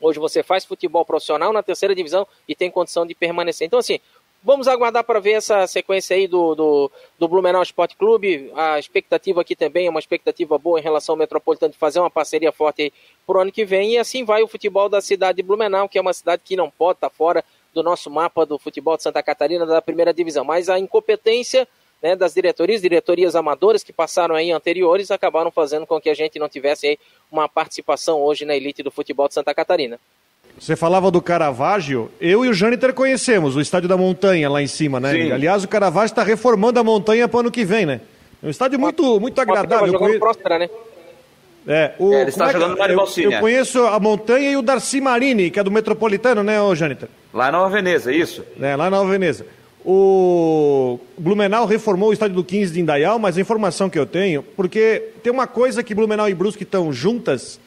Hoje 0.00 0.18
você 0.18 0.42
faz 0.42 0.64
futebol 0.64 1.04
profissional 1.04 1.52
na 1.52 1.62
terceira 1.62 1.94
divisão 1.94 2.26
e 2.48 2.54
tem 2.54 2.70
condição 2.70 3.04
de 3.04 3.14
permanecer. 3.14 3.66
Então, 3.66 3.78
assim, 3.78 4.00
Vamos 4.42 4.66
aguardar 4.68 5.04
para 5.04 5.20
ver 5.20 5.32
essa 5.32 5.66
sequência 5.66 6.16
aí 6.16 6.26
do, 6.26 6.54
do, 6.54 6.90
do 7.18 7.28
Blumenau 7.28 7.62
Esporte 7.62 7.94
Clube. 7.94 8.50
A 8.56 8.78
expectativa 8.78 9.42
aqui 9.42 9.54
também 9.54 9.86
é 9.86 9.90
uma 9.90 10.00
expectativa 10.00 10.56
boa 10.56 10.80
em 10.80 10.82
relação 10.82 11.12
ao 11.12 11.18
Metropolitano 11.18 11.72
de 11.72 11.78
fazer 11.78 12.00
uma 12.00 12.10
parceria 12.10 12.50
forte 12.50 12.90
para 13.26 13.36
o 13.36 13.40
ano 13.42 13.52
que 13.52 13.66
vem. 13.66 13.92
E 13.92 13.98
assim 13.98 14.24
vai 14.24 14.42
o 14.42 14.48
futebol 14.48 14.88
da 14.88 15.02
cidade 15.02 15.36
de 15.36 15.42
Blumenau, 15.42 15.90
que 15.90 15.98
é 15.98 16.00
uma 16.00 16.14
cidade 16.14 16.40
que 16.42 16.56
não 16.56 16.70
pode 16.70 16.96
estar 16.96 17.10
fora 17.10 17.44
do 17.74 17.82
nosso 17.82 18.10
mapa 18.10 18.46
do 18.46 18.58
futebol 18.58 18.96
de 18.96 19.02
Santa 19.02 19.22
Catarina 19.22 19.66
da 19.66 19.82
primeira 19.82 20.12
divisão. 20.14 20.42
Mas 20.42 20.70
a 20.70 20.78
incompetência 20.78 21.68
né, 22.02 22.16
das 22.16 22.32
diretorias, 22.32 22.80
diretorias 22.80 23.36
amadoras 23.36 23.82
que 23.82 23.92
passaram 23.92 24.34
aí 24.34 24.50
anteriores, 24.50 25.10
acabaram 25.10 25.50
fazendo 25.50 25.86
com 25.86 26.00
que 26.00 26.08
a 26.08 26.14
gente 26.14 26.38
não 26.38 26.48
tivesse 26.48 26.86
aí 26.86 26.98
uma 27.30 27.46
participação 27.46 28.22
hoje 28.22 28.46
na 28.46 28.56
elite 28.56 28.82
do 28.82 28.90
futebol 28.90 29.28
de 29.28 29.34
Santa 29.34 29.54
Catarina. 29.54 30.00
Você 30.60 30.76
falava 30.76 31.10
do 31.10 31.22
Caravaggio, 31.22 32.10
eu 32.20 32.44
e 32.44 32.48
o 32.48 32.52
Jâniter 32.52 32.92
conhecemos 32.92 33.56
o 33.56 33.62
estádio 33.62 33.88
da 33.88 33.96
Montanha 33.96 34.46
lá 34.50 34.60
em 34.60 34.66
cima, 34.66 35.00
né? 35.00 35.12
Sim. 35.12 35.32
Aliás, 35.32 35.64
o 35.64 35.68
Caravaggio 35.68 36.12
está 36.12 36.22
reformando 36.22 36.78
a 36.78 36.84
montanha 36.84 37.26
para 37.26 37.38
o 37.38 37.40
ano 37.40 37.50
que 37.50 37.64
vem, 37.64 37.86
né? 37.86 38.02
É 38.42 38.46
um 38.46 38.50
estádio 38.50 38.78
muito, 38.78 39.18
muito 39.18 39.40
agradável. 39.40 39.86
Jogando 39.86 40.00
conhe... 40.00 40.18
próspera, 40.18 40.58
né? 40.58 40.68
É, 41.66 41.94
o, 41.98 42.12
é, 42.12 42.20
ele 42.20 42.28
está 42.28 42.50
é 42.50 42.52
jogando 42.52 42.82
é? 42.82 42.92
eu, 42.92 43.30
eu 43.30 43.40
conheço 43.40 43.86
a 43.86 43.98
Montanha 43.98 44.50
e 44.50 44.56
o 44.56 44.60
Darcy 44.60 45.00
Marini, 45.00 45.50
que 45.50 45.58
é 45.58 45.64
do 45.64 45.70
Metropolitano, 45.70 46.42
né, 46.42 46.56
Jâniter? 46.74 47.08
Lá 47.32 47.48
em 47.48 47.52
Nova 47.52 47.70
Veneza, 47.70 48.12
isso? 48.12 48.44
É, 48.60 48.76
lá 48.76 48.88
em 48.88 48.90
Nova 48.90 49.10
Veneza. 49.10 49.46
O 49.82 50.98
Blumenau 51.16 51.64
reformou 51.64 52.10
o 52.10 52.12
estádio 52.12 52.36
do 52.36 52.44
15 52.44 52.74
de 52.74 52.80
Indaial, 52.80 53.18
mas 53.18 53.38
a 53.38 53.40
informação 53.40 53.88
que 53.88 53.98
eu 53.98 54.04
tenho, 54.04 54.42
porque 54.42 55.08
tem 55.22 55.32
uma 55.32 55.46
coisa 55.46 55.82
que 55.82 55.94
Blumenau 55.94 56.28
e 56.28 56.34
Brusque 56.34 56.64
estão 56.64 56.92
juntas, 56.92 57.58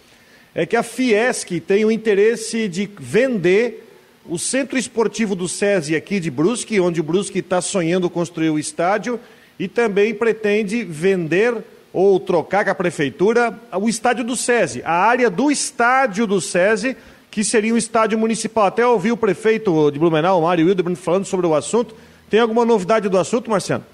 é 0.56 0.66
que 0.66 0.76
a 0.76 0.84
Fiesc 0.84 1.60
tem 1.62 1.84
o 1.84 1.92
interesse 1.92 2.68
de 2.68 2.90
vender 3.00 3.90
o 4.30 4.38
centro 4.38 4.78
esportivo 4.78 5.36
do 5.36 5.48
SESI 5.48 5.96
aqui 5.96 6.20
de 6.20 6.32
Brusque, 6.32 6.80
onde 6.80 7.02
o 7.02 7.04
Brusque 7.04 7.40
está 7.40 7.60
sonhando 7.60 8.10
construir 8.10 8.50
o 8.50 8.60
estádio, 8.60 9.20
e 9.60 9.68
também 9.68 10.14
pretende 10.14 10.84
vender 10.84 11.58
ou 11.92 12.20
trocar 12.20 12.66
com 12.66 12.72
a 12.72 12.76
prefeitura 12.76 13.60
o 13.80 13.88
estádio 13.88 14.24
do 14.24 14.36
SESI, 14.36 14.82
a 14.84 14.94
área 14.94 15.30
do 15.30 15.52
estádio 15.52 16.26
do 16.26 16.40
SESI, 16.40 16.96
que 17.30 17.44
seria 17.44 17.74
um 17.74 17.78
estádio 17.78 18.18
municipal. 18.18 18.66
Até 18.66 18.86
ouvi 18.86 19.12
o 19.12 19.18
prefeito 19.18 19.92
de 19.92 20.00
Blumenau, 20.00 20.42
Mário 20.42 20.68
Hildebrand, 20.68 20.96
falando 20.96 21.26
sobre 21.26 21.46
o 21.46 21.54
assunto. 21.54 21.96
Tem 22.30 22.40
alguma 22.40 22.64
novidade 22.66 23.10
do 23.10 23.18
assunto, 23.18 23.50
Marciano? 23.50 23.86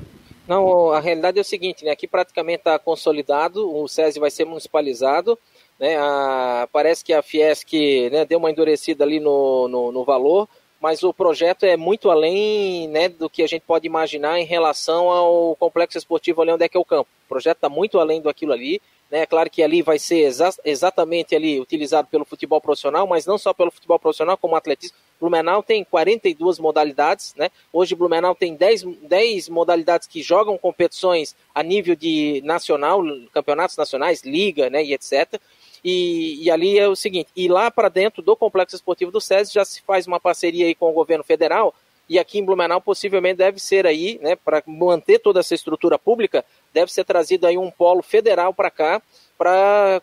Não, 0.47 0.91
a 0.91 0.99
realidade 0.99 1.37
é 1.37 1.41
o 1.41 1.45
seguinte, 1.45 1.85
né? 1.85 1.91
Aqui 1.91 2.07
praticamente 2.07 2.59
está 2.59 2.79
consolidado, 2.79 3.69
o 3.69 3.87
SESI 3.87 4.19
vai 4.19 4.31
ser 4.31 4.45
municipalizado, 4.45 5.37
né, 5.79 5.97
a, 5.97 6.67
parece 6.71 7.03
que 7.03 7.13
a 7.13 7.21
Fiesc 7.21 7.73
né, 8.11 8.25
deu 8.25 8.37
uma 8.37 8.51
endurecida 8.51 9.03
ali 9.03 9.19
no, 9.19 9.67
no, 9.67 9.91
no, 9.91 10.03
valor, 10.03 10.47
mas 10.81 11.03
o 11.03 11.13
projeto 11.13 11.63
é 11.63 11.77
muito 11.77 12.11
além 12.11 12.87
né, 12.89 13.07
do 13.07 13.29
que 13.29 13.41
a 13.41 13.47
gente 13.47 13.63
pode 13.65 13.87
imaginar 13.87 14.39
em 14.39 14.45
relação 14.45 15.09
ao 15.09 15.55
complexo 15.55 15.97
esportivo 15.97 16.41
ali 16.41 16.51
onde 16.51 16.65
é 16.65 16.69
que 16.69 16.77
é 16.77 16.79
o 16.79 16.85
campo. 16.85 17.09
O 17.25 17.29
projeto 17.29 17.57
está 17.57 17.69
muito 17.69 17.99
além 17.99 18.21
do 18.21 18.29
aquilo 18.29 18.53
ali? 18.53 18.81
É 19.11 19.25
claro 19.25 19.49
que 19.49 19.63
ali 19.63 19.81
vai 19.81 19.97
ser 19.97 20.19
exa 20.19 20.53
exatamente 20.63 21.35
ali 21.35 21.59
utilizado 21.59 22.07
pelo 22.07 22.23
futebol 22.23 22.61
profissional, 22.61 23.07
mas 23.07 23.25
não 23.25 23.39
só 23.39 23.53
pelo 23.53 23.71
futebol 23.71 23.97
profissional, 23.97 24.37
como 24.37 24.55
atletismo. 24.55 24.95
Blumenau 25.19 25.63
tem 25.63 25.83
42 25.83 26.59
modalidades, 26.59 27.33
né? 27.35 27.49
Hoje 27.73 27.95
Blumenau 27.95 28.35
tem 28.35 28.55
10, 28.55 28.83
10 29.01 29.49
modalidades 29.49 30.07
que 30.07 30.21
jogam 30.21 30.57
competições 30.59 31.35
a 31.55 31.63
nível 31.63 31.95
de 31.95 32.41
nacional, 32.45 33.01
campeonatos 33.33 33.75
nacionais, 33.75 34.21
liga, 34.23 34.69
né, 34.69 34.83
e 34.83 34.93
etc. 34.93 35.41
E, 35.83 36.43
e 36.43 36.51
ali 36.51 36.77
é 36.77 36.87
o 36.87 36.95
seguinte, 36.95 37.29
e 37.35 37.47
lá 37.47 37.71
para 37.71 37.89
dentro 37.89 38.21
do 38.21 38.35
Complexo 38.35 38.75
Esportivo 38.75 39.11
do 39.11 39.21
SESI 39.21 39.53
já 39.53 39.63
se 39.63 39.81
faz 39.81 40.07
uma 40.07 40.19
parceria 40.19 40.65
aí 40.65 40.75
com 40.75 40.89
o 40.89 40.93
governo 40.93 41.23
federal, 41.23 41.73
e 42.09 42.17
aqui 42.17 42.39
em 42.39 42.43
Blumenau 42.43 42.81
possivelmente 42.81 43.37
deve 43.37 43.59
ser 43.59 43.85
aí, 43.85 44.19
né, 44.21 44.35
para 44.35 44.63
manter 44.65 45.19
toda 45.19 45.39
essa 45.39 45.53
estrutura 45.53 45.97
pública, 45.99 46.43
deve 46.73 46.91
ser 46.91 47.05
trazido 47.05 47.45
aí 47.45 47.57
um 47.57 47.69
polo 47.69 48.01
federal 48.01 48.53
para 48.53 48.71
cá, 48.71 49.01
para 49.37 50.01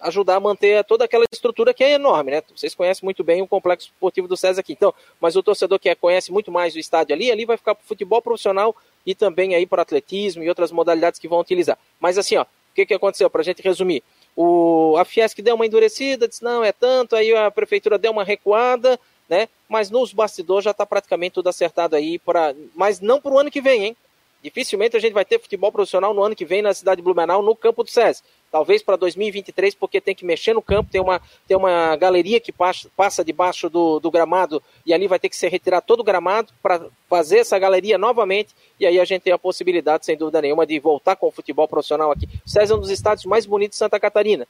ajudar 0.00 0.36
a 0.36 0.40
manter 0.40 0.84
toda 0.84 1.04
aquela 1.04 1.24
estrutura 1.32 1.74
que 1.74 1.82
é 1.82 1.92
enorme, 1.92 2.30
né? 2.30 2.42
Vocês 2.54 2.74
conhecem 2.74 3.04
muito 3.04 3.24
bem 3.24 3.42
o 3.42 3.48
complexo 3.48 3.88
esportivo 3.88 4.28
do 4.28 4.36
César 4.36 4.60
aqui. 4.60 4.72
Então, 4.72 4.94
mas 5.20 5.36
o 5.36 5.42
torcedor 5.42 5.78
que 5.78 5.92
conhece 5.96 6.30
muito 6.30 6.52
mais 6.52 6.74
o 6.74 6.78
estádio 6.78 7.14
ali, 7.14 7.30
ali 7.30 7.44
vai 7.44 7.56
ficar 7.56 7.74
para 7.74 7.84
futebol 7.84 8.22
profissional 8.22 8.76
e 9.04 9.14
também 9.14 9.54
aí 9.54 9.66
para 9.66 9.82
atletismo 9.82 10.42
e 10.42 10.48
outras 10.48 10.70
modalidades 10.70 11.18
que 11.18 11.28
vão 11.28 11.40
utilizar. 11.40 11.78
Mas 11.98 12.16
assim, 12.16 12.36
ó, 12.36 12.42
o 12.42 12.46
que, 12.74 12.86
que 12.86 12.94
aconteceu? 12.94 13.28
Para 13.28 13.40
a 13.40 13.44
gente 13.44 13.62
resumir, 13.62 14.02
o, 14.40 14.96
a 14.96 15.04
Fiesc 15.04 15.42
deu 15.42 15.56
uma 15.56 15.66
endurecida, 15.66 16.28
disse 16.28 16.44
não, 16.44 16.62
é 16.62 16.70
tanto, 16.70 17.16
aí 17.16 17.34
a 17.34 17.50
prefeitura 17.50 17.98
deu 17.98 18.12
uma 18.12 18.22
recuada, 18.22 18.96
né? 19.28 19.48
Mas 19.68 19.90
nos 19.90 20.12
bastidores 20.12 20.62
já 20.62 20.70
está 20.70 20.86
praticamente 20.86 21.32
tudo 21.32 21.48
acertado 21.48 21.96
aí, 21.96 22.20
pra, 22.20 22.54
mas 22.72 23.00
não 23.00 23.20
para 23.20 23.32
o 23.32 23.38
ano 23.40 23.50
que 23.50 23.60
vem, 23.60 23.86
hein? 23.86 23.96
Dificilmente 24.40 24.96
a 24.96 25.00
gente 25.00 25.12
vai 25.12 25.24
ter 25.24 25.40
futebol 25.40 25.72
profissional 25.72 26.14
no 26.14 26.22
ano 26.22 26.36
que 26.36 26.44
vem 26.44 26.62
na 26.62 26.72
cidade 26.72 26.98
de 26.98 27.02
Blumenau, 27.02 27.42
no 27.42 27.56
campo 27.56 27.82
do 27.82 27.90
SESI. 27.90 28.22
Talvez 28.50 28.82
para 28.82 28.96
2023, 28.96 29.74
porque 29.74 30.00
tem 30.00 30.14
que 30.14 30.24
mexer 30.24 30.54
no 30.54 30.62
campo, 30.62 30.90
tem 30.90 31.00
uma, 31.00 31.20
tem 31.46 31.56
uma 31.56 31.94
galeria 31.96 32.40
que 32.40 32.50
passa, 32.50 32.88
passa 32.96 33.24
debaixo 33.24 33.68
do, 33.68 34.00
do 34.00 34.10
gramado 34.10 34.62
e 34.86 34.94
ali 34.94 35.06
vai 35.06 35.18
ter 35.18 35.28
que 35.28 35.36
ser 35.36 35.48
retirado 35.48 35.84
todo 35.86 36.00
o 36.00 36.04
gramado 36.04 36.52
para 36.62 36.86
fazer 37.08 37.38
essa 37.38 37.58
galeria 37.58 37.98
novamente. 37.98 38.54
E 38.80 38.86
aí 38.86 38.98
a 38.98 39.04
gente 39.04 39.22
tem 39.22 39.32
a 39.32 39.38
possibilidade, 39.38 40.06
sem 40.06 40.16
dúvida 40.16 40.40
nenhuma, 40.40 40.66
de 40.66 40.78
voltar 40.78 41.16
com 41.16 41.28
o 41.28 41.32
futebol 41.32 41.68
profissional 41.68 42.10
aqui. 42.10 42.26
O 42.46 42.48
SESI 42.48 42.72
é 42.72 42.76
um 42.76 42.80
dos 42.80 42.90
estádios 42.90 43.26
mais 43.26 43.44
bonitos 43.44 43.76
de 43.76 43.78
Santa 43.78 44.00
Catarina 44.00 44.46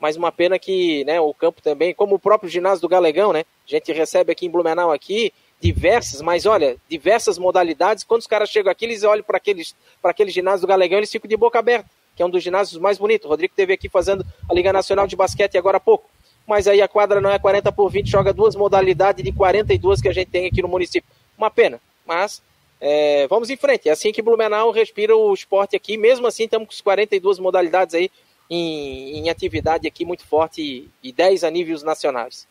mas 0.00 0.16
uma 0.16 0.32
pena 0.32 0.58
que 0.58 1.04
né, 1.04 1.20
o 1.20 1.32
campo 1.32 1.62
também, 1.62 1.94
como 1.94 2.16
o 2.16 2.18
próprio 2.18 2.50
ginásio 2.50 2.82
do 2.82 2.88
Galegão, 2.88 3.32
né? 3.32 3.44
A 3.64 3.70
gente 3.70 3.92
recebe 3.92 4.32
aqui 4.32 4.46
em 4.46 4.50
Blumenau 4.50 4.90
aqui 4.90 5.32
diversas, 5.60 6.20
mas 6.20 6.44
olha, 6.44 6.76
diversas 6.88 7.38
modalidades. 7.38 8.02
Quando 8.02 8.20
os 8.20 8.26
caras 8.26 8.50
chegam 8.50 8.72
aqui, 8.72 8.84
eles 8.84 9.04
olham 9.04 9.22
para 9.22 9.38
aquele 9.38 10.30
ginásio 10.32 10.62
do 10.62 10.66
Galegão, 10.66 10.98
eles 10.98 11.10
ficam 11.10 11.28
de 11.28 11.36
boca 11.36 11.60
aberta, 11.60 11.88
que 12.14 12.22
é 12.22 12.26
um 12.26 12.30
dos 12.30 12.42
ginásios 12.42 12.80
mais 12.80 12.98
bonitos. 12.98 13.26
O 13.26 13.28
Rodrigo 13.28 13.54
teve 13.54 13.72
aqui 13.72 13.88
fazendo 13.88 14.24
a 14.48 14.54
Liga 14.54 14.72
Nacional 14.72 15.06
de 15.06 15.16
Basquete 15.16 15.56
agora 15.56 15.76
há 15.76 15.80
pouco. 15.80 16.08
Mas 16.46 16.66
aí 16.66 16.82
a 16.82 16.88
quadra 16.88 17.20
não 17.20 17.30
é 17.30 17.38
40 17.38 17.70
por 17.72 17.90
20, 17.90 18.10
joga 18.10 18.32
duas 18.32 18.56
modalidades 18.56 19.24
de 19.24 19.32
42 19.32 20.00
que 20.00 20.08
a 20.08 20.12
gente 20.12 20.28
tem 20.28 20.46
aqui 20.46 20.60
no 20.60 20.68
município. 20.68 21.08
Uma 21.38 21.50
pena, 21.50 21.80
mas 22.06 22.42
é, 22.80 23.26
vamos 23.28 23.48
em 23.48 23.56
frente. 23.56 23.88
É 23.88 23.92
assim 23.92 24.12
que 24.12 24.20
Blumenau 24.20 24.70
respira 24.72 25.16
o 25.16 25.32
esporte 25.32 25.76
aqui. 25.76 25.96
Mesmo 25.96 26.26
assim, 26.26 26.44
estamos 26.44 26.76
com 26.76 26.82
42 26.82 27.38
modalidades 27.38 27.94
aí 27.94 28.10
em, 28.50 29.18
em 29.18 29.30
atividade 29.30 29.86
aqui 29.86 30.04
muito 30.04 30.26
forte 30.26 30.60
e, 30.60 30.90
e 31.08 31.12
10 31.12 31.44
a 31.44 31.50
níveis 31.50 31.82
nacionais. 31.82 32.46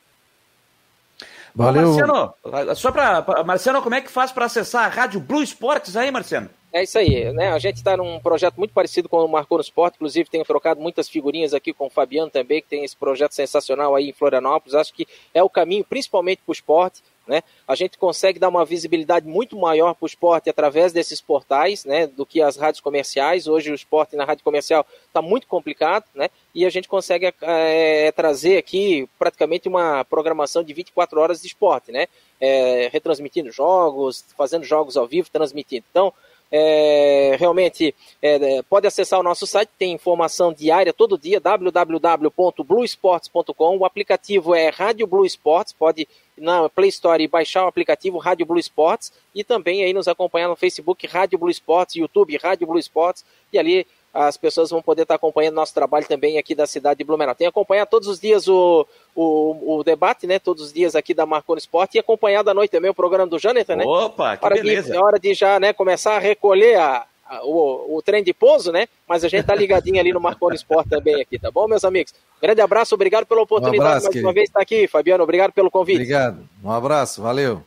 Valeu. 1.53 1.93
Marciano, 1.93 2.33
só 2.75 2.91
para 2.91 3.43
Marciano, 3.43 3.81
como 3.81 3.95
é 3.95 4.01
que 4.01 4.09
faz 4.09 4.31
para 4.31 4.45
acessar 4.45 4.85
a 4.85 4.87
Rádio 4.87 5.19
Blue 5.19 5.43
Esportes 5.43 5.97
aí, 5.97 6.09
Marciano? 6.09 6.49
É 6.73 6.83
isso 6.83 6.97
aí, 6.97 7.33
né? 7.33 7.51
A 7.51 7.59
gente 7.59 7.77
está 7.77 7.97
num 7.97 8.17
projeto 8.21 8.55
muito 8.55 8.73
parecido 8.73 9.09
com 9.09 9.17
o 9.17 9.27
Marcou 9.27 9.57
no 9.57 9.61
Esporte, 9.61 9.95
inclusive 9.95 10.29
tenho 10.29 10.45
trocado 10.45 10.79
muitas 10.79 11.09
figurinhas 11.09 11.53
aqui 11.53 11.73
com 11.73 11.87
o 11.87 11.89
Fabiano 11.89 12.31
também, 12.31 12.61
que 12.61 12.69
tem 12.69 12.85
esse 12.85 12.95
projeto 12.95 13.33
sensacional 13.33 13.93
aí 13.93 14.09
em 14.09 14.13
Florianópolis. 14.13 14.73
Acho 14.73 14.93
que 14.93 15.05
é 15.33 15.43
o 15.43 15.49
caminho, 15.49 15.83
principalmente 15.83 16.41
para 16.45 16.51
o 16.51 16.53
esporte. 16.53 17.03
Né? 17.27 17.43
A 17.67 17.75
gente 17.75 17.97
consegue 17.97 18.39
dar 18.39 18.49
uma 18.49 18.65
visibilidade 18.65 19.27
muito 19.27 19.57
maior 19.57 19.93
para 19.93 20.05
o 20.05 20.07
esporte 20.07 20.49
através 20.49 20.91
desses 20.91 21.21
portais, 21.21 21.85
né, 21.85 22.07
do 22.07 22.25
que 22.25 22.41
as 22.41 22.57
rádios 22.57 22.81
comerciais. 22.81 23.47
Hoje 23.47 23.71
o 23.71 23.75
esporte 23.75 24.15
na 24.15 24.25
rádio 24.25 24.43
comercial 24.43 24.85
está 25.07 25.21
muito 25.21 25.47
complicado, 25.47 26.05
né? 26.15 26.29
E 26.53 26.65
a 26.65 26.69
gente 26.69 26.87
consegue 26.87 27.31
é, 27.41 28.11
trazer 28.13 28.57
aqui 28.57 29.07
praticamente 29.19 29.69
uma 29.69 30.03
programação 30.03 30.63
de 30.63 30.73
24 30.73 31.19
horas 31.21 31.41
de 31.41 31.47
esporte, 31.47 31.91
né? 31.91 32.07
É, 32.39 32.89
retransmitindo 32.91 33.51
jogos, 33.51 34.25
fazendo 34.35 34.63
jogos 34.63 34.97
ao 34.97 35.07
vivo, 35.07 35.29
transmitindo. 35.31 35.85
Então, 35.89 36.11
é, 36.51 37.37
realmente 37.39 37.95
é, 38.21 38.61
pode 38.63 38.85
acessar 38.85 39.17
o 39.19 39.23
nosso 39.23 39.47
site, 39.47 39.69
tem 39.79 39.93
informação 39.93 40.51
diária 40.51 40.91
todo 40.91 41.17
dia, 41.17 41.39
www.bluesports.com. 41.39 43.77
O 43.77 43.85
aplicativo 43.85 44.53
é 44.53 44.67
Rádio 44.69 45.07
Blue 45.07 45.25
Sports, 45.25 45.71
pode 45.71 46.05
na 46.37 46.67
Play 46.69 46.89
Store 46.89 47.25
baixar 47.27 47.63
o 47.63 47.67
aplicativo 47.67 48.17
Rádio 48.17 48.45
Blue 48.45 48.59
Sports 48.59 49.13
e 49.33 49.43
também 49.43 49.83
aí 49.83 49.93
nos 49.93 50.07
acompanhar 50.07 50.47
no 50.47 50.55
Facebook 50.55 51.05
Rádio 51.07 51.37
Blue 51.37 51.51
Sports, 51.51 51.95
YouTube 51.95 52.37
Rádio 52.37 52.67
Blue 52.67 52.79
Sports 52.79 53.25
e 53.53 53.59
ali 53.59 53.85
as 54.13 54.35
pessoas 54.35 54.69
vão 54.69 54.81
poder 54.81 55.03
estar 55.03 55.15
acompanhando 55.15 55.55
nosso 55.55 55.73
trabalho 55.73 56.05
também 56.05 56.37
aqui 56.37 56.53
da 56.53 56.67
cidade 56.67 56.97
de 56.97 57.03
Blumenau. 57.03 57.33
Tem 57.33 57.47
acompanhar 57.47 57.85
todos 57.85 58.07
os 58.07 58.19
dias 58.19 58.47
o, 58.47 58.85
o, 59.15 59.77
o, 59.77 59.83
debate, 59.83 60.27
né? 60.27 60.37
Todos 60.37 60.65
os 60.65 60.73
dias 60.73 60.95
aqui 60.95 61.13
da 61.13 61.25
Marconi 61.25 61.59
Esporte 61.59 61.95
e 61.95 61.99
acompanhar 61.99 62.43
da 62.43 62.53
noite 62.53 62.71
também 62.71 62.91
o 62.91 62.93
programa 62.93 63.27
do 63.27 63.39
Jonathan, 63.39 63.77
né? 63.77 63.85
Opa, 63.85 64.35
que 64.35 64.45
hora 64.45 64.55
beleza. 64.55 64.91
De, 64.91 64.97
é 64.97 65.01
hora 65.01 65.17
de 65.17 65.33
já 65.33 65.59
né, 65.59 65.71
começar 65.71 66.15
a 66.17 66.19
recolher 66.19 66.75
a, 66.75 67.05
a, 67.25 67.45
o, 67.45 67.97
o 67.97 68.01
trem 68.01 68.21
de 68.21 68.33
pouso, 68.33 68.71
né? 68.71 68.87
Mas 69.07 69.23
a 69.23 69.29
gente 69.29 69.45
tá 69.45 69.55
ligadinho 69.55 69.99
ali 69.99 70.11
no 70.11 70.19
Marconi 70.19 70.55
Esporte 70.55 70.89
também 70.89 71.21
aqui, 71.21 71.39
tá 71.39 71.49
bom, 71.49 71.67
meus 71.67 71.85
amigos? 71.85 72.13
Grande 72.41 72.59
abraço, 72.59 72.95
obrigado 72.95 73.25
pela 73.25 73.41
oportunidade 73.41 73.79
um 73.79 73.87
abraço, 73.87 74.05
mais 74.05 74.13
querido. 74.13 74.27
uma 74.27 74.33
vez 74.33 74.49
estar 74.49 74.61
aqui, 74.61 74.87
Fabiano. 74.87 75.23
Obrigado 75.23 75.53
pelo 75.53 75.71
convite. 75.71 75.97
Obrigado. 75.97 76.49
Um 76.61 76.71
abraço, 76.71 77.21
valeu. 77.21 77.63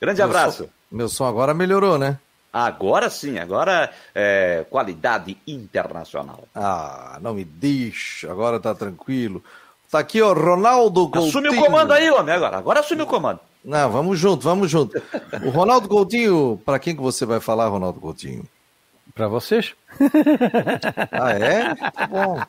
Grande 0.00 0.18
meu 0.18 0.26
abraço. 0.26 0.64
Som, 0.64 0.70
meu 0.90 1.08
som 1.08 1.24
agora 1.24 1.52
melhorou, 1.52 1.98
né? 1.98 2.18
Agora 2.52 3.08
sim, 3.08 3.38
agora 3.38 3.90
é 4.14 4.66
qualidade 4.68 5.38
internacional. 5.46 6.44
Ah, 6.54 7.18
não 7.22 7.32
me 7.32 7.44
deixa, 7.44 8.30
agora 8.30 8.60
tá 8.60 8.74
tranquilo. 8.74 9.42
Tá 9.90 10.00
aqui, 10.00 10.20
ó, 10.20 10.32
Ronaldo 10.32 11.08
Coutinho. 11.08 11.28
Assume 11.28 11.48
o 11.48 11.60
comando 11.60 11.92
aí, 11.92 12.10
homem, 12.10 12.34
agora. 12.34 12.58
Agora 12.58 12.80
assume 12.80 13.02
o 13.02 13.06
comando. 13.06 13.40
Não, 13.64 13.90
vamos 13.90 14.18
junto, 14.18 14.42
vamos 14.42 14.70
junto. 14.70 15.00
O 15.44 15.50
Ronaldo 15.50 15.88
Coutinho, 15.88 16.60
para 16.64 16.78
quem 16.78 16.94
que 16.96 17.02
você 17.02 17.24
vai 17.24 17.40
falar, 17.40 17.68
Ronaldo 17.68 18.00
Coutinho? 18.00 18.44
Para 19.14 19.28
vocês? 19.28 19.74
Ah, 21.12 21.32
é? 21.32 21.74
Tá 21.74 22.06
bom. 22.06 22.40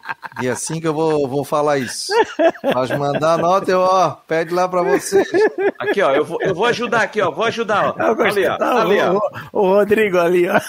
E 0.42 0.48
assim 0.48 0.80
que 0.80 0.88
eu 0.88 0.94
vou, 0.94 1.28
vou 1.28 1.44
falar 1.44 1.78
isso. 1.78 2.14
Pode 2.72 2.98
mandar 2.98 3.34
a 3.34 3.38
nota, 3.38 3.70
eu, 3.70 3.80
ó, 3.80 4.12
pede 4.12 4.54
lá 4.54 4.68
para 4.68 4.82
vocês. 4.82 5.28
Aqui, 5.78 6.02
ó, 6.02 6.12
eu 6.12 6.24
vou, 6.24 6.42
eu 6.42 6.56
vou 6.56 6.66
ajudar 6.66 7.02
aqui, 7.02 7.22
ó, 7.22 7.32
vou 7.32 7.44
ajudar, 7.46 7.94
ó. 7.98 8.24
Ali, 8.24 8.48
ó, 8.48 8.58
tá, 8.58 8.82
ali, 8.82 8.98
ó. 9.00 9.20
O, 9.52 9.62
o, 9.62 9.74
Rodrigo 9.74 10.18
ali, 10.18 10.48
ó. 10.48 10.60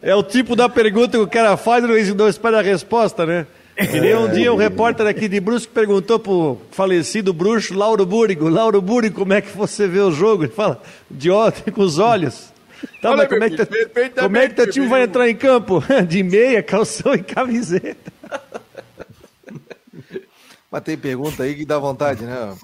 É 0.00 0.14
o 0.14 0.22
tipo 0.22 0.56
da 0.56 0.68
pergunta 0.68 1.18
que 1.18 1.24
o 1.24 1.28
cara 1.28 1.56
faz 1.56 1.84
e 1.84 2.14
não 2.14 2.28
espera 2.28 2.60
a 2.60 2.62
resposta, 2.62 3.26
né? 3.26 3.46
Que 3.76 4.00
nem 4.00 4.16
um 4.16 4.28
dia 4.28 4.50
um 4.50 4.56
repórter 4.56 5.06
aqui 5.06 5.28
de 5.28 5.38
Brusque 5.38 5.70
perguntou 5.70 6.18
pro 6.18 6.58
falecido 6.70 7.34
bruxo 7.34 7.74
Lauro 7.74 8.06
Búrigo, 8.06 8.48
Lauro 8.48 8.80
Búrigo, 8.80 9.18
como 9.18 9.34
é 9.34 9.42
que 9.42 9.54
você 9.54 9.86
vê 9.86 10.00
o 10.00 10.10
jogo? 10.10 10.44
Ele 10.44 10.52
fala, 10.52 10.80
de 11.10 11.30
ódio 11.30 11.70
com 11.70 11.82
os 11.82 11.98
olhos. 11.98 12.55
Tá, 13.00 13.10
Olha, 13.10 13.26
como, 13.26 13.44
é 13.44 13.50
que, 13.50 13.56
tá, 13.56 14.22
como 14.22 14.36
é 14.36 14.48
que 14.48 14.54
teu 14.54 14.70
time 14.70 14.86
vai 14.86 15.02
entrar 15.04 15.28
em 15.28 15.36
campo? 15.36 15.82
De 16.06 16.22
meia, 16.22 16.62
calção 16.62 17.14
e 17.14 17.22
camiseta. 17.22 18.12
Mas 20.70 20.82
tem 20.82 20.96
pergunta 20.96 21.42
aí 21.42 21.54
que 21.54 21.64
dá 21.64 21.78
vontade, 21.78 22.24
né? 22.24 22.54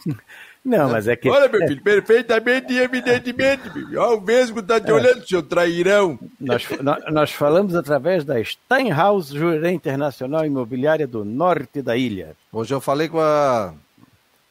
Não, 0.64 0.90
mas 0.90 1.08
é 1.08 1.16
que. 1.16 1.28
Olha, 1.28 1.48
meu 1.48 1.66
filho, 1.66 1.82
perfeitamente 1.82 2.72
e 2.72 2.78
evidentemente, 2.78 3.68
filho. 3.70 4.00
Olha 4.00 4.16
o 4.16 4.20
mesmo 4.20 4.56
que 4.56 4.68
tá 4.68 4.80
te 4.80 4.90
é. 4.90 4.92
olhando, 4.92 5.26
seu 5.26 5.42
trairão. 5.42 6.18
Nós, 6.38 6.68
nós 7.10 7.32
falamos 7.32 7.74
através 7.74 8.24
da 8.24 8.42
Steinhaus 8.42 9.28
Juré 9.28 9.72
Internacional 9.72 10.46
Imobiliária 10.46 11.06
do 11.06 11.24
norte 11.24 11.82
da 11.82 11.96
ilha. 11.96 12.36
Hoje 12.52 12.72
eu 12.72 12.80
falei 12.80 13.08
com 13.08 13.18
a 13.20 13.74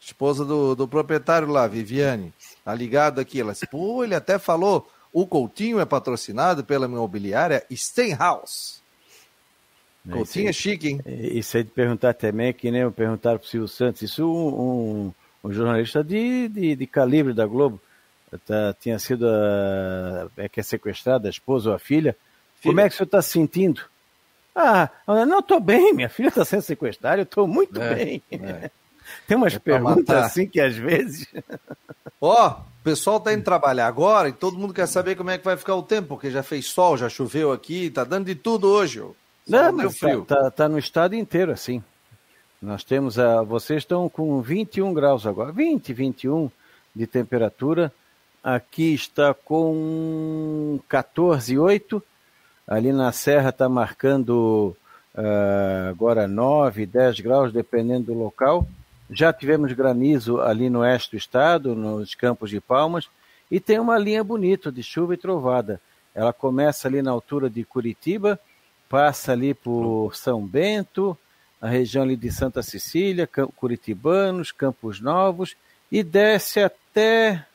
esposa 0.02 0.44
do, 0.44 0.76
do 0.76 0.86
proprietário 0.86 1.48
lá, 1.48 1.66
Viviane. 1.66 2.34
Tá 2.66 2.76
ligado 2.76 3.20
aqui. 3.20 3.40
Ela 3.40 3.54
disse, 3.54 3.68
pô, 3.68 4.04
ele 4.04 4.16
até 4.16 4.38
falou 4.38 4.90
o 5.14 5.26
Coutinho 5.28 5.80
é 5.80 5.86
patrocinado 5.86 6.64
pela 6.64 6.86
imobiliária 6.86 7.66
Steinhaus. 7.72 8.82
É, 10.08 10.12
Coutinho 10.12 10.50
é 10.50 10.54
chique, 10.54 10.90
hein? 10.90 11.02
Isso 11.06 11.58
aí 11.58 11.64
de 11.64 11.70
perguntar 11.70 12.14
também, 12.14 12.54
que 12.54 12.72
nem 12.72 12.82
eu 12.82 12.92
perguntar 12.92 13.38
para 13.38 13.46
o 13.46 13.50
Silvio 13.50 13.68
Santos, 13.68 14.02
isso 14.02 14.26
um, 14.26 15.12
um, 15.44 15.50
um 15.50 15.54
jornalista 15.54 16.04
de, 16.04 16.48
de, 16.48 16.76
de, 16.76 16.88
calibre 16.88 17.34
da 17.34 17.46
Globo, 17.46 17.80
tá, 18.46 18.74
tinha 18.80 18.98
sido 18.98 19.28
a, 19.28 20.30
é 20.38 20.50
que 20.50 20.60
é 20.60 20.64
sequestrada, 20.64 21.28
a 21.28 21.32
esposa 21.32 21.70
ou 21.70 21.76
a 21.76 21.80
filha. 21.80 22.16
filha. 22.56 22.72
Como 22.72 22.80
é 22.80 22.88
que 22.88 22.96
o 22.96 22.98
senhor 22.98 23.06
está 23.06 23.22
se 23.22 23.32
sentindo? 23.32 23.82
Ah, 24.56 24.90
não, 25.08 25.40
estou 25.40 25.60
bem, 25.60 25.94
minha 25.94 26.10
filha 26.10 26.28
está 26.30 26.44
sendo 26.44 26.62
sequestrada, 26.62 27.20
eu 27.20 27.24
estou 27.24 27.48
muito 27.48 27.82
é, 27.82 27.96
bem. 27.96 28.24
É. 28.32 28.72
Tem 29.32 29.38
umas 29.38 29.56
é 29.56 29.60
perguntas 29.60 30.26
assim 30.26 30.46
que 30.46 30.60
às 30.60 30.76
vezes. 30.76 31.26
Ó, 32.20 32.48
oh, 32.48 32.50
o 32.50 32.84
pessoal 32.84 33.18
tá 33.18 33.34
indo 33.34 33.46
trabalhar 33.46 33.88
agora 33.88 34.28
e 34.28 34.34
todo 34.34 34.58
mundo 34.58 34.74
quer 34.74 34.86
saber 34.90 35.16
como 35.16 35.30
é 35.30 35.38
que 35.38 35.46
vai 35.46 35.56
ficar 35.56 35.74
o 35.74 35.84
tempo, 35.84 36.10
porque 36.10 36.30
já 36.30 36.44
fez 36.44 36.66
sol, 36.66 36.98
já 36.98 37.08
choveu 37.08 37.54
aqui, 37.54 37.90
tá 37.90 38.04
dando 38.04 38.26
de 38.26 38.36
tudo 38.36 38.68
hoje. 38.68 39.02
Não, 39.48 39.72
mas 39.72 39.98
frio. 39.98 40.26
Tá, 40.26 40.36
tá, 40.36 40.52
tá, 40.52 40.68
no 40.68 40.78
estado 40.78 41.16
inteiro 41.16 41.50
assim. 41.50 41.82
Nós 42.62 42.84
temos 42.84 43.18
a. 43.18 43.42
Vocês 43.42 43.84
estão 43.84 44.10
com 44.10 44.42
21 44.42 44.94
graus 44.94 45.26
agora, 45.26 45.54
20, 45.54 45.94
21 45.94 46.52
de 46.94 47.08
temperatura. 47.08 47.90
Aqui 48.44 48.94
está 48.94 49.34
com 49.34 50.78
14,8. 50.90 52.04
Ali 52.68 52.92
na 52.92 53.14
Serra 53.14 53.48
está 53.48 53.70
marcando 53.70 54.76
uh, 55.16 55.90
agora 55.90 56.28
9, 56.28 56.86
10 56.86 57.22
graus, 57.22 57.54
dependendo 57.54 58.08
do 58.08 58.14
local. 58.14 58.68
Já 59.12 59.34
tivemos 59.34 59.74
granizo 59.74 60.40
ali 60.40 60.70
no 60.70 60.80
oeste 60.80 61.12
do 61.12 61.18
estado, 61.18 61.76
nos 61.76 62.16
Campos 62.16 62.50
de 62.50 62.62
Palmas, 62.62 63.10
e 63.52 63.60
tem 63.60 63.78
uma 63.78 63.98
linha 63.98 64.24
bonita 64.24 64.72
de 64.72 64.82
chuva 64.82 65.14
e 65.14 65.18
trovada. 65.18 65.82
Ela 66.16 66.32
começa 66.32 66.88
ali 66.88 67.02
na 67.02 67.12
altura 67.12 67.50
de 67.50 67.66
Curitiba, 67.66 68.40
passa 68.88 69.34
ali 69.34 69.54
por 69.54 70.16
São 70.16 70.46
Bento, 70.46 71.18
a 71.62 71.68
região 71.68 72.04
ali 72.04 72.16
de 72.16 72.32
Santa 72.32 72.64
Cecília, 72.64 73.30
Curitibanos, 73.56 74.52
Campos 74.52 75.02
Novos, 75.02 75.56
e 75.92 76.02
desce 76.04 76.62
até 76.62 77.46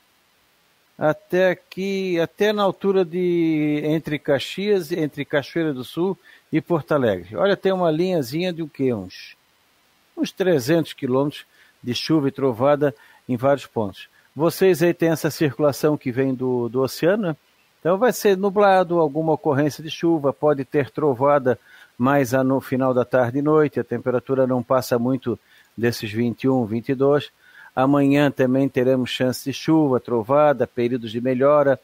até 0.99 1.51
aqui, 1.51 2.19
até 2.19 2.53
na 2.53 2.63
altura 2.63 3.05
de 3.05 3.83
entre 3.85 4.19
Caxias, 4.19 4.91
entre 4.93 5.25
Cachoeira 5.27 5.75
do 5.75 5.85
Sul 5.85 6.19
e 6.51 6.61
Porto 6.61 6.93
Alegre. 6.93 7.37
Olha, 7.37 7.57
tem 7.57 7.73
uma 7.73 7.91
linhazinha 7.91 8.53
de 8.53 8.63
o 8.63 8.69
quê? 8.69 8.95
Uns, 8.95 9.36
uns 10.17 10.33
300 10.33 10.93
quilômetros 10.93 11.45
de 11.83 11.95
chuva 11.95 12.29
e 12.29 12.33
trovada 12.33 12.95
em 13.29 13.37
vários 13.37 13.67
pontos. 13.67 14.09
Vocês 14.35 14.83
aí 14.83 14.93
têm 14.93 15.11
essa 15.11 15.31
circulação 15.31 15.97
que 15.97 16.11
vem 16.11 16.35
do, 16.35 16.69
do 16.69 16.81
oceano, 16.83 17.29
né? 17.29 17.37
então 17.81 17.99
vai 17.99 18.13
ser 18.13 18.37
nublado, 18.37 18.99
alguma 18.99 19.33
ocorrência 19.33 19.83
de 19.83 19.91
chuva, 19.91 20.33
pode 20.33 20.65
ter 20.65 20.91
trovada 20.91 21.59
mais 21.97 22.33
no 22.33 22.61
final 22.61 22.93
da 22.93 23.05
tarde 23.05 23.39
e 23.39 23.43
noite, 23.43 23.81
a 23.81 23.85
temperatura 23.85 24.47
não 24.47 24.63
passa 24.63 24.99
muito 24.99 25.39
desses 25.77 26.11
21, 26.13 26.67
22 26.67 27.31
Amanhã 27.77 28.31
também 28.31 28.71
teremos 28.71 29.11
chance 29.11 29.45
de 29.45 29.53
chuva, 29.53 30.01
trovada, 30.01 30.67
períodos 30.67 31.13
de 31.13 31.21
melhora. 31.21 31.79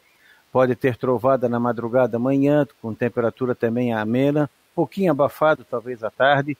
Pode 0.50 0.74
ter 0.74 0.96
trovada 0.96 1.50
na 1.50 1.60
madrugada 1.60 2.16
amanhã, 2.16 2.66
com 2.80 2.94
temperatura 2.94 3.54
também 3.54 3.92
amena, 3.92 4.48
pouquinho 4.74 5.10
abafado, 5.10 5.66
talvez 5.70 6.02
à 6.02 6.10
tarde. 6.10 6.56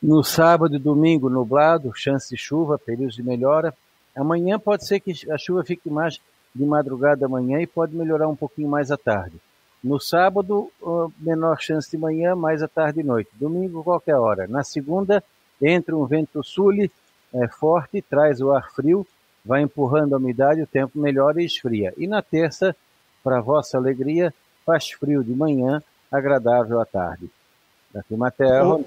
No 0.00 0.22
sábado 0.22 0.76
e 0.76 0.78
domingo, 0.78 1.28
nublado, 1.28 1.92
chance 1.92 2.30
de 2.30 2.36
chuva, 2.36 2.78
períodos 2.78 3.16
de 3.16 3.22
melhora. 3.22 3.74
Amanhã 4.14 4.56
pode 4.58 4.86
ser 4.86 5.00
que 5.00 5.12
a 5.30 5.36
chuva 5.36 5.64
fique 5.64 5.90
mais 5.90 6.20
de 6.54 6.64
madrugada 6.64 7.26
amanhã 7.26 7.60
e 7.60 7.66
pode 7.66 7.96
melhorar 7.96 8.28
um 8.28 8.36
pouquinho 8.36 8.68
mais 8.68 8.92
à 8.92 8.96
tarde. 8.96 9.36
No 9.82 10.00
sábado, 10.00 10.70
menor 11.18 11.60
chance 11.60 11.90
de 11.90 11.98
manhã, 11.98 12.36
mais 12.36 12.62
à 12.62 12.68
tarde 12.68 13.00
e 13.00 13.04
noite. 13.04 13.30
Domingo, 13.34 13.82
qualquer 13.82 14.16
hora. 14.16 14.46
Na 14.46 14.62
segunda, 14.62 15.22
entra 15.60 15.96
um 15.96 16.06
vento 16.06 16.42
sul 16.44 16.72
é 17.34 17.48
forte, 17.48 18.00
traz 18.00 18.40
o 18.40 18.52
ar 18.52 18.70
frio, 18.70 19.06
vai 19.44 19.62
empurrando 19.62 20.14
a 20.14 20.18
umidade, 20.18 20.62
o 20.62 20.66
tempo 20.66 20.98
melhora 20.98 21.42
e 21.42 21.46
esfria. 21.46 21.92
E 21.96 22.06
na 22.06 22.22
terça, 22.22 22.74
para 23.22 23.40
vossa 23.40 23.76
alegria, 23.76 24.32
faz 24.64 24.90
frio 24.90 25.22
de 25.22 25.34
manhã, 25.34 25.82
agradável 26.10 26.80
à 26.80 26.86
tarde. 26.86 27.30
Da 27.92 28.02
Climaterra. 28.02 28.80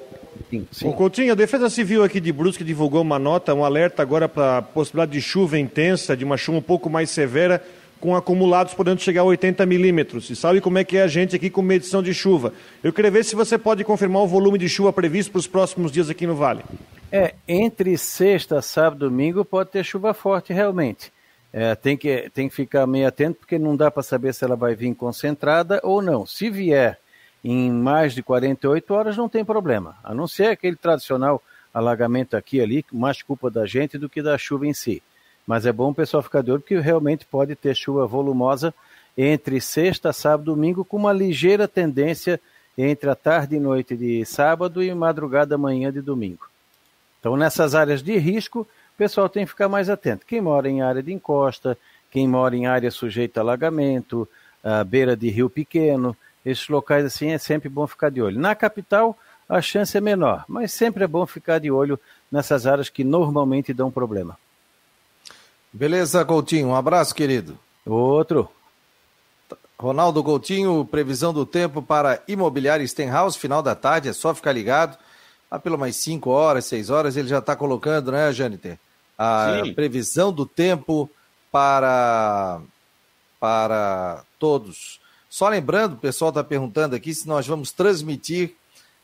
Sim, 0.50 0.68
sim. 0.72 0.88
O 0.88 0.94
Coutinho, 0.94 1.32
a 1.32 1.36
Defesa 1.36 1.70
Civil 1.70 2.04
aqui 2.04 2.20
de 2.20 2.32
Brusque 2.32 2.64
divulgou 2.64 3.02
uma 3.02 3.18
nota, 3.18 3.54
um 3.54 3.66
alerta 3.66 4.02
agora 4.02 4.30
para 4.30 4.60
a 4.60 4.62
possibilidade 4.62 5.12
de 5.14 5.22
chuva 5.22 5.58
intensa, 5.58 6.16
de 6.16 6.24
uma 6.24 6.38
chuva 6.38 6.60
um 6.60 6.62
pouco 6.62 6.90
mais 6.90 7.10
severa, 7.10 7.64
com 8.00 8.16
acumulados 8.16 8.74
podendo 8.74 9.02
chegar 9.02 9.22
a 9.22 9.26
80 9.26 9.66
milímetros. 9.66 10.30
E 10.30 10.36
sabe 10.36 10.62
como 10.62 10.78
é 10.78 10.84
que 10.84 10.98
é 10.98 11.04
a 11.04 11.08
gente 11.08 11.36
aqui 11.36 11.50
com 11.50 11.62
medição 11.62 12.04
de 12.04 12.14
chuva. 12.14 12.54
Eu 12.84 12.94
queria 12.94 13.12
ver 13.12 13.24
se 13.24 13.36
você 13.36 13.58
pode 13.58 13.84
confirmar 13.84 14.24
o 14.24 14.28
volume 14.28 14.58
de 14.58 14.70
chuva 14.70 14.94
previsto 14.94 15.32
para 15.32 15.40
os 15.40 15.48
próximos 15.48 15.92
dias 15.92 16.10
aqui 16.10 16.28
no 16.28 16.36
Vale. 16.36 16.64
É, 17.12 17.36
entre 17.48 17.98
sexta, 17.98 18.62
sábado 18.62 19.06
e 19.06 19.10
domingo 19.10 19.44
pode 19.44 19.70
ter 19.70 19.84
chuva 19.84 20.14
forte 20.14 20.54
realmente. 20.54 21.12
É, 21.54 21.76
tem, 21.76 21.98
que, 21.98 22.30
tem 22.34 22.48
que 22.48 22.56
ficar 22.56 22.88
meio 22.88 23.08
atento 23.08 23.40
porque 23.40 23.60
não 23.60 23.76
dá 23.76 23.92
para 23.92 24.02
saber 24.02 24.34
se 24.34 24.44
ela 24.46 24.56
vai 24.56 24.74
vir 24.74 24.94
concentrada 24.96 25.80
ou 25.84 26.02
não. 26.02 26.26
Se 26.26 26.50
vier 26.50 26.98
em 27.44 27.72
mais 27.72 28.14
de 28.14 28.22
48 28.22 28.94
horas, 28.94 29.18
não 29.18 29.28
tem 29.28 29.44
problema. 29.44 29.96
A 30.04 30.14
não 30.14 30.28
ser 30.28 30.48
aquele 30.48 30.76
tradicional 30.76 31.42
alagamento 31.74 32.36
aqui 32.36 32.58
e 32.58 32.62
ali, 32.62 32.86
mais 32.92 33.22
culpa 33.22 33.50
da 33.50 33.66
gente 33.66 33.98
do 33.98 34.10
que 34.10 34.22
da 34.22 34.38
chuva 34.38 34.68
em 34.68 34.74
si. 34.74 35.02
Mas 35.48 35.66
é 35.66 35.72
bom 35.72 35.90
o 35.90 35.96
pessoal 35.96 36.22
ficar 36.22 36.42
de 36.42 36.52
olho 36.52 36.62
porque 36.62 36.78
realmente 36.80 37.26
pode 37.26 37.56
ter 37.56 37.76
chuva 37.76 38.06
volumosa 38.06 38.74
entre 39.18 39.60
sexta, 39.60 40.14
sábado 40.14 40.52
e 40.52 40.56
domingo, 40.56 40.86
com 40.86 40.98
uma 40.98 41.12
ligeira 41.12 41.68
tendência 41.68 42.40
entre 42.78 43.10
a 43.10 43.16
tarde 43.16 43.56
e 43.56 43.60
noite 43.60 43.98
de 43.98 44.24
sábado 44.26 44.82
e 44.84 44.94
madrugada 44.94 45.58
manhã 45.58 45.92
de 45.92 46.02
domingo. 46.02 46.48
Então, 47.20 47.36
nessas 47.36 47.76
áreas 47.76 48.02
de 48.02 48.18
risco, 48.18 48.62
o 48.62 48.98
pessoal 48.98 49.28
tem 49.28 49.44
que 49.44 49.52
ficar 49.52 49.68
mais 49.68 49.90
atento. 49.90 50.26
Quem 50.26 50.42
mora 50.42 50.70
em 50.70 50.82
área 50.82 51.04
de 51.04 51.14
encosta, 51.14 51.78
quem 52.10 52.28
mora 52.28 52.56
em 52.56 52.66
área 52.66 52.90
sujeita 52.90 53.40
a 53.40 53.44
alagamento, 53.44 54.28
à 54.64 54.84
beira 54.84 55.16
de 55.16 55.30
rio 55.30 55.50
pequeno, 55.50 56.16
esses 56.46 56.68
locais 56.68 57.06
assim 57.06 57.32
é 57.32 57.38
sempre 57.38 57.70
bom 57.70 57.86
ficar 57.88 58.10
de 58.10 58.22
olho. 58.22 58.40
Na 58.40 58.56
capital, 58.56 59.18
a 59.48 59.62
chance 59.62 59.98
é 59.98 60.02
menor, 60.02 60.46
mas 60.48 60.72
sempre 60.72 61.04
é 61.04 61.08
bom 61.08 61.26
ficar 61.26 61.60
de 61.60 61.72
olho 61.72 62.00
nessas 62.32 62.66
áreas 62.66 62.90
que 62.90 63.04
normalmente 63.04 63.74
dão 63.74 63.92
problema. 63.92 64.38
Beleza, 65.74 66.24
Coutinho. 66.26 66.70
Um 66.70 66.76
abraço, 66.76 67.16
querido. 67.16 67.58
Outro. 67.86 68.50
Ronaldo 69.80 70.24
Coutinho, 70.24 70.86
previsão 70.86 71.34
do 71.34 71.46
tempo 71.46 71.82
para 71.82 72.22
Imobiliário 72.28 72.88
Stenhouse, 72.88 73.38
final 73.38 73.64
da 73.64 73.74
tarde, 73.74 74.10
é 74.10 74.14
só 74.14 74.34
ficar 74.36 74.52
ligado 74.52 74.98
lá 75.52 75.60
pelo 75.60 75.78
mais 75.78 75.98
5 75.98 76.30
horas, 76.30 76.66
6 76.66 76.90
horas, 76.90 77.18
ele 77.18 77.28
já 77.28 77.40
está 77.40 77.56
colocando, 77.56 78.12
né, 78.12 78.32
Jâniter? 78.32 78.80
A 79.18 79.62
Sim. 79.66 79.74
previsão 79.74 80.32
do 80.32 80.46
tempo 80.46 81.10
para, 81.52 82.62
para 83.40 84.24
todos. 84.40 85.02
Só 85.32 85.48
lembrando, 85.48 85.94
o 85.94 85.98
pessoal 85.98 86.28
está 86.28 86.44
perguntando 86.44 86.94
aqui 86.94 87.16
se 87.16 87.26
nós 87.26 87.48
vamos 87.48 87.72
transmitir 87.72 88.54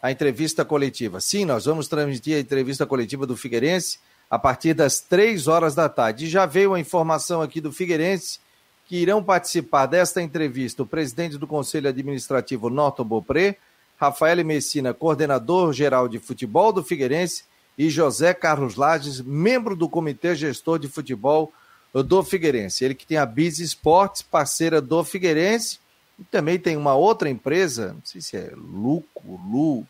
a 0.01 0.11
entrevista 0.11 0.65
coletiva. 0.65 1.21
Sim, 1.21 1.45
nós 1.45 1.63
vamos 1.63 1.87
transmitir 1.87 2.35
a 2.35 2.39
entrevista 2.41 2.85
coletiva 2.85 3.25
do 3.25 3.37
Figueirense 3.37 3.97
a 4.29 4.37
partir 4.37 4.73
das 4.73 4.99
3 4.99 5.47
horas 5.47 5.73
da 5.73 5.87
tarde. 5.87 6.25
E 6.25 6.29
já 6.29 6.45
veio 6.45 6.73
a 6.73 6.79
informação 6.81 7.41
aqui 7.41 7.61
do 7.61 7.71
Figueirense 7.71 8.41
que 8.87 8.97
irão 8.97 9.23
participar 9.23 9.85
desta 9.85 10.21
entrevista 10.21 10.83
o 10.83 10.85
presidente 10.85 11.37
do 11.37 11.47
Conselho 11.47 11.87
Administrativo 11.87 12.69
Norton 12.69 13.05
Bopré, 13.05 13.55
Rafael 13.95 14.43
Messina, 14.43 14.93
coordenador 14.93 15.71
geral 15.71 16.09
de 16.09 16.19
futebol 16.19 16.73
do 16.73 16.83
Figueirense, 16.83 17.45
e 17.77 17.89
José 17.89 18.33
Carlos 18.33 18.75
Lages, 18.75 19.21
membro 19.21 19.77
do 19.77 19.87
Comitê 19.87 20.35
Gestor 20.35 20.77
de 20.77 20.89
Futebol 20.89 21.53
do 21.93 22.21
Figueirense. 22.21 22.83
Ele 22.83 22.95
que 22.95 23.07
tem 23.07 23.17
a 23.17 23.25
Biz 23.25 23.59
Esportes, 23.59 24.21
parceira 24.21 24.81
do 24.81 25.05
Figueirense, 25.05 25.79
e 26.19 26.23
também 26.23 26.57
tem 26.57 26.75
uma 26.75 26.95
outra 26.95 27.29
empresa, 27.29 27.93
não 27.93 28.01
sei 28.03 28.21
se 28.21 28.35
é 28.35 28.51
Luco, 28.55 29.41
Lu, 29.49 29.85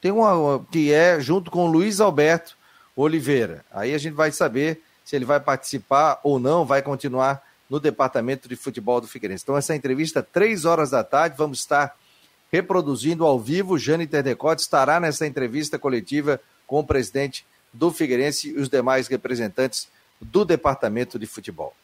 tem 0.00 0.10
uma 0.10 0.64
que 0.70 0.92
é 0.92 1.20
junto 1.20 1.50
com 1.50 1.66
o 1.66 1.70
Luiz 1.70 2.00
Alberto 2.00 2.56
Oliveira. 2.96 3.64
Aí 3.70 3.94
a 3.94 3.98
gente 3.98 4.14
vai 4.14 4.32
saber 4.32 4.82
se 5.04 5.16
ele 5.16 5.24
vai 5.24 5.40
participar 5.40 6.20
ou 6.22 6.38
não, 6.38 6.64
vai 6.64 6.82
continuar 6.82 7.42
no 7.68 7.78
departamento 7.78 8.48
de 8.48 8.56
futebol 8.56 9.00
do 9.00 9.06
Figueirense. 9.06 9.44
Então, 9.44 9.56
essa 9.56 9.74
entrevista, 9.74 10.22
três 10.22 10.64
horas 10.64 10.90
da 10.90 11.04
tarde, 11.04 11.36
vamos 11.36 11.58
estar 11.58 11.96
reproduzindo 12.50 13.24
ao 13.24 13.38
vivo. 13.38 13.78
Jane 13.78 14.06
Terdecote 14.06 14.62
estará 14.62 14.98
nessa 14.98 15.26
entrevista 15.26 15.78
coletiva 15.78 16.40
com 16.66 16.80
o 16.80 16.84
presidente 16.84 17.44
do 17.72 17.92
Figueirense 17.92 18.50
e 18.50 18.56
os 18.56 18.68
demais 18.68 19.06
representantes 19.06 19.88
do 20.20 20.44
departamento 20.44 21.18
de 21.18 21.26
futebol. 21.26 21.74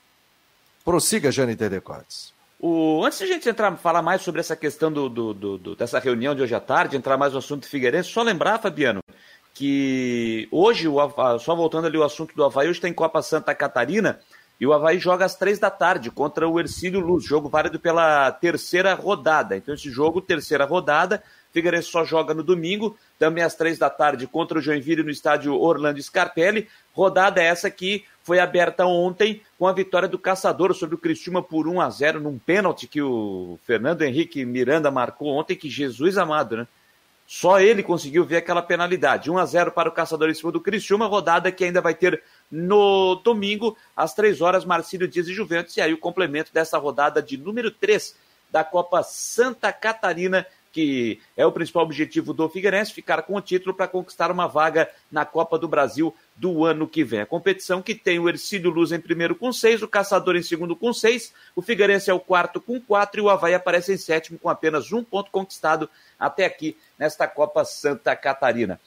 Prossiga, 0.84 1.30
Jane 1.30 1.54
Terdecotes. 1.56 2.35
O, 2.58 3.04
antes 3.04 3.18
de 3.18 3.24
a 3.24 3.26
gente 3.26 3.48
entrar 3.48 3.76
falar 3.76 4.00
mais 4.00 4.22
sobre 4.22 4.40
essa 4.40 4.56
questão 4.56 4.90
do, 4.90 5.08
do, 5.08 5.34
do, 5.34 5.76
dessa 5.76 5.98
reunião 5.98 6.34
de 6.34 6.42
hoje 6.42 6.54
à 6.54 6.60
tarde, 6.60 6.96
entrar 6.96 7.18
mais 7.18 7.32
no 7.32 7.38
assunto 7.38 7.62
do 7.62 7.68
Figueirense, 7.68 8.08
só 8.08 8.22
lembrar, 8.22 8.58
Fabiano, 8.58 9.00
que 9.52 10.48
hoje, 10.50 10.88
o, 10.88 11.38
só 11.38 11.54
voltando 11.54 11.86
ali 11.86 11.98
o 11.98 12.04
assunto 12.04 12.34
do 12.34 12.44
Havaí, 12.44 12.68
hoje 12.68 12.80
tem 12.80 12.94
Copa 12.94 13.20
Santa 13.20 13.54
Catarina, 13.54 14.20
e 14.58 14.66
o 14.66 14.72
Havaí 14.72 14.98
joga 14.98 15.26
às 15.26 15.34
três 15.34 15.58
da 15.58 15.70
tarde 15.70 16.10
contra 16.10 16.48
o 16.48 16.58
Ercílio 16.58 17.00
Luz, 17.00 17.24
jogo 17.24 17.48
válido 17.48 17.78
pela 17.78 18.32
terceira 18.32 18.94
rodada. 18.94 19.54
Então, 19.54 19.74
esse 19.74 19.90
jogo, 19.90 20.22
terceira 20.22 20.64
rodada, 20.64 21.22
Figueirense 21.56 21.88
só 21.88 22.04
joga 22.04 22.34
no 22.34 22.42
domingo, 22.42 22.98
também 23.18 23.42
às 23.42 23.54
três 23.54 23.78
da 23.78 23.88
tarde 23.88 24.26
contra 24.26 24.58
o 24.58 24.60
Joinville 24.60 25.02
no 25.02 25.10
estádio 25.10 25.58
Orlando 25.58 26.02
Scarpelli. 26.02 26.68
Rodada 26.92 27.42
essa 27.42 27.70
que 27.70 28.04
foi 28.22 28.38
aberta 28.38 28.84
ontem 28.84 29.40
com 29.58 29.66
a 29.66 29.72
vitória 29.72 30.06
do 30.06 30.18
Caçador 30.18 30.74
sobre 30.74 30.96
o 30.96 30.98
Cristiúma 30.98 31.42
por 31.42 31.66
1 31.66 31.80
a 31.80 31.88
0 31.88 32.20
num 32.20 32.38
pênalti 32.38 32.86
que 32.86 33.00
o 33.00 33.58
Fernando 33.64 34.02
Henrique 34.02 34.44
Miranda 34.44 34.90
marcou 34.90 35.28
ontem, 35.28 35.56
que 35.56 35.70
Jesus 35.70 36.18
amado, 36.18 36.58
né? 36.58 36.66
Só 37.26 37.58
ele 37.58 37.82
conseguiu 37.82 38.22
ver 38.22 38.36
aquela 38.36 38.60
penalidade. 38.60 39.30
1 39.30 39.38
a 39.38 39.46
0 39.46 39.72
para 39.72 39.88
o 39.88 39.92
Caçador 39.92 40.28
em 40.28 40.34
cima 40.34 40.52
do 40.52 40.60
Criciúma, 40.60 41.06
rodada 41.06 41.50
que 41.50 41.64
ainda 41.64 41.80
vai 41.80 41.94
ter 41.94 42.22
no 42.50 43.14
domingo, 43.24 43.78
às 43.96 44.12
3 44.12 44.42
horas, 44.42 44.66
Marcílio 44.66 45.08
Dias 45.08 45.26
e 45.26 45.32
Juventus. 45.32 45.74
E 45.78 45.80
aí 45.80 45.94
o 45.94 45.98
complemento 45.98 46.52
dessa 46.52 46.76
rodada 46.76 47.22
de 47.22 47.38
número 47.38 47.70
3 47.70 48.14
da 48.50 48.62
Copa 48.62 49.02
Santa 49.02 49.72
Catarina, 49.72 50.46
que 50.76 51.18
é 51.34 51.46
o 51.46 51.50
principal 51.50 51.84
objetivo 51.84 52.34
do 52.34 52.50
Figueirense, 52.50 52.92
ficar 52.92 53.22
com 53.22 53.34
o 53.34 53.40
título 53.40 53.72
para 53.72 53.88
conquistar 53.88 54.30
uma 54.30 54.46
vaga 54.46 54.90
na 55.10 55.24
Copa 55.24 55.58
do 55.58 55.66
Brasil 55.66 56.14
do 56.36 56.66
ano 56.66 56.86
que 56.86 57.02
vem. 57.02 57.22
A 57.22 57.26
competição 57.26 57.80
que 57.80 57.94
tem 57.94 58.18
o 58.18 58.28
Ercílio 58.28 58.70
Luz 58.70 58.92
em 58.92 59.00
primeiro 59.00 59.34
com 59.34 59.50
seis, 59.54 59.80
o 59.80 59.88
Caçador 59.88 60.36
em 60.36 60.42
segundo 60.42 60.76
com 60.76 60.92
seis, 60.92 61.32
o 61.54 61.62
Figueirense 61.62 62.10
é 62.10 62.12
o 62.12 62.20
quarto 62.20 62.60
com 62.60 62.78
quatro 62.78 63.18
e 63.18 63.24
o 63.24 63.30
Havaí 63.30 63.54
aparece 63.54 63.94
em 63.94 63.96
sétimo 63.96 64.38
com 64.38 64.50
apenas 64.50 64.92
um 64.92 65.02
ponto 65.02 65.30
conquistado 65.30 65.88
até 66.20 66.44
aqui 66.44 66.76
nesta 66.98 67.26
Copa 67.26 67.64
Santa 67.64 68.14
Catarina. 68.14 68.78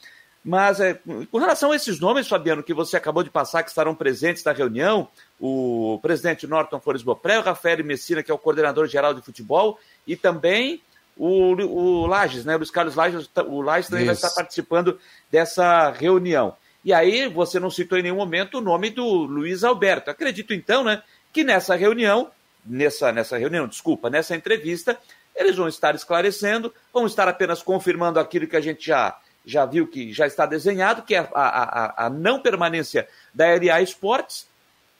Mas 0.44 0.78
é, 0.78 0.94
com 1.28 1.38
relação 1.38 1.72
a 1.72 1.76
esses 1.76 1.98
nomes, 1.98 2.28
Fabiano, 2.28 2.62
que 2.62 2.72
você 2.72 2.96
acabou 2.96 3.24
de 3.24 3.30
passar, 3.30 3.64
que 3.64 3.68
estarão 3.68 3.96
presentes 3.96 4.44
na 4.44 4.52
reunião, 4.52 5.08
o 5.40 5.98
presidente 6.00 6.46
Norton 6.46 6.78
Flores 6.78 7.02
Bopré, 7.02 7.40
o 7.40 7.42
Rafael 7.42 7.84
Messina, 7.84 8.22
que 8.22 8.30
é 8.30 8.34
o 8.34 8.38
coordenador 8.38 8.86
geral 8.86 9.12
de 9.12 9.22
futebol, 9.22 9.76
e 10.06 10.14
também 10.14 10.80
o, 11.16 11.54
o 11.54 12.06
Lages, 12.06 12.44
né? 12.44 12.54
O 12.54 12.58
Luiz 12.58 12.70
Carlos 12.70 12.94
Lages, 12.94 13.28
o 13.46 13.60
Lages 13.60 13.88
também 13.90 14.06
vai 14.06 14.14
estar 14.14 14.30
participando 14.30 14.98
dessa 15.30 15.90
reunião. 15.90 16.56
E 16.84 16.92
aí 16.92 17.28
você 17.28 17.60
não 17.60 17.70
citou 17.70 17.98
em 17.98 18.02
nenhum 18.02 18.16
momento 18.16 18.58
o 18.58 18.60
nome 18.60 18.90
do 18.90 19.04
Luiz 19.04 19.64
Alberto. 19.64 20.10
Acredito 20.10 20.54
então, 20.54 20.82
né, 20.82 21.02
que 21.32 21.44
nessa 21.44 21.76
reunião, 21.76 22.30
nessa, 22.64 23.12
nessa 23.12 23.36
reunião, 23.36 23.68
desculpa, 23.68 24.08
nessa 24.08 24.34
entrevista, 24.34 24.98
eles 25.34 25.56
vão 25.56 25.68
estar 25.68 25.94
esclarecendo, 25.94 26.72
vão 26.92 27.06
estar 27.06 27.28
apenas 27.28 27.62
confirmando 27.62 28.18
aquilo 28.18 28.46
que 28.46 28.56
a 28.56 28.60
gente 28.60 28.86
já, 28.86 29.18
já 29.44 29.66
viu 29.66 29.86
que 29.86 30.12
já 30.12 30.26
está 30.26 30.46
desenhado, 30.46 31.02
que 31.02 31.14
é 31.14 31.18
a, 31.18 31.28
a, 31.34 32.06
a 32.06 32.10
não 32.10 32.40
permanência 32.40 33.06
da 33.34 33.46
RA 33.54 33.82
Esportes, 33.82 34.48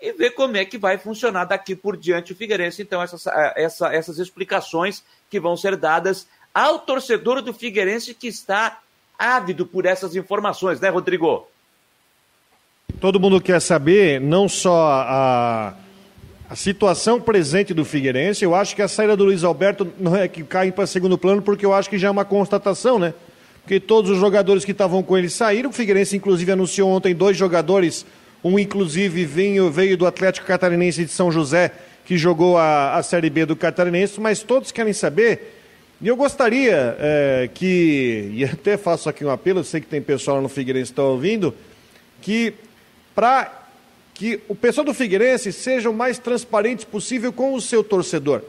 e 0.00 0.12
ver 0.12 0.30
como 0.30 0.56
é 0.56 0.64
que 0.64 0.78
vai 0.78 0.96
funcionar 0.96 1.44
daqui 1.44 1.76
por 1.76 1.96
diante 1.96 2.32
o 2.32 2.36
Figueirense. 2.36 2.80
Então, 2.80 3.02
essas, 3.02 3.26
essa, 3.54 3.92
essas 3.94 4.18
explicações 4.18 5.04
que 5.30 5.40
vão 5.40 5.56
ser 5.56 5.76
dadas 5.76 6.26
ao 6.52 6.80
torcedor 6.80 7.40
do 7.40 7.54
Figueirense 7.54 8.12
que 8.12 8.26
está 8.26 8.80
ávido 9.18 9.64
por 9.64 9.86
essas 9.86 10.16
informações, 10.16 10.80
né, 10.80 10.88
Rodrigo? 10.88 11.46
Todo 13.00 13.20
mundo 13.20 13.40
quer 13.40 13.60
saber 13.60 14.20
não 14.20 14.48
só 14.48 14.86
a, 14.90 15.74
a 16.48 16.56
situação 16.56 17.20
presente 17.20 17.72
do 17.72 17.84
Figueirense, 17.84 18.44
eu 18.44 18.54
acho 18.54 18.74
que 18.74 18.82
a 18.82 18.88
saída 18.88 19.16
do 19.16 19.24
Luiz 19.24 19.44
Alberto 19.44 19.90
não 19.98 20.16
é 20.16 20.26
que 20.26 20.42
cai 20.42 20.72
para 20.72 20.86
segundo 20.86 21.16
plano, 21.16 21.40
porque 21.40 21.64
eu 21.64 21.72
acho 21.72 21.88
que 21.88 21.98
já 21.98 22.08
é 22.08 22.10
uma 22.10 22.24
constatação, 22.24 22.98
né? 22.98 23.14
Porque 23.62 23.78
todos 23.78 24.10
os 24.10 24.18
jogadores 24.18 24.64
que 24.64 24.72
estavam 24.72 25.02
com 25.02 25.16
ele 25.16 25.28
saíram, 25.28 25.70
o 25.70 25.72
Figueirense 25.72 26.16
inclusive 26.16 26.50
anunciou 26.50 26.90
ontem 26.90 27.14
dois 27.14 27.36
jogadores, 27.36 28.04
um 28.42 28.58
inclusive 28.58 29.24
veio, 29.24 29.70
veio 29.70 29.96
do 29.96 30.06
Atlético 30.06 30.46
Catarinense 30.46 31.04
de 31.04 31.10
São 31.10 31.30
José, 31.30 31.72
que 32.10 32.18
jogou 32.18 32.58
a, 32.58 32.96
a 32.96 33.04
Série 33.04 33.30
B 33.30 33.46
do 33.46 33.54
Catarinense, 33.54 34.20
mas 34.20 34.42
todos 34.42 34.72
querem 34.72 34.92
saber 34.92 35.60
e 36.02 36.08
eu 36.08 36.16
gostaria 36.16 36.96
é, 36.98 37.48
que, 37.54 38.28
e 38.34 38.44
até 38.44 38.76
faço 38.76 39.08
aqui 39.08 39.24
um 39.24 39.30
apelo, 39.30 39.60
eu 39.60 39.64
sei 39.64 39.80
que 39.80 39.86
tem 39.86 40.02
pessoal 40.02 40.42
no 40.42 40.48
Figueirense 40.48 40.86
que 40.86 40.92
está 40.94 41.04
ouvindo, 41.04 41.54
que 42.20 42.52
para 43.14 43.68
que 44.12 44.40
o 44.48 44.56
pessoal 44.56 44.84
do 44.84 44.92
Figueirense 44.92 45.52
seja 45.52 45.88
o 45.88 45.94
mais 45.94 46.18
transparente 46.18 46.84
possível 46.84 47.32
com 47.32 47.54
o 47.54 47.60
seu 47.60 47.84
torcedor. 47.84 48.42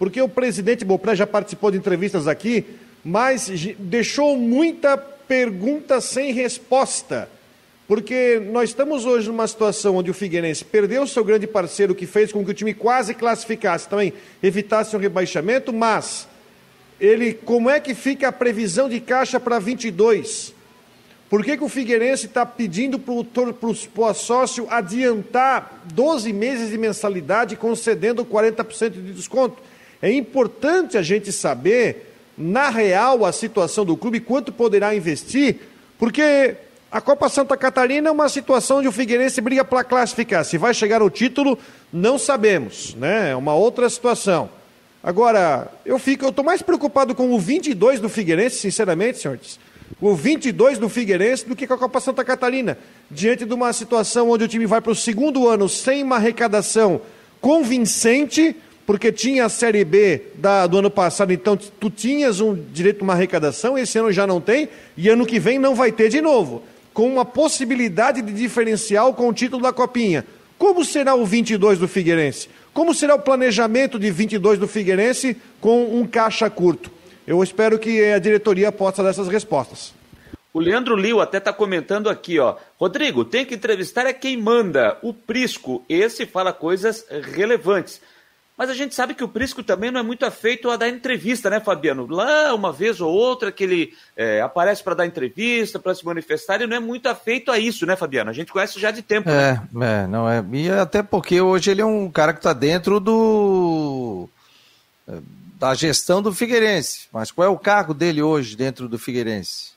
Porque 0.00 0.20
o 0.20 0.28
presidente 0.28 0.84
Bopré 0.84 1.14
já 1.14 1.28
participou 1.28 1.70
de 1.70 1.78
entrevistas 1.78 2.26
aqui, 2.26 2.64
mas 3.04 3.48
deixou 3.78 4.36
muita 4.36 4.96
pergunta 4.98 6.00
sem 6.00 6.32
resposta. 6.32 7.28
Porque 7.86 8.42
nós 8.52 8.70
estamos 8.70 9.04
hoje 9.04 9.28
numa 9.28 9.46
situação 9.46 9.96
onde 9.96 10.10
o 10.10 10.14
Figueirense 10.14 10.64
perdeu 10.64 11.02
o 11.02 11.08
seu 11.08 11.24
grande 11.24 11.46
parceiro, 11.46 11.94
que 11.94 12.06
fez 12.06 12.32
com 12.32 12.44
que 12.44 12.50
o 12.50 12.54
time 12.54 12.74
quase 12.74 13.14
classificasse, 13.14 13.88
também 13.88 14.12
evitasse 14.42 14.96
um 14.96 14.98
rebaixamento, 14.98 15.72
mas 15.72 16.26
ele, 17.00 17.32
como 17.32 17.70
é 17.70 17.78
que 17.78 17.94
fica 17.94 18.28
a 18.28 18.32
previsão 18.32 18.88
de 18.88 19.00
caixa 19.00 19.38
para 19.38 19.60
22? 19.60 20.52
Por 21.30 21.44
que, 21.44 21.56
que 21.56 21.64
o 21.64 21.68
Figueirense 21.68 22.26
está 22.26 22.44
pedindo 22.44 22.98
para 22.98 24.10
o 24.10 24.14
sócio 24.14 24.66
adiantar 24.70 25.84
12 25.92 26.32
meses 26.32 26.70
de 26.70 26.78
mensalidade, 26.78 27.56
concedendo 27.56 28.24
40% 28.24 28.90
de 28.90 29.12
desconto? 29.12 29.62
É 30.02 30.10
importante 30.10 30.98
a 30.98 31.02
gente 31.02 31.32
saber, 31.32 32.14
na 32.36 32.68
real, 32.68 33.24
a 33.24 33.32
situação 33.32 33.84
do 33.84 33.96
clube, 33.96 34.20
quanto 34.20 34.52
poderá 34.52 34.94
investir, 34.94 35.56
porque 35.98 36.56
a 36.90 37.00
Copa 37.00 37.28
Santa 37.28 37.56
Catarina 37.56 38.08
é 38.08 38.12
uma 38.12 38.28
situação 38.28 38.78
onde 38.78 38.88
o 38.88 38.92
Figueirense 38.92 39.40
briga 39.40 39.64
para 39.64 39.84
classificar. 39.84 40.44
Se 40.44 40.56
vai 40.56 40.72
chegar 40.72 41.00
ao 41.00 41.10
título, 41.10 41.58
não 41.92 42.18
sabemos, 42.18 42.94
né? 42.94 43.30
É 43.30 43.36
uma 43.36 43.54
outra 43.54 43.88
situação. 43.88 44.48
Agora, 45.02 45.68
eu 45.84 45.98
fico, 45.98 46.24
eu 46.24 46.30
estou 46.30 46.44
mais 46.44 46.62
preocupado 46.62 47.14
com 47.14 47.32
o 47.32 47.38
22 47.38 48.00
do 48.00 48.08
Figueirense, 48.08 48.58
sinceramente, 48.58 49.18
senhores 49.18 49.58
o 50.00 50.14
22 50.14 50.78
do 50.78 50.88
Figueirense 50.88 51.46
do 51.46 51.56
que 51.56 51.66
com 51.66 51.74
a 51.74 51.78
Copa 51.78 52.00
Santa 52.00 52.24
Catarina. 52.24 52.76
Diante 53.10 53.44
de 53.44 53.54
uma 53.54 53.72
situação 53.72 54.30
onde 54.30 54.44
o 54.44 54.48
time 54.48 54.66
vai 54.66 54.80
para 54.80 54.92
o 54.92 54.96
segundo 54.96 55.48
ano 55.48 55.68
sem 55.68 56.02
uma 56.02 56.16
arrecadação 56.16 57.00
convincente, 57.40 58.56
porque 58.84 59.10
tinha 59.10 59.46
a 59.46 59.48
Série 59.48 59.84
B 59.84 60.22
da, 60.34 60.66
do 60.66 60.78
ano 60.78 60.90
passado, 60.90 61.32
então 61.32 61.56
tu 61.56 61.90
tinhas 61.90 62.40
um 62.40 62.54
direito 62.54 63.00
a 63.00 63.04
uma 63.04 63.12
arrecadação, 63.12 63.78
esse 63.78 63.98
ano 63.98 64.12
já 64.12 64.26
não 64.26 64.40
tem, 64.40 64.68
e 64.96 65.08
ano 65.08 65.26
que 65.26 65.38
vem 65.38 65.58
não 65.58 65.74
vai 65.74 65.92
ter 65.92 66.08
de 66.08 66.20
novo, 66.20 66.62
com 66.96 67.12
uma 67.12 67.26
possibilidade 67.26 68.22
de 68.22 68.32
diferencial 68.32 69.12
com 69.12 69.28
o 69.28 69.32
título 69.34 69.62
da 69.62 69.70
Copinha. 69.70 70.24
Como 70.56 70.82
será 70.82 71.14
o 71.14 71.26
22 71.26 71.78
do 71.78 71.86
Figueirense? 71.86 72.48
Como 72.72 72.94
será 72.94 73.14
o 73.14 73.18
planejamento 73.18 73.98
de 73.98 74.10
22 74.10 74.58
do 74.58 74.66
Figueirense 74.66 75.36
com 75.60 75.94
um 75.94 76.06
caixa 76.06 76.48
curto? 76.48 76.90
Eu 77.26 77.42
espero 77.42 77.78
que 77.78 78.02
a 78.02 78.18
diretoria 78.18 78.72
possa 78.72 79.02
dar 79.02 79.10
essas 79.10 79.28
respostas. 79.28 79.92
O 80.54 80.58
Leandro 80.58 80.96
Liu 80.96 81.20
até 81.20 81.36
está 81.36 81.52
comentando 81.52 82.08
aqui, 82.08 82.38
ó. 82.38 82.56
Rodrigo, 82.80 83.26
tem 83.26 83.44
que 83.44 83.54
entrevistar 83.54 84.06
é 84.06 84.14
quem 84.14 84.38
manda. 84.38 84.96
O 85.02 85.12
Prisco, 85.12 85.84
esse 85.90 86.24
fala 86.24 86.50
coisas 86.50 87.04
relevantes. 87.34 88.00
Mas 88.56 88.70
a 88.70 88.74
gente 88.74 88.94
sabe 88.94 89.14
que 89.14 89.22
o 89.22 89.28
Prisco 89.28 89.62
também 89.62 89.90
não 89.90 90.00
é 90.00 90.02
muito 90.02 90.24
afeito 90.24 90.70
a 90.70 90.76
dar 90.76 90.88
entrevista, 90.88 91.50
né, 91.50 91.60
Fabiano? 91.60 92.06
Lá, 92.06 92.54
uma 92.54 92.72
vez 92.72 93.00
ou 93.02 93.12
outra, 93.12 93.52
que 93.52 93.62
ele 93.62 93.92
é, 94.16 94.40
aparece 94.40 94.82
para 94.82 94.94
dar 94.94 95.06
entrevista, 95.06 95.78
para 95.78 95.94
se 95.94 96.04
manifestar, 96.04 96.54
ele 96.54 96.66
não 96.66 96.76
é 96.76 96.80
muito 96.80 97.06
afeito 97.06 97.52
a 97.52 97.58
isso, 97.58 97.84
né, 97.84 97.96
Fabiano? 97.96 98.30
A 98.30 98.32
gente 98.32 98.50
conhece 98.50 98.80
já 98.80 98.90
de 98.90 99.02
tempo. 99.02 99.28
É, 99.28 99.60
né? 99.72 100.04
é 100.04 100.06
não 100.06 100.28
é. 100.28 100.42
E 100.52 100.70
até 100.70 101.02
porque 101.02 101.38
hoje 101.40 101.70
ele 101.70 101.82
é 101.82 101.86
um 101.86 102.10
cara 102.10 102.32
que 102.32 102.38
está 102.38 102.54
dentro 102.54 102.98
do 102.98 104.28
da 105.58 105.74
gestão 105.74 106.22
do 106.22 106.32
Figueirense. 106.32 107.08
Mas 107.12 107.30
qual 107.30 107.46
é 107.46 107.50
o 107.50 107.58
cargo 107.58 107.92
dele 107.92 108.22
hoje 108.22 108.56
dentro 108.56 108.88
do 108.88 108.98
Figueirense? 108.98 109.76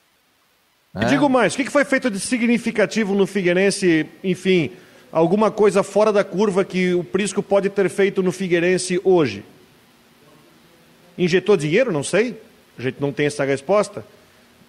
É? 0.96 1.06
Digo 1.06 1.30
mais, 1.30 1.54
o 1.54 1.58
que 1.58 1.70
foi 1.70 1.86
feito 1.86 2.10
de 2.10 2.20
significativo 2.20 3.14
no 3.14 3.28
Figueirense, 3.28 4.08
enfim, 4.24 4.72
alguma 5.12 5.52
coisa 5.52 5.84
fora 5.84 6.12
da 6.12 6.24
curva 6.24 6.64
que 6.64 6.94
o 6.94 7.04
Prisco 7.04 7.42
pode 7.42 7.70
ter 7.70 7.90
feito 7.90 8.22
no 8.22 8.32
Figueirense 8.32 9.00
hoje? 9.04 9.44
Injetou 11.18 11.58
dinheiro? 11.58 11.92
Não 11.92 12.04
sei. 12.04 12.40
A 12.78 12.82
gente 12.82 13.02
não 13.02 13.12
tem 13.12 13.26
essa 13.26 13.44
resposta. 13.44 14.06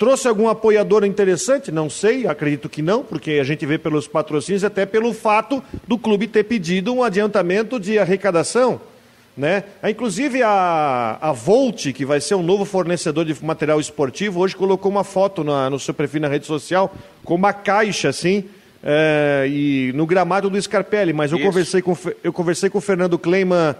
Trouxe 0.00 0.26
algum 0.26 0.48
apoiador 0.48 1.04
interessante? 1.04 1.70
Não 1.70 1.90
sei, 1.90 2.26
acredito 2.26 2.70
que 2.70 2.80
não, 2.80 3.04
porque 3.04 3.32
a 3.32 3.44
gente 3.44 3.66
vê 3.66 3.76
pelos 3.76 4.08
patrocínios, 4.08 4.64
até 4.64 4.86
pelo 4.86 5.12
fato 5.12 5.62
do 5.86 5.98
clube 5.98 6.26
ter 6.26 6.44
pedido 6.44 6.94
um 6.94 7.02
adiantamento 7.04 7.78
de 7.78 7.98
arrecadação. 7.98 8.80
Né? 9.36 9.62
Inclusive 9.84 10.42
a, 10.42 11.18
a 11.20 11.32
Volt, 11.32 11.92
que 11.92 12.04
vai 12.04 12.20
ser 12.20 12.34
um 12.34 12.42
novo 12.42 12.64
fornecedor 12.64 13.26
de 13.26 13.44
material 13.44 13.78
esportivo, 13.78 14.40
hoje 14.40 14.56
colocou 14.56 14.90
uma 14.90 15.04
foto 15.04 15.44
na, 15.44 15.70
no 15.70 15.78
seu 15.78 15.92
perfil 15.92 16.22
na 16.22 16.28
rede 16.28 16.46
social 16.46 16.94
com 17.22 17.34
uma 17.34 17.52
caixa 17.52 18.08
assim, 18.08 18.44
é, 18.82 19.46
e 19.48 19.92
no 19.94 20.06
gramado 20.06 20.48
do 20.48 20.60
Scarpelli. 20.60 21.12
Mas 21.12 21.32
eu 21.32 21.38
conversei, 21.38 21.82
com, 21.82 21.96
eu 22.22 22.32
conversei 22.32 22.70
com 22.70 22.78
o 22.78 22.80
Fernando 22.80 23.18
Kleiman 23.18 23.74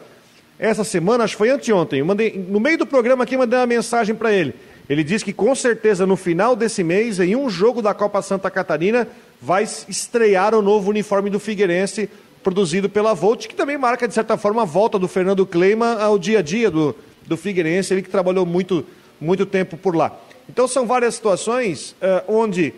essa 0.58 0.84
semana, 0.84 1.24
acho 1.24 1.34
que 1.34 1.38
foi 1.38 1.50
anteontem. 1.50 2.00
Eu 2.00 2.06
mandei, 2.06 2.32
no 2.48 2.60
meio 2.60 2.76
do 2.76 2.86
programa 2.86 3.24
aqui, 3.24 3.36
mandei 3.36 3.58
uma 3.58 3.66
mensagem 3.66 4.14
para 4.14 4.32
ele. 4.32 4.54
Ele 4.88 5.02
disse 5.02 5.24
que 5.24 5.32
com 5.32 5.54
certeza 5.54 6.04
no 6.04 6.16
final 6.16 6.54
desse 6.54 6.82
mês, 6.82 7.18
em 7.20 7.34
um 7.34 7.48
jogo 7.48 7.80
da 7.80 7.94
Copa 7.94 8.20
Santa 8.20 8.50
Catarina, 8.50 9.08
vai 9.40 9.62
estrear 9.62 10.54
o 10.54 10.60
novo 10.60 10.90
uniforme 10.90 11.30
do 11.30 11.40
Figueirense 11.40 12.10
produzido 12.42 12.88
pela 12.88 13.14
Volt, 13.14 13.46
que 13.46 13.54
também 13.54 13.78
marca, 13.78 14.08
de 14.08 14.14
certa 14.14 14.36
forma, 14.36 14.62
a 14.62 14.64
volta 14.64 14.98
do 14.98 15.06
Fernando 15.06 15.46
Kleima 15.46 15.94
ao 15.94 16.18
dia 16.18 16.40
a 16.40 16.42
dia 16.42 16.70
do, 16.70 16.94
do 17.26 17.36
Figueirense, 17.36 17.94
ele 17.94 18.02
que 18.02 18.10
trabalhou 18.10 18.44
muito, 18.44 18.84
muito 19.20 19.46
tempo 19.46 19.76
por 19.76 19.94
lá. 19.94 20.18
Então 20.48 20.66
são 20.66 20.86
várias 20.86 21.14
situações 21.14 21.92
uh, 22.02 22.24
onde 22.26 22.74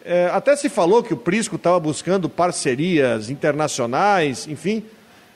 uh, 0.00 0.34
até 0.34 0.56
se 0.56 0.68
falou 0.68 1.02
que 1.02 1.14
o 1.14 1.16
Prisco 1.16 1.56
estava 1.56 1.78
buscando 1.80 2.28
parcerias 2.28 3.30
internacionais, 3.30 4.46
enfim. 4.48 4.84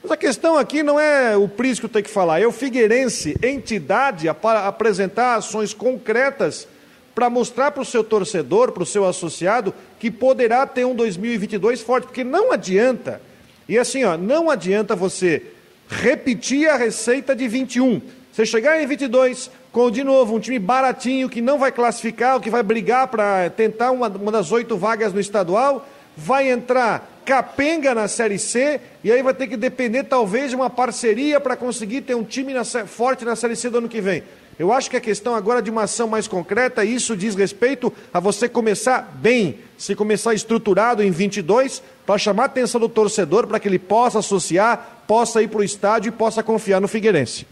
Mas 0.02 0.12
a 0.12 0.16
questão 0.16 0.56
aqui 0.56 0.82
não 0.82 0.98
é 0.98 1.36
o 1.36 1.48
Prisco 1.48 1.88
ter 1.88 2.02
que 2.02 2.10
falar, 2.10 2.40
é 2.40 2.46
o 2.46 2.52
Figueirense, 2.52 3.36
entidade, 3.42 4.28
a, 4.28 4.36
a 4.42 4.68
apresentar 4.68 5.36
ações 5.36 5.72
concretas 5.72 6.68
para 7.14 7.30
mostrar 7.30 7.70
para 7.70 7.82
o 7.82 7.86
seu 7.86 8.02
torcedor, 8.02 8.72
para 8.72 8.82
o 8.82 8.86
seu 8.86 9.06
associado, 9.06 9.72
que 9.98 10.10
poderá 10.10 10.66
ter 10.66 10.84
um 10.84 10.94
2022 10.94 11.80
forte, 11.80 12.04
porque 12.06 12.24
não 12.24 12.52
adianta 12.52 13.20
e 13.68 13.78
assim, 13.78 14.04
ó, 14.04 14.16
não 14.16 14.50
adianta 14.50 14.94
você 14.94 15.42
repetir 15.88 16.68
a 16.68 16.76
receita 16.76 17.34
de 17.34 17.48
21. 17.48 18.00
Você 18.32 18.44
chegar 18.44 18.82
em 18.82 18.86
22, 18.86 19.50
com, 19.74 19.90
de 19.90 20.04
novo, 20.04 20.36
um 20.36 20.38
time 20.38 20.60
baratinho 20.60 21.28
que 21.28 21.40
não 21.40 21.58
vai 21.58 21.72
classificar, 21.72 22.38
que 22.38 22.48
vai 22.48 22.62
brigar 22.62 23.08
para 23.08 23.50
tentar 23.50 23.90
uma, 23.90 24.06
uma 24.06 24.30
das 24.30 24.52
oito 24.52 24.76
vagas 24.76 25.12
no 25.12 25.18
estadual, 25.18 25.84
vai 26.16 26.48
entrar 26.48 27.10
capenga 27.24 27.92
na 27.92 28.06
Série 28.06 28.38
C 28.38 28.80
e 29.02 29.10
aí 29.10 29.20
vai 29.20 29.34
ter 29.34 29.48
que 29.48 29.56
depender 29.56 30.04
talvez 30.04 30.50
de 30.50 30.56
uma 30.56 30.70
parceria 30.70 31.40
para 31.40 31.56
conseguir 31.56 32.02
ter 32.02 32.14
um 32.14 32.22
time 32.22 32.54
na, 32.54 32.64
forte 32.64 33.24
na 33.24 33.34
Série 33.34 33.56
C 33.56 33.68
do 33.68 33.78
ano 33.78 33.88
que 33.88 34.00
vem. 34.00 34.22
Eu 34.56 34.72
acho 34.72 34.88
que 34.88 34.96
a 34.96 35.00
questão 35.00 35.34
agora 35.34 35.60
de 35.60 35.72
uma 35.72 35.82
ação 35.82 36.06
mais 36.06 36.28
concreta, 36.28 36.84
isso 36.84 37.16
diz 37.16 37.34
respeito 37.34 37.92
a 38.12 38.20
você 38.20 38.48
começar 38.48 39.12
bem, 39.16 39.58
se 39.76 39.96
começar 39.96 40.34
estruturado 40.34 41.02
em 41.02 41.10
22, 41.10 41.82
para 42.06 42.16
chamar 42.16 42.44
a 42.44 42.46
atenção 42.46 42.80
do 42.80 42.88
torcedor, 42.88 43.48
para 43.48 43.58
que 43.58 43.66
ele 43.66 43.80
possa 43.80 44.20
associar, 44.20 45.02
possa 45.08 45.42
ir 45.42 45.48
para 45.48 45.58
o 45.58 45.64
estádio 45.64 46.10
e 46.10 46.12
possa 46.12 46.44
confiar 46.44 46.80
no 46.80 46.86
Figueirense. 46.86 47.44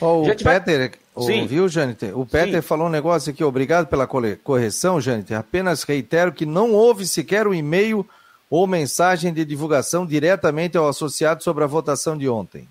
Oh, 0.00 0.22
o 0.22 0.36
Peter, 0.36 0.92
vai... 1.14 1.46
viu, 1.46 1.68
Jâniter? 1.68 2.18
O 2.18 2.26
Peter 2.26 2.62
Sim. 2.62 2.68
falou 2.68 2.86
um 2.86 2.90
negócio 2.90 3.32
aqui, 3.32 3.44
obrigado 3.44 3.86
pela 3.86 4.06
correção, 4.06 5.00
Jâniter. 5.00 5.38
Apenas 5.38 5.82
reitero 5.82 6.32
que 6.32 6.44
não 6.44 6.72
houve 6.72 7.06
sequer 7.06 7.46
um 7.46 7.54
e-mail 7.54 8.06
ou 8.50 8.66
mensagem 8.66 9.32
de 9.32 9.44
divulgação 9.44 10.06
diretamente 10.06 10.76
ao 10.76 10.88
associado 10.88 11.42
sobre 11.42 11.64
a 11.64 11.66
votação 11.66 12.16
de 12.16 12.28
ontem. 12.28 12.68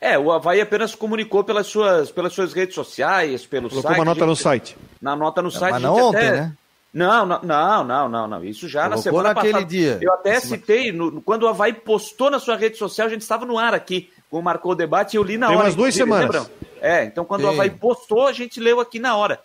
É, 0.00 0.18
o 0.18 0.30
Havaí 0.30 0.60
apenas 0.60 0.94
comunicou 0.94 1.42
pelas 1.42 1.66
suas, 1.66 2.10
pelas 2.10 2.32
suas 2.32 2.52
redes 2.52 2.74
sociais, 2.74 3.46
pelo 3.46 3.70
Colocou 3.70 3.90
site. 3.90 3.98
uma 3.98 4.04
nota 4.04 4.20
gente, 4.20 4.28
no 4.28 4.36
site. 4.36 4.76
Na 5.00 5.16
nota 5.16 5.40
no 5.40 5.50
site. 5.50 5.72
Mas 5.72 5.82
não 5.82 6.08
ontem, 6.08 6.18
até... 6.18 6.30
né? 6.32 6.52
Não, 6.92 7.26
não, 7.26 7.40
não, 7.42 8.08
não, 8.08 8.28
não, 8.28 8.44
Isso 8.44 8.68
já 8.68 8.82
Colocou 8.82 8.96
na 8.96 9.02
semana 9.02 9.28
naquele 9.34 9.52
passada. 9.54 9.70
dia. 9.70 9.98
Eu 10.00 10.12
até 10.12 10.38
citei, 10.38 10.92
no, 10.92 11.20
quando 11.22 11.42
o 11.42 11.48
Havaí 11.48 11.72
postou 11.72 12.30
na 12.30 12.38
sua 12.38 12.56
rede 12.56 12.76
social, 12.76 13.08
a 13.08 13.10
gente 13.10 13.22
estava 13.22 13.44
no 13.44 13.58
ar 13.58 13.74
aqui, 13.74 14.10
como 14.34 14.42
marcou 14.42 14.72
o 14.72 14.74
debate, 14.74 15.14
e 15.14 15.16
eu 15.16 15.22
li 15.22 15.38
na 15.38 15.46
Tem 15.46 15.54
hora. 15.54 15.66
umas 15.66 15.76
duas 15.76 15.94
semanas. 15.94 16.24
Lembram? 16.24 16.50
É, 16.80 17.04
então 17.04 17.24
quando 17.24 17.42
Sim. 17.42 17.46
o 17.46 17.50
Havaí 17.50 17.70
postou, 17.70 18.26
a 18.26 18.32
gente 18.32 18.58
leu 18.58 18.80
aqui 18.80 18.98
na 18.98 19.14
hora. 19.16 19.40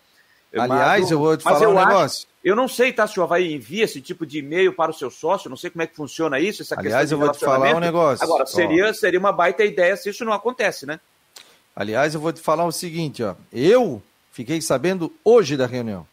Aliás, 0.52 1.02
mas, 1.02 1.10
eu 1.12 1.18
vou 1.20 1.36
te 1.36 1.44
falar 1.44 1.68
um 1.68 1.74
negócio. 1.74 2.26
Eu 2.42 2.56
não 2.56 2.66
sei, 2.66 2.92
tá, 2.92 3.06
se 3.06 3.20
o 3.20 3.22
Havaí 3.22 3.54
envia 3.54 3.84
esse 3.84 4.00
tipo 4.00 4.26
de 4.26 4.40
e-mail 4.40 4.72
para 4.72 4.90
o 4.90 4.94
seu 4.94 5.08
sócio, 5.08 5.48
não 5.48 5.56
sei 5.56 5.70
como 5.70 5.82
é 5.82 5.86
que 5.86 5.94
funciona 5.94 6.40
isso, 6.40 6.62
essa 6.62 6.76
Aliás, 6.76 7.12
eu 7.12 7.18
vou 7.18 7.30
te 7.30 7.38
falar 7.38 7.76
um 7.76 7.78
negócio. 7.78 8.24
Agora, 8.24 8.44
seria, 8.46 8.92
seria 8.92 9.20
uma 9.20 9.30
baita 9.30 9.64
ideia 9.64 9.96
se 9.96 10.10
isso 10.10 10.24
não 10.24 10.32
acontece, 10.32 10.84
né? 10.84 10.98
Aliás, 11.76 12.12
eu 12.12 12.20
vou 12.20 12.32
te 12.32 12.40
falar 12.40 12.64
o 12.64 12.72
seguinte, 12.72 13.22
ó. 13.22 13.36
Eu 13.52 14.02
fiquei 14.32 14.60
sabendo 14.60 15.14
hoje 15.24 15.56
da 15.56 15.66
reunião. 15.66 16.04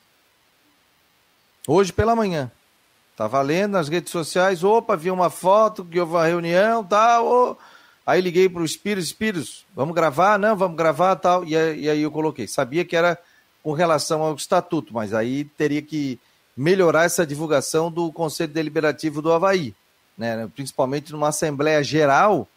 Hoje 1.67 1.91
pela 1.91 2.15
manhã. 2.15 2.51
Tava 3.15 3.41
lendo 3.41 3.71
nas 3.71 3.89
redes 3.89 4.11
sociais, 4.11 4.63
opa, 4.63 4.95
vi 4.95 5.09
uma 5.09 5.31
foto 5.31 5.83
que 5.83 5.99
houve 5.99 6.13
uma 6.13 6.27
reunião, 6.27 6.83
tal. 6.83 7.57
Aí 8.07 8.21
liguei 8.21 8.47
para 8.47 8.61
o 8.61 8.65
Espírito, 8.65 9.03
Espírito, 9.03 9.45
vamos 9.75 9.93
gravar? 9.93 10.39
Não, 10.39 10.55
vamos 10.55 10.77
gravar, 10.77 11.17
tal. 11.17 11.43
E, 11.43 11.49
e 11.49 11.89
aí 11.89 12.01
eu 12.01 12.09
coloquei. 12.09 12.47
Sabia 12.47 12.85
que 12.85 12.95
era 12.95 13.17
com 13.61 13.73
relação 13.73 14.21
ao 14.21 14.33
estatuto, 14.33 14.93
mas 14.93 15.13
aí 15.13 15.43
teria 15.43 15.81
que 15.81 16.17
melhorar 16.55 17.03
essa 17.03 17.27
divulgação 17.27 17.91
do 17.91 18.09
Conselho 18.13 18.53
Deliberativo 18.53 19.21
do 19.21 19.33
Havaí, 19.33 19.75
né? 20.17 20.49
principalmente 20.55 21.11
numa 21.11 21.27
Assembleia 21.27 21.83
Geral 21.83 22.47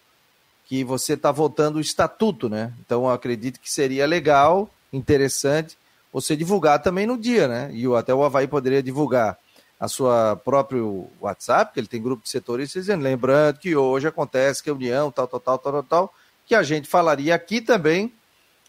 que 0.66 0.84
você 0.84 1.14
está 1.14 1.32
votando 1.32 1.78
o 1.78 1.80
estatuto, 1.80 2.48
né? 2.48 2.72
Então 2.86 3.11
acredito 3.11 3.59
que 3.59 3.68
seria 3.68 4.07
legal, 4.07 4.70
interessante, 4.92 5.76
você 6.12 6.36
divulgar 6.36 6.80
também 6.80 7.09
no 7.09 7.18
dia, 7.18 7.48
né? 7.48 7.70
E 7.74 7.92
até 7.92 8.14
o 8.14 8.22
Havaí 8.22 8.46
poderia 8.46 8.80
divulgar 8.80 9.36
a 9.81 9.89
sua 9.89 10.37
próprio 10.37 11.09
WhatsApp, 11.18 11.72
que 11.72 11.81
ele 11.81 11.87
tem 11.87 12.03
grupo 12.03 12.22
de 12.22 12.28
setoristas, 12.28 12.83
dizendo, 12.83 13.03
lembrando 13.03 13.59
que 13.59 13.74
hoje 13.74 14.07
acontece 14.07 14.62
reunião, 14.64 15.11
tal, 15.11 15.26
tal, 15.26 15.41
tal, 15.41 15.59
tal, 15.59 15.83
tal, 15.83 16.14
que 16.45 16.55
a 16.55 16.62
gente 16.62 16.87
falaria 16.87 17.35
aqui 17.35 17.62
também 17.62 18.12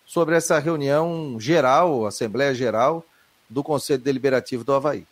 sobre 0.05 0.37
essa 0.37 0.57
reunião 0.57 1.37
geral, 1.37 2.05
Assembleia 2.05 2.55
Geral 2.55 3.03
do 3.49 3.61
Conselho 3.61 4.01
Deliberativo 4.01 4.63
do 4.63 4.73
Havaí. 4.73 5.05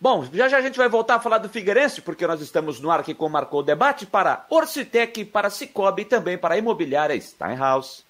Bom, 0.00 0.24
já 0.32 0.48
já 0.48 0.58
a 0.58 0.62
gente 0.62 0.78
vai 0.78 0.88
voltar 0.88 1.16
a 1.16 1.20
falar 1.20 1.38
do 1.38 1.48
Figueirense, 1.48 2.00
porque 2.00 2.26
nós 2.26 2.40
estamos 2.40 2.80
no 2.80 2.90
ar 2.90 3.04
com 3.04 3.28
Marcou 3.28 3.60
o 3.60 3.62
Debate 3.64 4.06
para 4.06 4.46
Orcitec, 4.48 5.24
para 5.26 5.50
Cicobi 5.50 6.02
e 6.02 6.04
também 6.06 6.38
para 6.38 6.54
a 6.54 6.58
imobiliária 6.58 7.20
Steinhaus. 7.20 8.04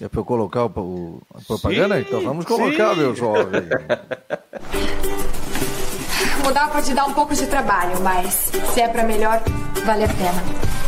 É 0.00 0.08
para 0.08 0.20
eu 0.20 0.24
colocar 0.24 0.64
o, 0.64 0.68
o, 0.68 1.22
a 1.34 1.40
propaganda? 1.46 1.96
Sim, 1.96 2.02
então 2.02 2.20
vamos 2.22 2.44
colocar, 2.44 2.94
sim. 2.94 3.00
meu 3.00 3.14
jovem. 3.14 3.62
Mudar 6.44 6.72
pode 6.72 6.94
dar 6.94 7.04
um 7.04 7.12
pouco 7.12 7.34
de 7.34 7.46
trabalho, 7.46 8.00
mas 8.00 8.50
se 8.72 8.80
é 8.80 8.88
para 8.88 9.04
melhor, 9.04 9.40
vale 9.84 10.04
a 10.04 10.08
pena. 10.08 10.81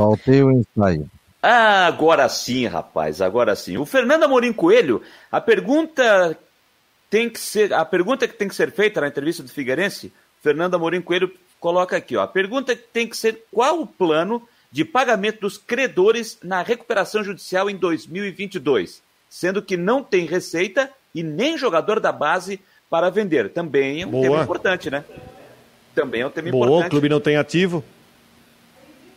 Faltei 0.00 0.42
o 0.42 0.50
ensaio. 0.50 1.10
Ah, 1.42 1.86
agora 1.86 2.26
sim, 2.28 2.66
rapaz, 2.66 3.20
agora 3.20 3.54
sim. 3.54 3.76
O 3.76 3.84
Fernando 3.84 4.22
Amorim 4.22 4.52
Coelho, 4.52 5.02
a 5.30 5.40
pergunta 5.40 6.38
tem 7.10 7.28
que 7.28 7.38
ser, 7.38 7.72
a 7.74 7.84
pergunta 7.84 8.26
que 8.26 8.34
tem 8.34 8.48
que 8.48 8.54
ser 8.54 8.72
feita 8.72 9.00
na 9.00 9.08
entrevista 9.08 9.42
do 9.42 9.50
Figueirense, 9.50 10.12
Fernando 10.42 10.74
Amorim 10.74 11.02
Coelho 11.02 11.30
coloca 11.58 11.96
aqui, 11.96 12.16
ó, 12.16 12.22
a 12.22 12.26
pergunta 12.26 12.74
que 12.74 12.82
tem 12.82 13.06
que 13.06 13.16
ser 13.16 13.44
qual 13.52 13.80
o 13.80 13.86
plano 13.86 14.42
de 14.72 14.84
pagamento 14.84 15.40
dos 15.40 15.58
credores 15.58 16.38
na 16.42 16.62
recuperação 16.62 17.22
judicial 17.22 17.68
em 17.68 17.76
2022, 17.76 19.02
sendo 19.28 19.60
que 19.60 19.76
não 19.76 20.02
tem 20.02 20.24
receita 20.24 20.90
e 21.14 21.22
nem 21.22 21.58
jogador 21.58 22.00
da 22.00 22.12
base 22.12 22.60
para 22.88 23.10
vender. 23.10 23.50
Também 23.50 24.02
é 24.02 24.06
um 24.06 24.10
Boa. 24.10 24.22
tema 24.22 24.42
importante, 24.42 24.90
né? 24.90 25.04
Também 25.94 26.22
é 26.22 26.26
um 26.26 26.30
tema 26.30 26.50
Boa, 26.50 26.66
importante. 26.66 26.86
O 26.86 26.90
clube 26.90 27.08
não 27.08 27.20
tem 27.20 27.36
ativo. 27.36 27.84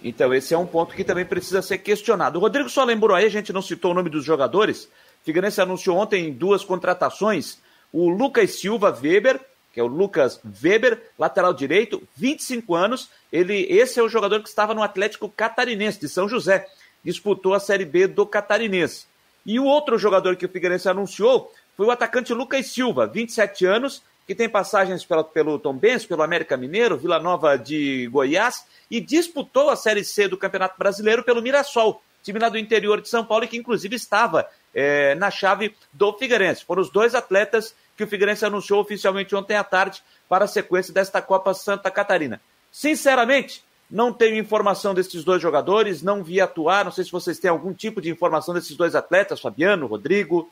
Então, 0.04 0.34
esse 0.34 0.54
é 0.54 0.58
um 0.58 0.66
ponto 0.66 0.94
que 0.94 1.04
também 1.04 1.26
precisa 1.26 1.62
ser 1.62 1.78
questionado. 1.78 2.38
O 2.38 2.42
Rodrigo 2.42 2.70
só 2.70 2.84
lembrou 2.84 3.16
aí, 3.16 3.26
a 3.26 3.30
gente 3.30 3.54
não 3.54 3.62
citou 3.62 3.92
o 3.92 3.94
nome 3.94 4.10
dos 4.10 4.26
jogadores. 4.26 4.90
Figueirense 5.24 5.62
anunciou 5.62 5.98
ontem 5.98 6.34
duas 6.34 6.64
contratações. 6.64 7.60
O 7.92 8.10
Lucas 8.10 8.60
Silva 8.60 8.92
Weber, 9.02 9.40
que 9.72 9.80
é 9.80 9.84
o 9.84 9.88
Lucas 9.88 10.42
Weber, 10.62 11.02
lateral 11.18 11.54
direito, 11.54 12.04
25 12.18 12.76
anos. 12.76 13.10
Ele, 13.32 13.66
esse 13.70 13.98
é 13.98 14.04
o 14.04 14.10
jogador 14.10 14.42
que 14.42 14.50
estava 14.50 14.74
no 14.74 14.84
Atlético 14.84 15.30
Catarinense 15.30 16.02
de 16.02 16.10
São 16.10 16.28
José. 16.28 16.68
Disputou 17.04 17.54
a 17.54 17.60
Série 17.60 17.86
B 17.86 18.06
do 18.06 18.26
Catarinense. 18.26 19.06
E 19.46 19.60
o 19.60 19.66
outro 19.66 19.98
jogador 19.98 20.36
que 20.36 20.46
o 20.46 20.50
Figueirense 20.50 20.90
anunciou 20.90 21.52
foi 21.78 21.86
o 21.86 21.92
atacante 21.92 22.34
Lucas 22.34 22.68
Silva, 22.68 23.08
27 23.08 23.66
anos, 23.66 24.04
que 24.26 24.34
tem 24.34 24.48
passagens 24.48 25.06
pela, 25.06 25.24
pelo 25.24 25.60
Tom 25.60 25.74
Benz, 25.74 26.06
pelo 26.06 26.24
América 26.24 26.56
Mineiro, 26.56 26.98
Vila 26.98 27.20
Nova 27.20 27.58
de 27.58 28.08
Goiás, 28.08 28.66
e 28.90 29.02
disputou 29.02 29.70
a 29.70 29.76
Série 29.76 30.04
C 30.04 30.28
do 30.28 30.38
Campeonato 30.38 30.78
Brasileiro 30.78 31.24
pelo 31.24 31.42
Mirassol, 31.42 32.02
time 32.24 32.40
lá 32.40 32.50
do 32.50 32.58
interior 32.58 33.02
de 33.02 33.10
São 33.10 33.26
Paulo, 33.26 33.48
que 33.48 33.58
inclusive 33.58 33.96
estava 33.96 34.48
é, 34.74 35.14
na 35.16 35.30
chave 35.30 35.76
do 35.92 36.14
Figueirense. 36.14 36.64
Foram 36.64 36.82
os 36.82 36.90
dois 36.90 37.14
atletas 37.14 37.76
que 37.98 38.04
o 38.04 38.08
Figueirense 38.08 38.46
anunciou 38.46 38.80
oficialmente 38.80 39.36
ontem 39.36 39.56
à 39.56 39.64
tarde 39.64 40.02
para 40.28 40.46
a 40.46 40.48
sequência 40.48 40.94
desta 40.94 41.22
Copa 41.22 41.54
Santa 41.54 41.92
Catarina. 41.92 42.42
Sinceramente, 42.72 43.64
não 43.92 44.12
tenho 44.12 44.38
informação 44.38 44.94
desses 44.94 45.24
dois 45.24 45.42
jogadores, 45.42 46.02
não 46.02 46.24
vi 46.24 46.42
atuar, 46.42 46.86
não 46.86 46.92
sei 46.92 47.04
se 47.04 47.12
vocês 47.12 47.38
têm 47.38 47.52
algum 47.52 47.74
tipo 47.74 48.02
de 48.02 48.10
informação 48.10 48.54
desses 48.54 48.76
dois 48.76 48.96
atletas, 48.96 49.40
Fabiano, 49.40 49.86
Rodrigo. 49.86 50.50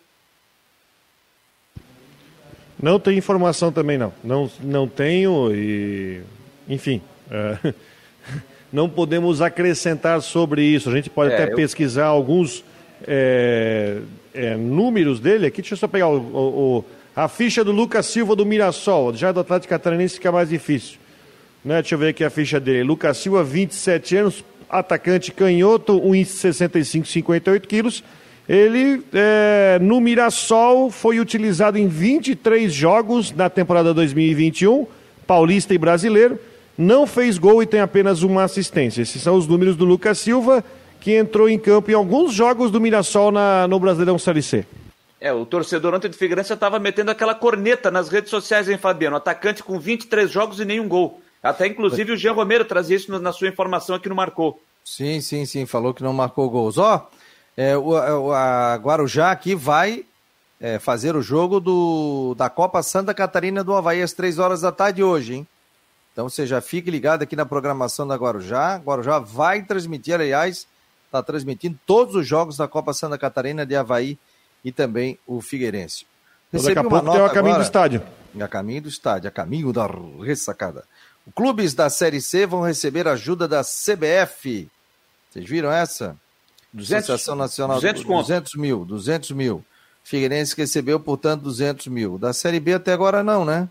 Não 2.81 2.99
tenho 2.99 3.17
informação 3.17 3.71
também, 3.71 3.97
não. 3.97 4.13
Não, 4.23 4.49
não 4.61 4.87
tenho 4.87 5.53
e. 5.53 6.21
Enfim. 6.67 7.01
É, 7.29 7.73
não 8.73 8.89
podemos 8.89 9.41
acrescentar 9.41 10.21
sobre 10.21 10.63
isso. 10.63 10.89
A 10.89 10.93
gente 10.93 11.09
pode 11.09 11.31
é, 11.31 11.35
até 11.35 11.51
eu... 11.51 11.55
pesquisar 11.55 12.05
alguns 12.05 12.63
é, 13.07 13.99
é, 14.33 14.55
números 14.55 15.19
dele 15.19 15.45
aqui. 15.45 15.61
Deixa 15.61 15.75
eu 15.75 15.77
só 15.77 15.87
pegar 15.87 16.07
o, 16.07 16.17
o, 16.17 16.77
o, 16.79 16.85
a 17.15 17.27
ficha 17.27 17.63
do 17.63 17.71
Lucas 17.71 18.07
Silva 18.07 18.35
do 18.35 18.45
Mirassol. 18.45 19.13
Já 19.13 19.31
do 19.31 19.41
Atlético 19.41 19.69
Catarinense 19.69 20.15
fica 20.15 20.31
mais 20.31 20.49
difícil. 20.49 20.97
Né? 21.63 21.81
Deixa 21.81 21.95
eu 21.95 21.99
ver 21.99 22.09
aqui 22.09 22.23
a 22.23 22.29
ficha 22.29 22.59
dele. 22.59 22.83
Lucas 22.83 23.17
Silva, 23.17 23.43
27 23.43 24.17
anos, 24.17 24.43
atacante 24.69 25.31
canhoto, 25.31 25.99
1,65, 26.01 27.05
58 27.05 27.67
quilos. 27.67 28.03
Ele, 28.51 29.01
é, 29.13 29.79
no 29.81 30.01
Mirassol, 30.01 30.91
foi 30.91 31.21
utilizado 31.21 31.77
em 31.77 31.87
23 31.87 32.69
jogos 32.73 33.31
na 33.31 33.49
temporada 33.49 33.93
2021, 33.93 34.85
paulista 35.25 35.73
e 35.73 35.77
brasileiro. 35.77 36.37
Não 36.77 37.07
fez 37.07 37.37
gol 37.37 37.63
e 37.63 37.65
tem 37.65 37.79
apenas 37.79 38.23
uma 38.23 38.43
assistência. 38.43 39.03
Esses 39.03 39.21
são 39.21 39.37
os 39.37 39.47
números 39.47 39.77
do 39.77 39.85
Lucas 39.85 40.19
Silva, 40.19 40.65
que 40.99 41.15
entrou 41.15 41.47
em 41.47 41.57
campo 41.57 41.91
em 41.91 41.93
alguns 41.93 42.33
jogos 42.33 42.71
do 42.71 42.81
Mirassol 42.81 43.31
na, 43.31 43.69
no 43.69 43.79
Brasileirão 43.79 44.19
Série 44.19 44.41
C. 44.41 44.65
É, 45.21 45.31
o 45.31 45.45
torcedor 45.45 45.93
ontem 45.93 46.09
de 46.09 46.17
Figueirense 46.17 46.51
estava 46.51 46.77
metendo 46.77 47.09
aquela 47.09 47.33
corneta 47.33 47.89
nas 47.89 48.09
redes 48.09 48.29
sociais, 48.29 48.67
hein, 48.67 48.77
Fabiano? 48.77 49.15
Atacante 49.15 49.63
com 49.63 49.79
23 49.79 50.29
jogos 50.29 50.59
e 50.59 50.65
nenhum 50.65 50.89
gol. 50.89 51.21
Até 51.41 51.67
inclusive 51.67 52.11
o 52.11 52.17
Jean 52.17 52.33
Romero 52.33 52.65
trazia 52.65 52.97
isso 52.97 53.17
na 53.17 53.31
sua 53.31 53.47
informação 53.47 53.95
aqui 53.95 54.09
no 54.09 54.15
Marcou. 54.15 54.61
Sim, 54.83 55.21
sim, 55.21 55.45
sim, 55.45 55.65
falou 55.65 55.93
que 55.93 56.03
não 56.03 56.11
marcou 56.11 56.49
gols. 56.49 56.77
Ó, 56.77 57.09
é, 57.55 57.77
o, 57.77 58.31
a 58.31 58.75
Guarujá 58.75 59.31
aqui 59.31 59.55
vai 59.55 60.05
é, 60.59 60.79
fazer 60.79 61.15
o 61.15 61.21
jogo 61.21 61.59
do, 61.59 62.35
da 62.37 62.49
Copa 62.49 62.81
Santa 62.83 63.13
Catarina 63.13 63.63
do 63.63 63.73
Havaí 63.73 64.01
às 64.01 64.13
três 64.13 64.39
horas 64.39 64.61
da 64.61 64.71
tarde 64.71 65.03
hoje, 65.03 65.35
hein? 65.35 65.47
Então 66.13 66.29
você 66.29 66.45
já 66.45 66.61
fique 66.61 66.91
ligado 66.91 67.23
aqui 67.23 67.35
na 67.35 67.45
programação 67.45 68.05
da 68.05 68.15
Guarujá. 68.15 68.77
Guarujá 68.77 69.17
vai 69.19 69.63
transmitir, 69.63 70.13
aliás, 70.13 70.67
está 71.05 71.23
transmitindo 71.23 71.79
todos 71.85 72.15
os 72.15 72.27
jogos 72.27 72.57
da 72.57 72.67
Copa 72.67 72.93
Santa 72.93 73.17
Catarina 73.17 73.65
de 73.65 73.75
Havaí 73.75 74.19
e 74.63 74.71
também 74.71 75.17
o 75.25 75.41
Figueirense. 75.41 76.05
Recebi 76.51 76.75
daqui 76.75 76.87
a 76.87 76.89
pouco 76.89 77.11
tem 77.11 77.21
a 77.21 77.29
caminho 77.29 77.55
agora, 77.55 77.63
do 77.63 77.65
estádio. 77.65 78.03
A 78.39 78.47
caminho 78.47 78.81
do 78.81 78.89
estádio, 78.89 79.27
a 79.29 79.31
caminho 79.31 79.71
da 79.71 79.87
ressacada. 80.21 80.83
Clubes 81.33 81.73
da 81.73 81.89
Série 81.89 82.21
C 82.21 82.45
vão 82.45 82.61
receber 82.61 83.07
ajuda 83.07 83.47
da 83.47 83.61
CBF. 83.63 84.69
Vocês 85.29 85.47
viram 85.47 85.71
essa? 85.71 86.17
200, 86.73 87.09
Associação 87.09 87.35
Nacional 87.35 87.77
200, 87.77 88.03
200 88.03 88.55
mil, 88.55 88.85
200 88.85 89.31
mil. 89.31 89.65
Figueirense 90.03 90.55
recebeu, 90.55 90.99
portanto, 90.99 91.43
200 91.43 91.87
mil. 91.87 92.17
Da 92.17 92.33
Série 92.33 92.59
B 92.59 92.73
até 92.73 92.93
agora 92.93 93.23
não, 93.23 93.45
né? 93.45 93.69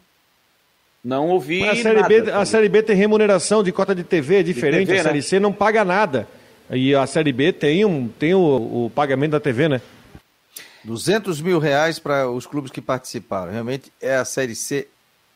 Não 1.02 1.28
ouvi 1.28 1.66
a 1.66 1.74
série, 1.74 2.00
nada, 2.00 2.08
B, 2.08 2.30
a 2.30 2.44
série 2.44 2.68
B 2.68 2.82
tem 2.82 2.94
remuneração 2.94 3.62
de 3.62 3.72
cota 3.72 3.94
de 3.94 4.04
TV, 4.04 4.40
é 4.40 4.42
diferente. 4.42 4.80
De 4.80 4.86
TV, 4.86 5.00
a 5.00 5.02
Série 5.02 5.16
né? 5.16 5.22
C 5.22 5.40
não 5.40 5.52
paga 5.52 5.82
nada. 5.82 6.28
E 6.70 6.94
a 6.94 7.06
Série 7.06 7.32
B 7.32 7.52
tem, 7.52 7.84
um, 7.84 8.06
tem 8.06 8.34
o, 8.34 8.86
o 8.86 8.92
pagamento 8.94 9.32
da 9.32 9.40
TV, 9.40 9.68
né? 9.68 9.80
200 10.84 11.40
mil 11.40 11.58
reais 11.58 11.98
para 11.98 12.28
os 12.30 12.46
clubes 12.46 12.70
que 12.70 12.82
participaram. 12.82 13.50
Realmente, 13.50 13.90
é 14.00 14.14
a 14.14 14.24
Série 14.24 14.54
C 14.54 14.88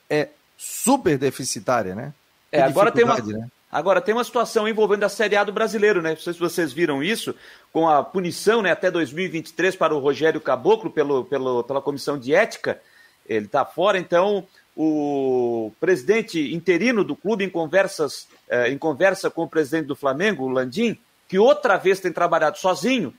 é 0.08 0.28
super 0.56 1.16
deficitária, 1.16 1.94
né? 1.94 2.12
É, 2.52 2.62
agora 2.62 2.92
tem 2.92 3.04
uma... 3.04 3.18
Né? 3.18 3.48
Agora, 3.74 4.00
tem 4.00 4.14
uma 4.14 4.22
situação 4.22 4.68
envolvendo 4.68 5.02
a 5.02 5.08
Série 5.08 5.34
A 5.34 5.42
do 5.42 5.50
brasileiro, 5.50 6.00
né? 6.00 6.10
Não 6.10 6.16
sei 6.16 6.32
se 6.32 6.38
vocês 6.38 6.72
viram 6.72 7.02
isso, 7.02 7.34
com 7.72 7.88
a 7.88 8.04
punição 8.04 8.62
né, 8.62 8.70
até 8.70 8.88
2023 8.88 9.74
para 9.74 9.92
o 9.92 9.98
Rogério 9.98 10.40
Caboclo 10.40 10.92
pelo, 10.92 11.24
pelo, 11.24 11.64
pela 11.64 11.82
comissão 11.82 12.16
de 12.16 12.32
ética. 12.32 12.80
Ele 13.28 13.46
está 13.46 13.64
fora, 13.64 13.98
então 13.98 14.46
o 14.76 15.72
presidente 15.80 16.54
interino 16.54 17.02
do 17.02 17.16
clube, 17.16 17.42
em, 17.42 17.50
conversas, 17.50 18.28
eh, 18.48 18.70
em 18.70 18.78
conversa 18.78 19.28
com 19.28 19.42
o 19.42 19.48
presidente 19.48 19.86
do 19.86 19.96
Flamengo, 19.96 20.44
o 20.44 20.48
Landim, 20.48 20.96
que 21.28 21.36
outra 21.36 21.76
vez 21.76 21.98
tem 21.98 22.12
trabalhado 22.12 22.58
sozinho. 22.58 23.12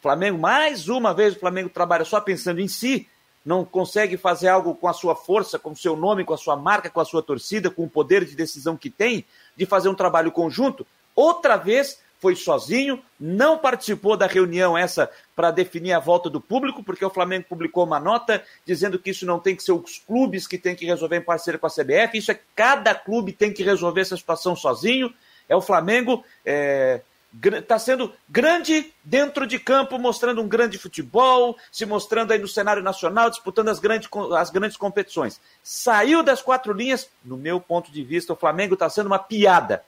Flamengo, 0.00 0.38
mais 0.38 0.88
uma 0.88 1.12
vez, 1.12 1.34
o 1.34 1.40
Flamengo 1.40 1.68
trabalha 1.68 2.04
só 2.04 2.20
pensando 2.20 2.60
em 2.60 2.68
si, 2.68 3.08
não 3.46 3.64
consegue 3.64 4.16
fazer 4.16 4.48
algo 4.48 4.74
com 4.74 4.88
a 4.88 4.92
sua 4.92 5.14
força, 5.14 5.56
com 5.56 5.70
o 5.70 5.76
seu 5.76 5.96
nome, 5.96 6.24
com 6.24 6.34
a 6.34 6.36
sua 6.36 6.56
marca, 6.56 6.90
com 6.90 7.00
a 7.00 7.04
sua 7.04 7.22
torcida, 7.22 7.70
com 7.70 7.84
o 7.84 7.88
poder 7.88 8.24
de 8.24 8.34
decisão 8.34 8.76
que 8.76 8.90
tem, 8.90 9.24
de 9.56 9.64
fazer 9.64 9.88
um 9.88 9.94
trabalho 9.94 10.32
conjunto, 10.32 10.84
outra 11.14 11.56
vez 11.56 12.00
foi 12.18 12.34
sozinho, 12.34 13.00
não 13.20 13.56
participou 13.56 14.16
da 14.16 14.26
reunião 14.26 14.76
essa 14.76 15.08
para 15.36 15.52
definir 15.52 15.92
a 15.92 16.00
volta 16.00 16.28
do 16.28 16.40
público, 16.40 16.82
porque 16.82 17.04
o 17.04 17.10
Flamengo 17.10 17.46
publicou 17.48 17.84
uma 17.84 18.00
nota 18.00 18.42
dizendo 18.66 18.98
que 18.98 19.10
isso 19.10 19.24
não 19.24 19.38
tem 19.38 19.54
que 19.54 19.62
ser 19.62 19.72
os 19.72 19.98
clubes 19.98 20.48
que 20.48 20.58
têm 20.58 20.74
que 20.74 20.84
resolver 20.84 21.18
em 21.18 21.22
parceria 21.22 21.58
com 21.58 21.66
a 21.66 21.70
CBF, 21.70 22.18
isso 22.18 22.32
é 22.32 22.40
cada 22.54 22.96
clube 22.96 23.32
tem 23.32 23.52
que 23.52 23.62
resolver 23.62 24.00
essa 24.00 24.16
situação 24.16 24.56
sozinho. 24.56 25.12
É 25.48 25.54
o 25.54 25.60
Flamengo 25.60 26.24
é, 26.44 27.00
está 27.42 27.78
sendo 27.78 28.12
grande 28.28 28.92
dentro 29.04 29.46
de 29.46 29.58
campo, 29.58 29.98
mostrando 29.98 30.42
um 30.42 30.48
grande 30.48 30.78
futebol, 30.78 31.56
se 31.70 31.84
mostrando 31.84 32.32
aí 32.32 32.38
no 32.38 32.48
cenário 32.48 32.82
nacional, 32.82 33.30
disputando 33.30 33.68
as 33.68 33.78
grandes, 33.78 34.08
as 34.36 34.50
grandes 34.50 34.76
competições. 34.76 35.40
Saiu 35.62 36.22
das 36.22 36.42
quatro 36.42 36.72
linhas, 36.72 37.08
no 37.24 37.36
meu 37.36 37.60
ponto 37.60 37.90
de 37.90 38.02
vista, 38.02 38.32
o 38.32 38.36
Flamengo 38.36 38.74
está 38.74 38.88
sendo 38.88 39.06
uma 39.06 39.18
piada, 39.18 39.82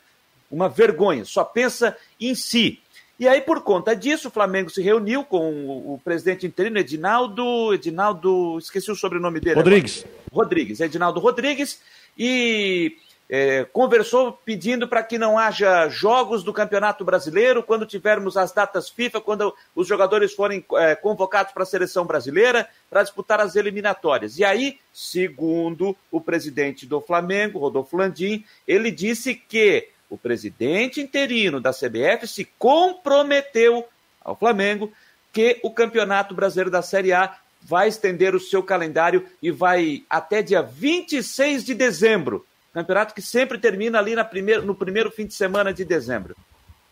uma 0.50 0.68
vergonha, 0.68 1.24
só 1.24 1.44
pensa 1.44 1.96
em 2.20 2.34
si. 2.34 2.80
E 3.18 3.26
aí, 3.26 3.40
por 3.40 3.62
conta 3.62 3.96
disso, 3.96 4.28
o 4.28 4.30
Flamengo 4.30 4.70
se 4.70 4.80
reuniu 4.80 5.24
com 5.24 5.50
o 5.50 6.00
presidente 6.04 6.46
interino, 6.46 6.78
Edinaldo. 6.78 7.74
Edinaldo, 7.74 8.56
esqueci 8.58 8.92
o 8.92 8.94
sobrenome 8.94 9.40
dele. 9.40 9.56
Rodrigues. 9.56 10.04
Agora. 10.04 10.18
Rodrigues, 10.32 10.78
Edinaldo 10.78 11.18
Rodrigues. 11.18 11.80
E 12.16 12.96
é, 13.28 13.64
conversou 13.64 14.32
pedindo 14.32 14.88
para 14.88 15.02
que 15.02 15.18
não 15.18 15.38
haja 15.38 15.88
jogos 15.88 16.42
do 16.42 16.52
Campeonato 16.52 17.04
Brasileiro 17.04 17.62
quando 17.62 17.84
tivermos 17.84 18.36
as 18.36 18.52
datas 18.52 18.88
FIFA, 18.88 19.20
quando 19.20 19.54
os 19.74 19.86
jogadores 19.86 20.32
forem 20.32 20.64
é, 20.76 20.94
convocados 20.94 21.52
para 21.52 21.62
a 21.62 21.66
seleção 21.66 22.06
brasileira 22.06 22.68
para 22.88 23.02
disputar 23.02 23.40
as 23.40 23.54
eliminatórias. 23.54 24.38
E 24.38 24.44
aí, 24.44 24.78
segundo 24.92 25.96
o 26.10 26.20
presidente 26.20 26.86
do 26.86 27.00
Flamengo, 27.00 27.58
Rodolfo 27.58 27.96
Landim, 27.96 28.44
ele 28.66 28.90
disse 28.90 29.34
que 29.34 29.88
o 30.08 30.16
presidente 30.16 31.00
interino 31.00 31.60
da 31.60 31.70
CBF 31.70 32.26
se 32.26 32.46
comprometeu 32.58 33.86
ao 34.24 34.34
Flamengo 34.34 34.90
que 35.30 35.60
o 35.62 35.70
Campeonato 35.70 36.34
Brasileiro 36.34 36.70
da 36.70 36.80
Série 36.80 37.12
A 37.12 37.36
vai 37.60 37.88
estender 37.88 38.34
o 38.34 38.40
seu 38.40 38.62
calendário 38.62 39.26
e 39.42 39.50
vai 39.50 40.04
até 40.08 40.40
dia 40.40 40.62
26 40.62 41.64
de 41.64 41.74
dezembro 41.74 42.46
Campeonato 42.82 43.14
que 43.14 43.22
sempre 43.22 43.58
termina 43.58 43.98
ali 43.98 44.14
na 44.14 44.24
primeiro, 44.24 44.64
no 44.64 44.74
primeiro 44.74 45.10
fim 45.10 45.26
de 45.26 45.34
semana 45.34 45.72
de 45.72 45.84
dezembro. 45.84 46.36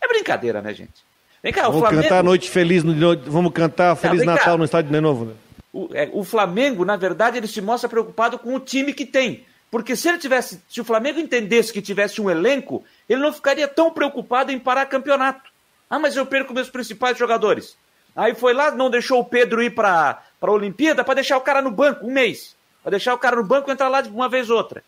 É 0.01 0.07
brincadeira, 0.07 0.61
né, 0.61 0.73
gente? 0.73 1.05
Vem 1.41 1.53
cá, 1.53 1.63
vamos 1.63 1.77
o 1.77 1.79
Flamengo... 1.81 2.03
cantar 2.03 2.23
Noite 2.23 2.49
Feliz, 2.49 2.83
no... 2.83 2.93
vamos 3.25 3.51
cantar 3.53 3.95
Feliz 3.95 4.19
Não, 4.19 4.33
Natal 4.33 4.53
cá. 4.53 4.57
no 4.57 4.65
estádio 4.65 4.91
de 4.91 5.01
novo. 5.01 5.25
Né? 5.25 5.33
O, 5.71 5.89
é, 5.93 6.09
o 6.13 6.23
Flamengo, 6.23 6.83
na 6.83 6.95
verdade, 6.95 7.37
ele 7.37 7.47
se 7.47 7.61
mostra 7.61 7.89
preocupado 7.89 8.39
com 8.39 8.55
o 8.55 8.59
time 8.59 8.93
que 8.93 9.05
tem. 9.05 9.45
Porque 9.69 9.95
se 9.95 10.07
ele 10.07 10.17
tivesse, 10.17 10.61
se 10.69 10.79
o 10.79 10.85
Flamengo 10.85 11.19
entendesse 11.19 11.73
que 11.73 11.81
tivesse 11.81 12.21
um 12.21 12.29
elenco, 12.29 12.83
ele 13.07 13.21
não 13.21 13.33
ficaria 13.33 13.67
tão 13.67 13.91
preocupado 13.91 14.51
em 14.51 14.59
parar 14.59 14.85
campeonato. 14.85 15.49
Ah, 15.89 15.99
mas 15.99 16.15
eu 16.15 16.25
perco 16.25 16.53
meus 16.53 16.69
principais 16.69 17.17
jogadores. 17.17 17.77
Aí 18.15 18.33
foi 18.33 18.53
lá, 18.53 18.71
não 18.71 18.89
deixou 18.89 19.19
o 19.19 19.25
Pedro 19.25 19.61
ir 19.61 19.69
para 19.71 20.21
a 20.41 20.51
Olimpíada 20.51 21.03
para 21.03 21.15
deixar 21.15 21.37
o 21.37 21.41
cara 21.41 21.61
no 21.61 21.69
banco 21.69 22.07
um 22.07 22.11
mês. 22.11 22.55
Para 22.81 22.91
deixar 22.91 23.13
o 23.13 23.17
cara 23.17 23.35
no 23.35 23.43
banco 23.43 23.69
e 23.69 23.73
entrar 23.73 23.89
lá 23.89 24.01
de 24.01 24.09
uma 24.09 24.29
vez 24.29 24.49
outra. 24.49 24.83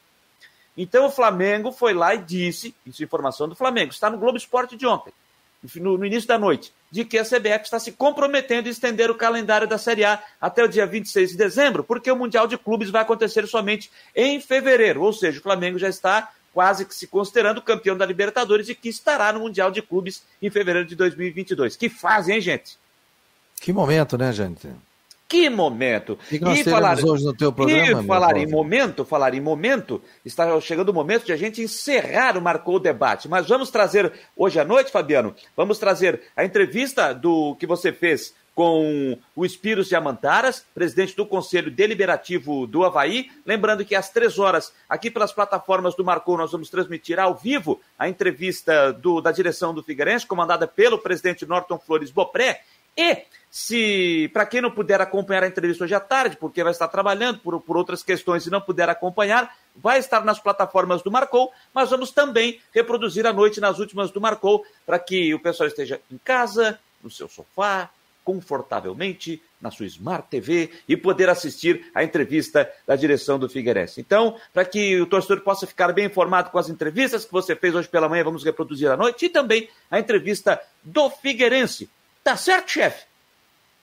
Então 0.81 1.07
o 1.07 1.11
Flamengo 1.11 1.73
foi 1.73 1.93
lá 1.93 2.15
e 2.15 2.19
disse, 2.19 2.73
isso 2.85 3.03
é 3.03 3.05
informação 3.05 3.49
do 3.49 3.53
Flamengo, 3.55 3.91
está 3.91 4.09
no 4.09 4.17
Globo 4.17 4.37
Esporte 4.37 4.77
de 4.77 4.87
ontem, 4.87 5.11
no, 5.75 5.97
no, 5.97 6.05
início 6.05 6.25
da 6.25 6.39
noite, 6.39 6.73
de 6.89 7.03
que 7.03 7.17
a 7.17 7.25
CBF 7.25 7.65
está 7.65 7.77
se 7.77 7.91
comprometendo 7.91 8.67
a 8.67 8.71
estender 8.71 9.11
o 9.11 9.15
calendário 9.15 9.67
da 9.67 9.77
Série 9.77 10.05
A 10.05 10.23
até 10.39 10.63
o 10.63 10.69
dia 10.69 10.85
26 10.85 11.31
de 11.31 11.37
dezembro, 11.37 11.83
porque 11.83 12.09
o 12.09 12.15
Mundial 12.15 12.47
de 12.47 12.57
Clubes 12.57 12.89
vai 12.89 13.01
acontecer 13.01 13.45
somente 13.45 13.91
em 14.15 14.39
fevereiro, 14.39 15.01
ou 15.01 15.11
seja, 15.11 15.39
o 15.39 15.43
Flamengo 15.43 15.77
já 15.77 15.89
está 15.89 16.31
quase 16.53 16.85
que 16.85 16.95
se 16.95 17.07
considerando 17.07 17.61
campeão 17.61 17.97
da 17.97 18.05
Libertadores 18.05 18.69
e 18.69 18.73
que 18.73 18.87
estará 18.87 19.33
no 19.33 19.41
Mundial 19.41 19.71
de 19.71 19.81
Clubes 19.81 20.23
em 20.41 20.49
fevereiro 20.49 20.87
de 20.87 20.95
2022. 20.95 21.75
Que 21.75 21.89
fase, 21.89 22.31
hein, 22.31 22.39
gente? 22.39 22.79
Que 23.59 23.73
momento, 23.73 24.17
né, 24.17 24.31
gente? 24.31 24.69
Que 25.29 25.47
momento! 25.47 26.17
E, 26.31 26.37
e 26.37 26.63
falar, 26.63 26.97
hoje 27.05 27.23
no 27.23 27.35
teu 27.35 27.53
programa, 27.53 28.01
e 28.01 28.07
falar 28.07 28.35
em 28.35 28.47
momento, 28.47 29.05
falar 29.05 29.35
em 29.35 29.39
momento, 29.39 30.01
está 30.25 30.59
chegando 30.59 30.89
o 30.89 30.93
momento 30.93 31.23
de 31.27 31.31
a 31.31 31.37
gente 31.37 31.61
encerrar 31.61 32.35
o 32.35 32.41
Marcou 32.41 32.77
o 32.77 32.79
Debate. 32.79 33.29
Mas 33.29 33.47
vamos 33.47 33.69
trazer 33.69 34.11
hoje 34.35 34.59
à 34.59 34.65
noite, 34.65 34.91
Fabiano, 34.91 35.35
vamos 35.55 35.77
trazer 35.77 36.19
a 36.35 36.43
entrevista 36.43 37.13
do 37.13 37.55
que 37.59 37.67
você 37.67 37.93
fez 37.93 38.33
com 38.55 39.19
o 39.35 39.45
Espiros 39.45 39.87
de 39.87 39.95
Amantaras, 39.95 40.65
presidente 40.73 41.15
do 41.15 41.27
Conselho 41.27 41.69
Deliberativo 41.69 42.65
do 42.65 42.83
Havaí. 42.83 43.29
Lembrando 43.45 43.85
que 43.85 43.93
às 43.93 44.09
três 44.09 44.39
horas, 44.39 44.73
aqui 44.89 45.11
pelas 45.11 45.31
plataformas 45.31 45.95
do 45.95 46.03
Marcou, 46.03 46.39
nós 46.39 46.51
vamos 46.51 46.71
transmitir 46.71 47.19
ao 47.19 47.35
vivo 47.35 47.79
a 47.99 48.09
entrevista 48.09 48.91
do, 48.91 49.21
da 49.21 49.31
direção 49.31 49.75
do 49.75 49.83
Figueirense, 49.83 50.25
comandada 50.25 50.67
pelo 50.67 50.97
presidente 50.97 51.45
Norton 51.45 51.77
Flores 51.77 52.09
Bopré. 52.09 52.63
E 52.97 53.25
se, 53.49 54.29
para 54.31 54.45
quem 54.45 54.61
não 54.61 54.69
puder 54.69 55.01
acompanhar 55.01 55.43
a 55.43 55.47
entrevista 55.47 55.83
hoje 55.83 55.95
à 55.95 55.99
tarde, 55.99 56.37
porque 56.37 56.63
vai 56.63 56.71
estar 56.71 56.87
trabalhando 56.87 57.39
por, 57.39 57.59
por 57.59 57.77
outras 57.77 58.03
questões 58.03 58.45
e 58.45 58.51
não 58.51 58.61
puder 58.61 58.89
acompanhar, 58.89 59.55
vai 59.75 59.97
estar 59.97 60.23
nas 60.23 60.39
plataformas 60.39 61.01
do 61.01 61.11
Marcou, 61.11 61.51
mas 61.73 61.89
vamos 61.89 62.11
também 62.11 62.59
reproduzir 62.73 63.25
à 63.25 63.33
noite 63.33 63.59
nas 63.59 63.79
últimas 63.79 64.11
do 64.11 64.21
Marcou, 64.21 64.63
para 64.85 64.99
que 64.99 65.33
o 65.33 65.39
pessoal 65.39 65.67
esteja 65.67 65.99
em 66.11 66.17
casa, 66.17 66.79
no 67.01 67.09
seu 67.09 67.27
sofá, 67.27 67.89
confortavelmente 68.23 69.41
na 69.59 69.71
sua 69.71 69.87
Smart 69.87 70.27
TV 70.29 70.69
e 70.87 70.95
poder 70.95 71.29
assistir 71.29 71.89
a 71.95 72.03
entrevista 72.03 72.71
da 72.85 72.95
direção 72.95 73.39
do 73.39 73.49
Figueirense. 73.49 73.99
Então, 73.99 74.37
para 74.53 74.63
que 74.63 75.01
o 75.01 75.07
torcedor 75.07 75.41
possa 75.41 75.65
ficar 75.65 75.91
bem 75.91 76.05
informado 76.05 76.51
com 76.51 76.59
as 76.59 76.69
entrevistas 76.69 77.25
que 77.25 77.31
você 77.31 77.55
fez 77.55 77.73
hoje 77.73 77.87
pela 77.87 78.07
manhã, 78.07 78.23
vamos 78.23 78.43
reproduzir 78.43 78.91
à 78.91 78.95
noite, 78.95 79.25
e 79.25 79.29
também 79.29 79.67
a 79.89 79.99
entrevista 79.99 80.61
do 80.83 81.09
Figueirense. 81.09 81.89
Tá 82.23 82.37
certo, 82.37 82.69
chefe? 82.69 83.08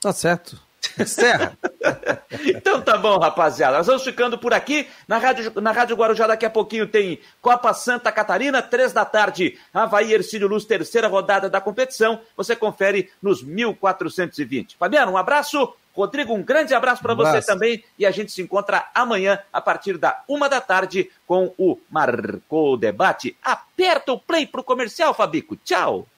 Tá 0.01 0.13
certo. 0.13 0.67
Serra. 1.05 1.57
então 2.45 2.81
tá 2.81 2.97
bom, 2.97 3.17
rapaziada. 3.17 3.77
Nós 3.77 3.87
vamos 3.87 4.03
ficando 4.03 4.37
por 4.37 4.53
aqui. 4.53 4.87
Na 5.07 5.17
Rádio, 5.17 5.51
na 5.61 5.71
Rádio 5.71 5.95
Guarujá, 5.95 6.27
daqui 6.27 6.45
a 6.45 6.49
pouquinho 6.49 6.87
tem 6.87 7.19
Copa 7.41 7.73
Santa 7.73 8.11
Catarina, 8.11 8.61
três 8.61 8.93
da 8.93 9.05
tarde. 9.05 9.57
Havaí 9.73 10.13
Ercílio 10.13 10.47
Luz, 10.47 10.65
terceira 10.65 11.07
rodada 11.07 11.49
da 11.49 11.61
competição. 11.61 12.19
Você 12.35 12.55
confere 12.55 13.11
nos 13.21 13.43
1420. 13.43 14.77
Fabiano, 14.77 15.11
um 15.11 15.17
abraço. 15.17 15.73
Rodrigo, 15.93 16.31
um 16.33 16.43
grande 16.43 16.75
abraço 16.75 17.01
para 17.01 17.13
Um 17.13 17.17
você 17.17 17.41
também. 17.41 17.83
E 17.97 18.05
a 18.05 18.11
gente 18.11 18.31
se 18.31 18.41
encontra 18.41 18.87
amanhã, 18.93 19.39
a 19.51 19.59
partir 19.59 19.97
da 19.97 20.23
uma 20.27 20.47
da 20.47 20.61
tarde, 20.61 21.09
com 21.25 21.53
o 21.57 21.79
Marcou 21.89 22.77
Debate. 22.77 23.35
Aperta 23.43 24.13
o 24.13 24.19
play 24.19 24.45
pro 24.45 24.63
comercial, 24.63 25.13
Fabico. 25.13 25.55
Tchau. 25.57 26.07